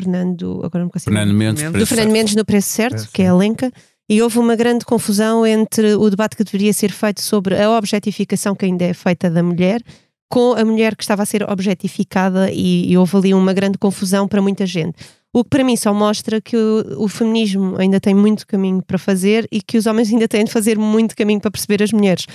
Fernando, 0.00 0.60
agora 0.64 0.84
não 0.84 0.90
consigo 0.90 1.12
Fernando 1.12 1.34
Mendes, 1.34 1.62
Do 1.62 1.70
Fernando 1.70 1.88
certo. 1.88 2.12
Mendes 2.12 2.36
no 2.36 2.44
preço 2.44 2.68
certo, 2.68 3.02
É, 3.02 3.08
que 3.12 3.22
é 3.22 3.28
a. 3.28 3.34
Lenca, 3.34 3.72
e 4.08 4.22
houve 4.22 4.38
uma 4.38 4.54
grande 4.54 4.84
confusão 4.84 5.46
entre 5.46 5.94
o 5.94 6.08
debate 6.08 6.36
que 6.36 6.44
deveria 6.44 6.72
ser 6.72 6.92
feito 6.92 7.20
sobre 7.20 7.60
a 7.60 7.70
objetificação 7.70 8.54
que 8.54 8.64
ainda 8.64 8.84
é 8.84 8.94
feita 8.94 9.28
da 9.28 9.42
mulher 9.42 9.82
com 10.28 10.52
a 10.54 10.64
mulher 10.64 10.96
que 10.96 11.02
estava 11.02 11.22
a 11.22 11.26
ser 11.26 11.48
objetificada 11.48 12.50
e, 12.50 12.90
e 12.90 12.98
houve 12.98 13.16
ali 13.16 13.34
uma 13.34 13.52
grande 13.52 13.78
confusão 13.78 14.26
para 14.26 14.42
muita 14.42 14.66
gente. 14.66 14.96
O 15.32 15.44
que 15.44 15.50
para 15.50 15.64
mim 15.64 15.76
só 15.76 15.92
mostra 15.92 16.40
que 16.40 16.56
o, 16.56 17.04
o 17.04 17.08
feminismo 17.08 17.76
ainda 17.78 18.00
tem 18.00 18.14
muito 18.14 18.46
caminho 18.46 18.82
para 18.82 18.98
fazer 18.98 19.46
e 19.52 19.60
que 19.60 19.78
os 19.78 19.86
homens 19.86 20.10
ainda 20.10 20.26
têm 20.26 20.44
de 20.44 20.50
fazer 20.50 20.78
muito 20.78 21.14
caminho 21.14 21.40
para 21.40 21.50
perceber 21.50 21.82
as 21.82 21.92
mulheres. 21.92 22.26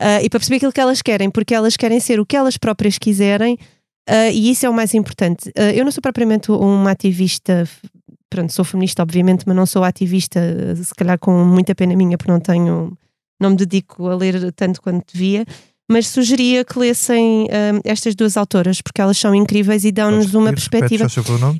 Ah, 0.00 0.22
e 0.22 0.28
para 0.28 0.38
perceber 0.38 0.56
aquilo 0.56 0.72
que 0.72 0.80
elas 0.80 1.02
querem, 1.02 1.30
porque 1.30 1.54
elas 1.54 1.76
querem 1.76 1.98
ser 2.00 2.20
o 2.20 2.26
que 2.26 2.36
elas 2.36 2.56
próprias 2.56 2.98
quiserem 2.98 3.58
ah, 4.08 4.28
e 4.30 4.50
isso 4.50 4.66
é 4.66 4.70
o 4.70 4.74
mais 4.74 4.94
importante. 4.94 5.50
Ah, 5.56 5.72
eu 5.72 5.84
não 5.84 5.92
sou 5.92 6.02
propriamente 6.02 6.50
uma 6.50 6.90
ativista, 6.90 7.68
pronto, 8.30 8.52
sou 8.52 8.64
feminista, 8.64 9.02
obviamente, 9.02 9.44
mas 9.46 9.56
não 9.56 9.66
sou 9.66 9.84
ativista, 9.84 10.40
se 10.76 10.94
calhar 10.94 11.18
com 11.18 11.44
muita 11.44 11.74
pena 11.74 11.94
minha, 11.96 12.16
porque 12.18 12.32
não 12.32 12.40
tenho, 12.40 12.96
não 13.40 13.50
me 13.50 13.56
dedico 13.56 14.06
a 14.08 14.16
ler 14.16 14.52
tanto 14.52 14.80
quanto 14.82 15.12
devia. 15.12 15.44
Mas 15.90 16.08
sugeria 16.08 16.64
que 16.64 16.78
lessem 16.78 17.46
ah, 17.50 17.78
estas 17.84 18.14
duas 18.14 18.36
autoras, 18.38 18.80
porque 18.80 19.00
elas 19.02 19.18
são 19.18 19.34
incríveis 19.34 19.84
e 19.84 19.92
dão-nos 19.92 20.32
uma 20.34 20.50
perspectiva. 20.50 21.06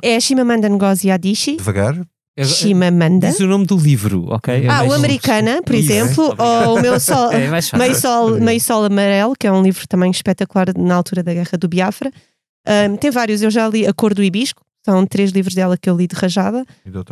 É 0.03 0.17
a 0.17 0.21
Chimamanda 0.21 0.69
Ngozi 0.69 1.11
Adichie. 1.11 1.57
Devagar. 1.57 2.01
É- 2.37 2.43
Chimamanda. 2.43 3.29
Diz 3.29 3.39
o 3.39 3.47
nome 3.47 3.65
do 3.65 3.77
livro, 3.77 4.27
ok? 4.29 4.65
É 4.65 4.69
Ah, 4.69 4.83
o 4.83 4.93
Americana, 4.93 5.63
por 5.63 5.75
Isso, 5.75 5.93
exemplo, 5.93 6.25
obrigado. 6.25 6.69
ou 6.71 6.79
o 6.79 6.83
meu 6.83 6.99
sol, 6.99 7.31
É. 7.33 7.49
Meio 7.79 7.95
Sol, 7.95 8.41
Meio 8.41 8.61
Sol 8.61 8.85
Amarelo, 8.85 9.35
que 9.39 9.47
é 9.47 9.53
um 9.53 9.63
livro 9.63 9.87
também 9.87 10.11
espetacular 10.11 10.67
na 10.77 10.97
altura 10.97 11.23
da 11.23 11.33
Guerra 11.33 11.57
do 11.57 11.69
Biafra. 11.69 12.11
Ahm, 12.67 12.97
tem 12.97 13.11
vários, 13.11 13.43
eu 13.43 13.51
já 13.51 13.69
li 13.69 13.87
A 13.87 13.93
Cor 13.93 14.15
do 14.15 14.23
Hibisco, 14.23 14.63
são 14.85 15.07
três 15.07 15.31
livros 15.31 15.55
dela 15.55 15.77
que 15.79 15.89
eu 15.89 15.97
li 15.97 16.07
de 16.07 16.15
rajada. 16.15 16.65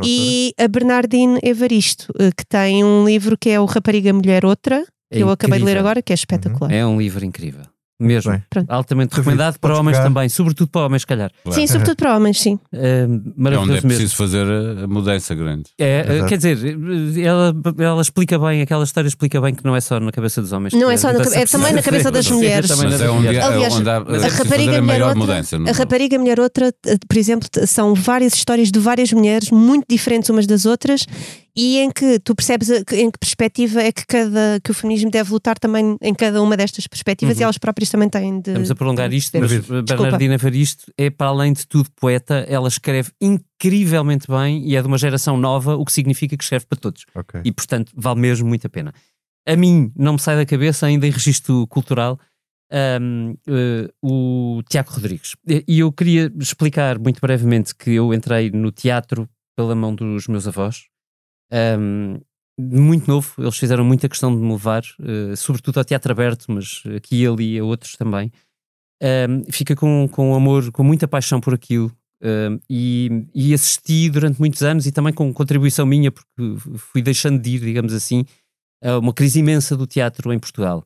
E? 0.05 0.55
E 0.59 0.63
a 0.63 0.69
Bernardine 0.69 1.39
Evaristo, 1.43 2.13
eh, 2.19 2.31
que 2.37 2.45
tem 2.47 2.85
um 2.85 3.05
livro 3.05 3.37
que 3.37 3.49
é 3.51 3.59
o 3.59 3.65
Rapariga 3.65 4.13
Mulher 4.13 4.45
Outra, 4.45 4.85
que 5.11 5.19
É 5.19 5.23
eu 5.23 5.31
acabei 5.31 5.59
de 5.59 5.65
ler 5.65 5.79
agora, 5.79 6.03
que 6.03 6.13
é 6.13 6.15
espetacular. 6.15 6.71
É 6.73 6.85
um 6.87 6.99
livro 6.99 7.25
incrível. 7.25 7.63
Mesmo. 8.07 8.43
Pronto. 8.51 8.71
Altamente 8.71 9.15
recomendado 9.17 9.59
para 9.59 9.69
Podes 9.71 9.81
homens 9.81 9.97
pegar. 9.99 10.09
também, 10.09 10.29
sobretudo 10.29 10.69
para 10.69 10.87
homens, 10.87 11.03
se 11.03 11.07
calhar. 11.07 11.31
Sim, 11.51 11.67
sobretudo 11.67 11.97
para 11.97 12.17
homens, 12.17 12.41
sim. 12.41 12.59
É, 12.73 13.03
É 13.03 13.05
onde 13.07 13.15
é 13.17 13.33
maravilhoso 13.37 13.73
mesmo. 13.73 13.89
preciso 13.89 14.17
fazer 14.17 14.47
a, 14.83 14.87
mudança 14.87 15.35
grande. 15.35 15.65
É, 15.79 16.01
Exato. 16.15 16.29
quer 16.29 16.37
dizer, 16.37 16.77
ela, 17.25 17.55
ela 17.79 18.03
explica 18.03 18.39
bem, 18.39 18.63
aquela 18.63 18.85
história 18.85 19.09
explica 19.09 19.41
bem 19.41 19.55
que 19.55 19.65
não 19.65 19.75
é 19.77 19.81
só 19.81 19.99
na 20.01 20.11
cabeça 20.13 20.41
dos 20.41 20.53
homens. 20.53 20.73
Não 20.75 20.89
que 20.89 20.95
é 20.95 20.97
só 20.97 21.09
na 21.09 21.15
mudança 21.15 21.31
cabe- 21.31 21.43
é 21.43 21.47
também 21.47 21.73
na 21.73 21.83
cabeça 21.83 22.11
das 22.11 22.29
mulheres. 22.31 22.71
Mas 22.71 23.01
é 23.01 23.11
onde, 23.11 23.27
é 23.29 23.41
Aliás, 23.43 23.75
onde 23.75 23.89
há, 23.91 23.97
a 23.97 24.01
é 24.01 24.05
preciso 24.05 24.29
fazer 24.29 24.43
rapariga 24.43 24.79
a 24.79 24.81
mulher 24.81 24.83
maior 24.83 25.09
outra, 25.09 25.19
mudança. 25.19 25.59
não- 25.59 25.69
A 25.69 25.73
rapariga 25.73 26.19
mulher 26.19 26.41
outra, 26.41 26.73
por 27.09 27.17
exemplo, 27.17 27.49
são 27.67 27.95
várias 27.95 28.35
histórias 28.35 28.71
de 28.71 28.79
várias 28.79 29.13
mulheres 29.13 29.51
muito 29.51 29.85
diferentes 29.89 30.29
umas 30.31 30.47
das 30.47 30.65
outras 30.67 31.07
e 31.55 31.79
em 31.79 31.91
que 31.91 32.19
tu 32.19 32.35
percebes 32.35 32.71
em 32.71 33.11
que 33.11 33.19
perspectiva 33.19 33.83
é 33.83 33.93
que 33.93 34.07
cada 34.07 34.59
que 34.65 34.71
o 34.71 34.75
feminismo 34.75 35.11
deve 35.11 35.31
lutar 35.31 35.59
também 35.59 35.97
em 36.01 36.15
cada 36.15 36.41
uma 36.43 36.57
destas 36.57 36.87
perspectivas 36.87 37.39
e 37.39 37.43
elas 37.43 37.59
próprias 37.59 37.91
também 37.91 38.09
têm 38.09 38.41
de 38.41 38.51
Estamos 38.51 38.71
a 38.71 38.75
prolongar 38.75 39.13
isto, 39.13 39.39
mas 39.39 39.51
Desculpa. 39.51 39.83
Bernardina 39.83 40.35
Evaristo 40.35 40.91
é, 40.97 41.11
para 41.11 41.27
além 41.27 41.53
de 41.53 41.67
tudo, 41.67 41.91
poeta. 41.95 42.47
Ela 42.49 42.69
escreve 42.69 43.11
incrivelmente 43.21 44.27
bem 44.29 44.67
e 44.67 44.77
é 44.77 44.81
de 44.81 44.89
uma 44.89 44.97
geração 44.97 45.37
nova, 45.37 45.77
o 45.77 45.85
que 45.85 45.93
significa 45.93 46.37
que 46.37 46.43
escreve 46.43 46.65
para 46.67 46.79
todos. 46.79 47.05
Ok. 47.15 47.41
E, 47.45 47.53
portanto, 47.53 47.93
vale 47.95 48.21
mesmo 48.21 48.49
muito 48.49 48.67
a 48.67 48.71
pena. 48.71 48.95
A 49.47 49.57
mim, 49.57 49.93
não 49.97 50.15
me 50.15 50.19
sai 50.19 50.37
da 50.37 50.47
cabeça, 50.47 50.87
ainda 50.87 51.07
em 51.07 51.11
registro 51.11 51.67
cultural, 51.67 52.19
hum, 53.01 53.35
eh, 53.47 53.91
o 54.01 54.63
Tiago 54.69 54.93
Rodrigues. 54.93 55.37
E 55.47 55.81
eu 55.81 55.93
queria 55.93 56.33
explicar 56.39 56.99
muito 56.99 57.21
brevemente 57.21 57.75
que 57.75 57.91
eu 57.91 58.15
entrei 58.15 58.51
no 58.51 58.71
teatro 58.71 59.29
pela 59.57 59.75
mão 59.75 59.95
dos 59.95 60.29
meus 60.29 60.47
avós. 60.47 60.92
Hum, 61.53 62.21
muito 62.59 63.09
novo, 63.09 63.35
eles 63.39 63.57
fizeram 63.57 63.85
muita 63.85 64.09
questão 64.09 64.35
de 64.35 64.43
me 64.43 64.53
levar, 64.53 64.83
eh, 65.01 65.35
sobretudo 65.37 65.79
ao 65.79 65.85
teatro 65.85 66.13
aberto, 66.13 66.47
mas 66.49 66.83
aqui 66.97 67.23
e 67.23 67.27
ali 67.27 67.59
a 67.59 67.65
outros 67.65 67.97
também. 67.97 68.31
Um, 69.03 69.51
fica 69.51 69.75
com, 69.75 70.09
com 70.09 70.35
amor, 70.35 70.71
com 70.71 70.85
muita 70.85 71.09
paixão 71.09 71.41
por 71.41 71.55
aquilo. 71.55 71.91
um, 72.23 72.61
e, 72.71 73.27
e 73.35 73.53
assisti 73.53 74.09
durante 74.09 74.39
muitos 74.39 74.63
anos 74.63 74.87
e 74.87 74.93
também 74.93 75.13
com 75.13 75.33
contribuição 75.33 75.85
minha, 75.85 76.13
porque 76.13 76.29
fui 76.77 77.03
deixando 77.03 77.41
de 77.41 77.57
ir, 77.57 77.61
digamos 77.61 77.93
assim, 77.93 78.25
a 78.83 78.99
uma 78.99 79.13
crise 79.13 79.41
imensa 79.41 79.77
do 79.77 79.89
teatro 79.89 80.33
em 80.33 80.39
Portugal. 80.39 80.85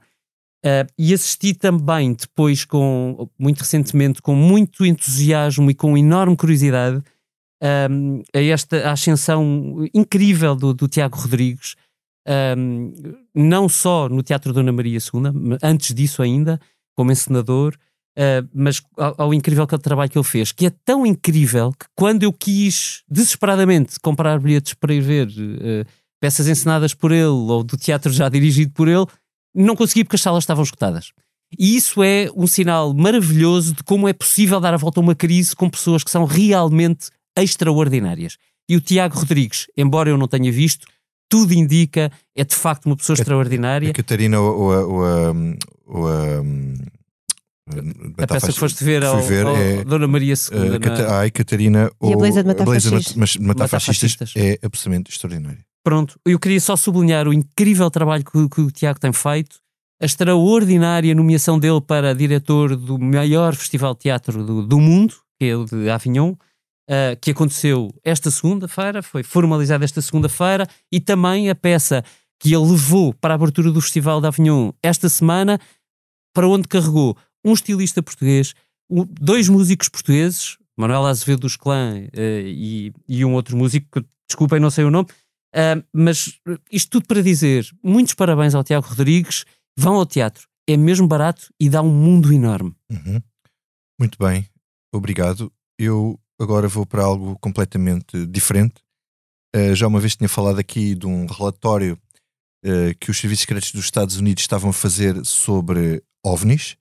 Uh, 0.64 0.88
e 0.98 1.12
assisti 1.12 1.52
também 1.52 2.14
depois, 2.14 2.64
com, 2.64 3.28
muito 3.38 3.60
recentemente, 3.60 4.22
com 4.22 4.34
muito 4.34 4.86
entusiasmo 4.86 5.70
e 5.70 5.74
com 5.74 5.96
enorme 5.96 6.36
curiosidade, 6.36 7.02
um, 7.90 8.22
a 8.34 8.40
esta 8.40 8.90
ascensão 8.90 9.88
incrível 9.94 10.54
do, 10.54 10.74
do 10.74 10.88
Tiago 10.88 11.18
Rodrigues, 11.18 11.74
um, 12.56 12.92
não 13.34 13.68
só 13.68 14.08
no 14.08 14.22
Teatro 14.22 14.52
Dona 14.52 14.72
Maria 14.72 14.98
II, 14.98 15.58
antes 15.62 15.94
disso 15.94 16.22
ainda, 16.22 16.60
como 16.96 17.12
encenador, 17.12 17.76
uh, 18.18 18.48
mas 18.52 18.82
ao, 18.96 19.14
ao 19.18 19.34
incrível 19.34 19.66
trabalho 19.66 20.10
que 20.10 20.18
ele 20.18 20.24
fez, 20.24 20.52
que 20.52 20.66
é 20.66 20.72
tão 20.84 21.06
incrível 21.06 21.72
que 21.72 21.86
quando 21.94 22.24
eu 22.24 22.32
quis 22.32 23.02
desesperadamente 23.08 24.00
comprar 24.00 24.38
bilhetes 24.40 24.74
para 24.74 24.94
ir 24.94 25.00
ver 25.00 25.28
uh, 25.28 25.86
peças 26.20 26.48
encenadas 26.48 26.94
por 26.94 27.12
ele 27.12 27.26
ou 27.26 27.62
do 27.62 27.76
teatro 27.76 28.12
já 28.12 28.28
dirigido 28.28 28.72
por 28.72 28.88
ele, 28.88 29.06
não 29.54 29.76
consegui 29.76 30.04
porque 30.04 30.16
as 30.16 30.22
salas 30.22 30.42
estavam 30.42 30.64
esgotadas. 30.64 31.12
E 31.58 31.76
isso 31.76 32.02
é 32.02 32.28
um 32.34 32.46
sinal 32.46 32.92
maravilhoso 32.92 33.74
de 33.74 33.84
como 33.84 34.08
é 34.08 34.12
possível 34.12 34.58
dar 34.60 34.74
a 34.74 34.76
volta 34.76 34.98
a 34.98 35.02
uma 35.02 35.14
crise 35.14 35.54
com 35.54 35.70
pessoas 35.70 36.02
que 36.02 36.10
são 36.10 36.24
realmente 36.24 37.08
extraordinárias. 37.42 38.36
E 38.68 38.76
o 38.76 38.80
Tiago 38.80 39.16
Rodrigues, 39.18 39.66
embora 39.76 40.10
eu 40.10 40.18
não 40.18 40.26
tenha 40.28 40.50
visto, 40.50 40.86
tudo 41.28 41.52
indica, 41.54 42.10
é 42.36 42.44
de 42.44 42.54
facto 42.54 42.86
uma 42.86 42.96
pessoa 42.96 43.14
extraordinária. 43.14 43.90
A 43.90 43.94
Catarina 43.94 44.40
ou, 44.40 44.60
ou, 44.60 44.72
a- 44.72 44.86
ou 44.86 45.04
a. 45.04 45.34
Ou 45.88 46.08
a, 46.08 46.42
A 48.22 48.26
peça 48.26 48.52
que 48.52 48.58
foste 48.58 48.84
ver 48.84 49.04
ao, 49.04 49.20
ver 49.22 49.44
ao 49.44 49.56
é, 49.56 49.84
Dona 49.84 50.06
Maria 50.06 50.34
uh, 50.34 50.72
II. 50.72 50.78
Cata- 50.78 51.18
Ai, 51.18 51.30
Catarina 51.32 51.90
E 52.02 52.06
a 52.06 52.08
ou 52.10 52.16
Beleza 52.18 52.42
de 52.42 52.48
Matar 52.48 52.62
a 52.62 52.66
Beleza 52.66 52.90
Fascistas. 52.90 53.36
Matar 53.36 53.62
Matar 53.64 53.80
Fascistas 53.80 54.32
é 54.36 54.58
absolutamente 54.62 55.10
extraordinário. 55.10 55.58
Pronto, 55.84 56.18
eu 56.24 56.38
queria 56.38 56.60
só 56.60 56.76
sublinhar 56.76 57.26
o 57.28 57.32
incrível 57.32 57.90
trabalho 57.90 58.24
que, 58.24 58.48
que 58.48 58.60
o 58.60 58.70
Tiago 58.70 58.98
tem 59.00 59.12
feito, 59.12 59.56
a 60.00 60.04
extraordinária 60.06 61.14
nomeação 61.14 61.58
dele 61.58 61.80
para 61.80 62.14
diretor 62.14 62.76
do 62.76 62.98
maior 62.98 63.54
festival 63.54 63.94
de 63.94 64.00
teatro 64.00 64.44
do, 64.44 64.66
do 64.66 64.80
mundo, 64.80 65.14
que 65.38 65.46
é 65.46 65.56
o 65.56 65.64
de 65.64 65.88
Avignon, 65.90 66.34
ah, 66.88 67.16
que 67.20 67.30
aconteceu 67.30 67.92
esta 68.04 68.30
segunda-feira, 68.30 69.02
foi 69.02 69.22
formalizado 69.22 69.84
esta 69.84 70.00
segunda-feira, 70.00 70.66
e 70.90 71.00
também 71.00 71.50
a 71.50 71.54
peça 71.54 72.04
que 72.38 72.54
ele 72.54 72.70
levou 72.70 73.14
para 73.14 73.34
a 73.34 73.36
abertura 73.36 73.70
do 73.70 73.80
Festival 73.80 74.20
de 74.20 74.26
Avignon 74.26 74.72
esta 74.82 75.08
semana, 75.08 75.58
para 76.34 76.46
onde 76.46 76.68
carregou 76.68 77.16
um 77.44 77.52
estilista 77.52 78.02
português, 78.02 78.54
dois 79.20 79.48
músicos 79.48 79.88
portugueses, 79.88 80.58
Manuel 80.76 81.06
Azevedo 81.06 81.40
dos 81.40 81.56
Clã 81.56 82.06
eh, 82.12 82.42
e, 82.44 82.92
e 83.08 83.24
um 83.24 83.32
outro 83.32 83.56
músico, 83.56 83.86
que, 83.90 84.06
desculpem, 84.28 84.60
não 84.60 84.70
sei 84.70 84.84
o 84.84 84.90
nome, 84.90 85.08
ah, 85.56 85.82
mas 85.90 86.38
uh, 86.46 86.58
isto 86.70 86.90
tudo 86.90 87.06
para 87.06 87.22
dizer 87.22 87.66
muitos 87.82 88.12
parabéns 88.12 88.54
ao 88.54 88.62
Tiago 88.62 88.86
Rodrigues. 88.86 89.44
Vão 89.78 89.94
ao 89.94 90.06
teatro, 90.06 90.46
é 90.66 90.76
mesmo 90.76 91.08
barato 91.08 91.52
e 91.58 91.68
dá 91.68 91.82
um 91.82 91.92
mundo 91.92 92.32
enorme. 92.32 92.74
Uhum. 92.90 93.20
Muito 93.98 94.18
bem, 94.18 94.46
obrigado. 94.92 95.52
Eu 95.78 96.18
agora 96.40 96.68
vou 96.68 96.86
para 96.86 97.02
algo 97.02 97.38
completamente 97.38 98.26
diferente. 98.26 98.74
Uh, 99.54 99.74
já 99.74 99.86
uma 99.86 100.00
vez 100.00 100.16
tinha 100.16 100.28
falado 100.28 100.58
aqui 100.58 100.94
de 100.94 101.06
um 101.06 101.26
relatório 101.26 101.98
uh, 102.64 102.94
que 103.00 103.10
os 103.10 103.18
serviços 103.18 103.42
secretos 103.42 103.72
dos 103.72 103.84
Estados 103.84 104.16
Unidos 104.16 104.42
estavam 104.42 104.70
a 104.70 104.72
fazer 104.72 105.24
sobre 105.24 106.02
ovnis 106.24 106.76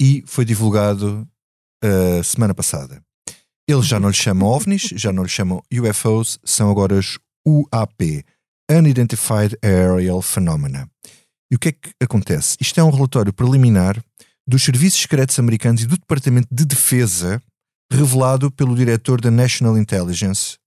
e 0.00 0.22
foi 0.26 0.44
divulgado 0.44 1.26
uh, 1.82 2.24
semana 2.24 2.54
passada. 2.54 3.02
Eles 3.66 3.86
já 3.86 3.98
não 3.98 4.10
lhe 4.10 4.14
chamam 4.14 4.48
ovnis, 4.48 4.82
já 4.82 5.12
não 5.12 5.22
lhe 5.22 5.28
chamam 5.28 5.62
UFOs, 5.72 6.38
são 6.44 6.70
agora 6.70 6.94
os 6.94 7.18
UAP 7.46 8.24
Unidentified 8.70 9.56
Aerial 9.62 10.20
Phenomena. 10.20 10.88
E 11.50 11.56
o 11.56 11.58
que 11.58 11.68
é 11.68 11.72
que 11.72 11.92
acontece? 12.00 12.56
Isto 12.60 12.80
é 12.80 12.84
um 12.84 12.90
relatório 12.90 13.32
preliminar 13.32 14.02
dos 14.46 14.62
serviços 14.62 15.00
secretos 15.00 15.38
americanos 15.38 15.82
e 15.82 15.86
do 15.86 15.96
Departamento 15.96 16.48
de 16.50 16.64
Defesa 16.64 17.40
revelado 17.94 18.50
pelo 18.50 18.74
diretor 18.74 19.20
da 19.20 19.30
National 19.30 19.78
Intelligence 19.78 20.58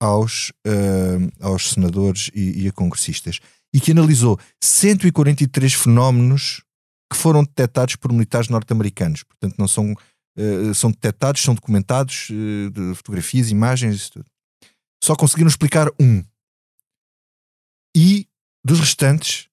aos, 0.00 0.50
uh, 0.66 1.30
aos 1.40 1.70
senadores 1.70 2.30
e, 2.34 2.64
e, 2.64 2.68
a 2.68 2.72
congressistas 2.72 3.40
e 3.74 3.80
que 3.80 3.92
analisou 3.92 4.38
143 4.62 5.74
fenómenos 5.74 6.62
que 7.10 7.18
foram 7.18 7.44
detectados 7.44 7.96
por 7.96 8.12
militares 8.12 8.48
norte-americanos. 8.48 9.22
Portanto, 9.22 9.54
não 9.58 9.68
são, 9.68 9.92
uh, 9.92 10.74
são 10.74 10.90
detectados, 10.90 11.42
são 11.42 11.54
documentados, 11.54 12.28
uh, 12.30 12.70
de 12.70 12.94
fotografias, 12.94 13.50
imagens, 13.50 13.96
isso 13.96 14.12
tudo. 14.12 14.26
Só 15.02 15.14
conseguiram 15.14 15.48
explicar 15.48 15.88
um. 16.00 16.24
E 17.96 18.28
dos 18.64 18.80
restantes, 18.80 19.48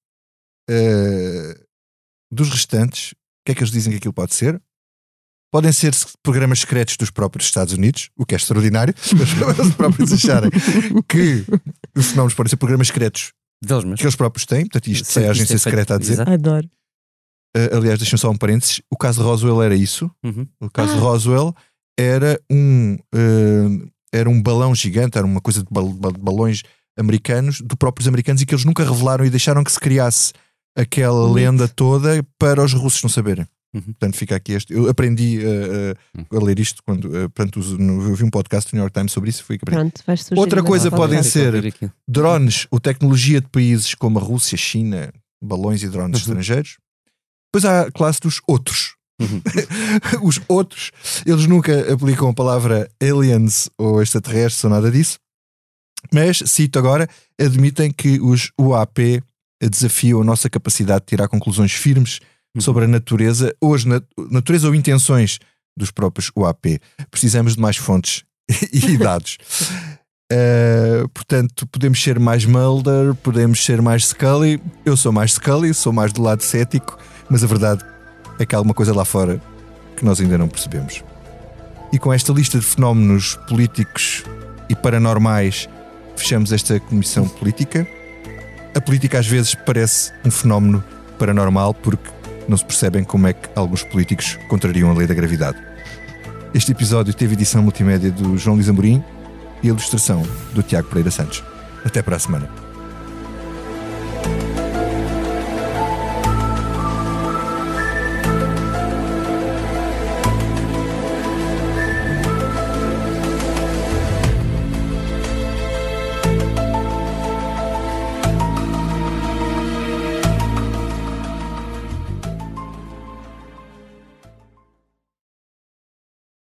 dos 2.32 2.49
restantes, 2.49 3.11
o 3.11 3.15
que 3.45 3.51
é 3.51 3.55
que 3.55 3.61
eles 3.61 3.71
dizem 3.71 3.91
que 3.91 3.97
aquilo 3.97 4.13
pode 4.13 4.34
ser? 4.34 4.61
Podem 5.53 5.71
ser 5.71 5.93
programas 6.23 6.61
secretos 6.61 6.97
dos 6.97 7.11
próprios 7.11 7.45
Estados 7.45 7.73
Unidos, 7.75 8.09
o 8.17 8.25
que 8.25 8.33
é 8.33 8.37
extraordinário, 8.37 8.91
mas 9.15 9.59
eles 9.59 9.75
próprios 9.75 10.11
acharem 10.11 10.49
que 11.07 11.45
os 11.95 12.07
fenómenos 12.07 12.33
podem 12.33 12.49
ser 12.49 12.57
programas 12.57 12.87
secretos 12.87 13.33
que 13.99 14.03
eles 14.03 14.15
próprios 14.15 14.47
têm, 14.47 14.61
portanto, 14.61 14.87
isto 14.87 15.19
é 15.19 15.27
a 15.27 15.31
agência 15.31 15.57
secreta 15.59 15.93
a 15.93 15.97
dizer. 15.99 16.13
Exato. 16.13 16.31
Adoro. 16.31 16.67
Uh, 17.55 17.77
aliás, 17.77 17.99
deixem 17.99 18.17
só 18.17 18.31
um 18.31 18.35
parênteses: 18.35 18.81
o 18.91 18.97
caso 18.97 19.21
de 19.21 19.27
Roswell 19.27 19.61
era 19.61 19.75
isso. 19.75 20.09
Uhum. 20.23 20.47
O 20.59 20.71
caso 20.71 20.95
de 20.95 20.99
Roswell 20.99 21.55
era 21.99 22.41
um, 22.51 22.95
uh, 23.13 23.89
era 24.11 24.27
um 24.27 24.41
balão 24.41 24.73
gigante, 24.73 25.19
era 25.19 25.27
uma 25.27 25.39
coisa 25.39 25.59
de 25.61 25.67
bal- 25.69 25.87
bal- 25.93 26.13
balões 26.13 26.63
americanos, 26.97 27.57
de 27.63 27.75
próprios 27.75 28.07
americanos, 28.07 28.41
e 28.41 28.45
que 28.47 28.55
eles 28.55 28.65
nunca 28.65 28.83
revelaram 28.83 29.23
e 29.23 29.29
deixaram 29.29 29.63
que 29.63 29.71
se 29.71 29.79
criasse 29.79 30.33
aquela 30.75 31.21
Mito. 31.27 31.33
lenda 31.35 31.67
toda 31.67 32.25
para 32.39 32.63
os 32.63 32.73
russos 32.73 33.03
não 33.03 33.09
saberem. 33.09 33.47
Uhum. 33.74 33.82
Portanto, 33.82 34.15
fica 34.17 34.36
aqui 34.36 34.51
este. 34.53 34.71
Eu 34.74 34.88
aprendi 34.88 35.39
uh, 35.39 36.21
uh, 36.32 36.38
a 36.39 36.43
ler 36.43 36.59
isto 36.59 36.84
quando 36.86 37.05
uh, 37.05 37.30
portanto, 37.30 37.59
eu 37.59 38.15
vi 38.15 38.24
um 38.24 38.30
podcast 38.30 38.69
do 38.71 38.76
New 38.76 38.84
York 38.84 38.93
Times 38.93 39.11
sobre 39.11 39.30
isso. 39.32 39.43
Foi 39.43 39.57
que 39.57 39.63
aprendi. 39.63 39.91
Pronto, 40.05 40.39
Outra 40.39 40.61
coisa 40.61 40.91
podem 40.91 41.24
ser- 41.24 41.74
drones 42.07 42.67
ou 42.69 42.80
tecnologia 42.80 43.41
de 43.41 43.47
países 43.49 43.95
como 43.95 44.19
a 44.19 44.21
Rússia, 44.21 44.57
China, 44.57 45.11
balões 45.43 45.82
e 45.82 45.89
drones 45.89 46.19
Uhum. 46.19 46.28
estrangeiros. 46.34 46.78
Depois 47.51 47.65
há 47.65 47.82
a 47.88 47.91
classe 47.91 48.19
dos 48.19 48.41
outros. 48.47 48.95
Uhum. 49.21 49.41
Os 50.28 50.39
outros, 50.47 50.91
eles 51.26 51.45
nunca 51.45 51.93
aplicam 51.93 52.30
a 52.30 52.34
palavra 52.34 52.89
aliens 53.01 53.69
ou 53.78 54.01
extraterrestres 54.01 54.63
ou 54.63 54.69
nada 54.71 54.89
disso, 54.91 55.17
mas, 56.11 56.39
cito 56.47 56.78
agora, 56.80 57.07
admitem 57.39 57.91
que 57.91 58.19
os 58.19 58.51
UAP 58.59 59.21
desafiam 59.61 60.19
a 60.21 60.24
nossa 60.26 60.49
capacidade 60.49 61.01
de 61.01 61.05
tirar 61.07 61.28
conclusões 61.30 61.71
firmes 61.71 62.19
Uhum. 62.55 62.61
sobre 62.61 62.85
a 62.85 62.87
natureza 62.87 63.53
as 63.73 63.83
nat- 63.83 64.05
natureza 64.29 64.67
ou 64.67 64.75
intenções 64.75 65.39
dos 65.75 65.89
próprios 65.89 66.31
UAP. 66.35 66.79
Precisamos 67.09 67.55
de 67.55 67.61
mais 67.61 67.77
fontes 67.77 68.23
e 68.71 68.95
dados. 68.97 69.37
Uh, 70.31 71.07
portanto, 71.09 71.67
podemos 71.67 72.01
ser 72.01 72.19
mais 72.19 72.45
Mulder, 72.45 73.13
podemos 73.15 73.63
ser 73.63 73.81
mais 73.81 74.07
Scully. 74.07 74.61
Eu 74.85 74.95
sou 74.95 75.11
mais 75.11 75.33
Scully, 75.33 75.73
sou 75.73 75.91
mais 75.93 76.13
do 76.13 76.21
lado 76.21 76.41
cético, 76.41 76.97
mas 77.29 77.43
a 77.43 77.47
verdade 77.47 77.83
é 78.39 78.45
que 78.45 78.55
há 78.55 78.57
alguma 78.57 78.73
coisa 78.73 78.93
lá 78.93 79.05
fora 79.05 79.41
que 79.97 80.05
nós 80.05 80.19
ainda 80.21 80.37
não 80.37 80.47
percebemos. 80.47 81.03
E 81.91 81.99
com 81.99 82.11
esta 82.13 82.31
lista 82.33 82.59
de 82.59 82.65
fenómenos 82.65 83.35
políticos 83.47 84.23
e 84.69 84.75
paranormais, 84.75 85.67
fechamos 86.15 86.51
esta 86.51 86.79
comissão 86.79 87.27
política. 87.27 87.87
A 88.75 88.81
política 88.81 89.19
às 89.19 89.27
vezes 89.27 89.53
parece 89.53 90.11
um 90.25 90.31
fenómeno 90.31 90.83
paranormal 91.19 91.73
porque 91.75 92.09
não 92.47 92.57
se 92.57 92.65
percebem 92.65 93.03
como 93.03 93.27
é 93.27 93.33
que 93.33 93.49
alguns 93.55 93.83
políticos 93.83 94.37
contrariam 94.47 94.89
a 94.89 94.93
lei 94.93 95.07
da 95.07 95.13
gravidade. 95.13 95.57
Este 96.53 96.71
episódio 96.71 97.13
teve 97.13 97.33
edição 97.33 97.63
multimédia 97.63 98.11
do 98.11 98.37
João 98.37 98.55
Luís 98.55 98.69
Amorim 98.69 99.03
e 99.61 99.67
ilustração 99.67 100.23
do 100.53 100.61
Tiago 100.61 100.87
Pereira 100.87 101.09
Santos. 101.09 101.43
Até 101.83 102.01
para 102.01 102.15
a 102.15 102.19
semana. 102.19 102.72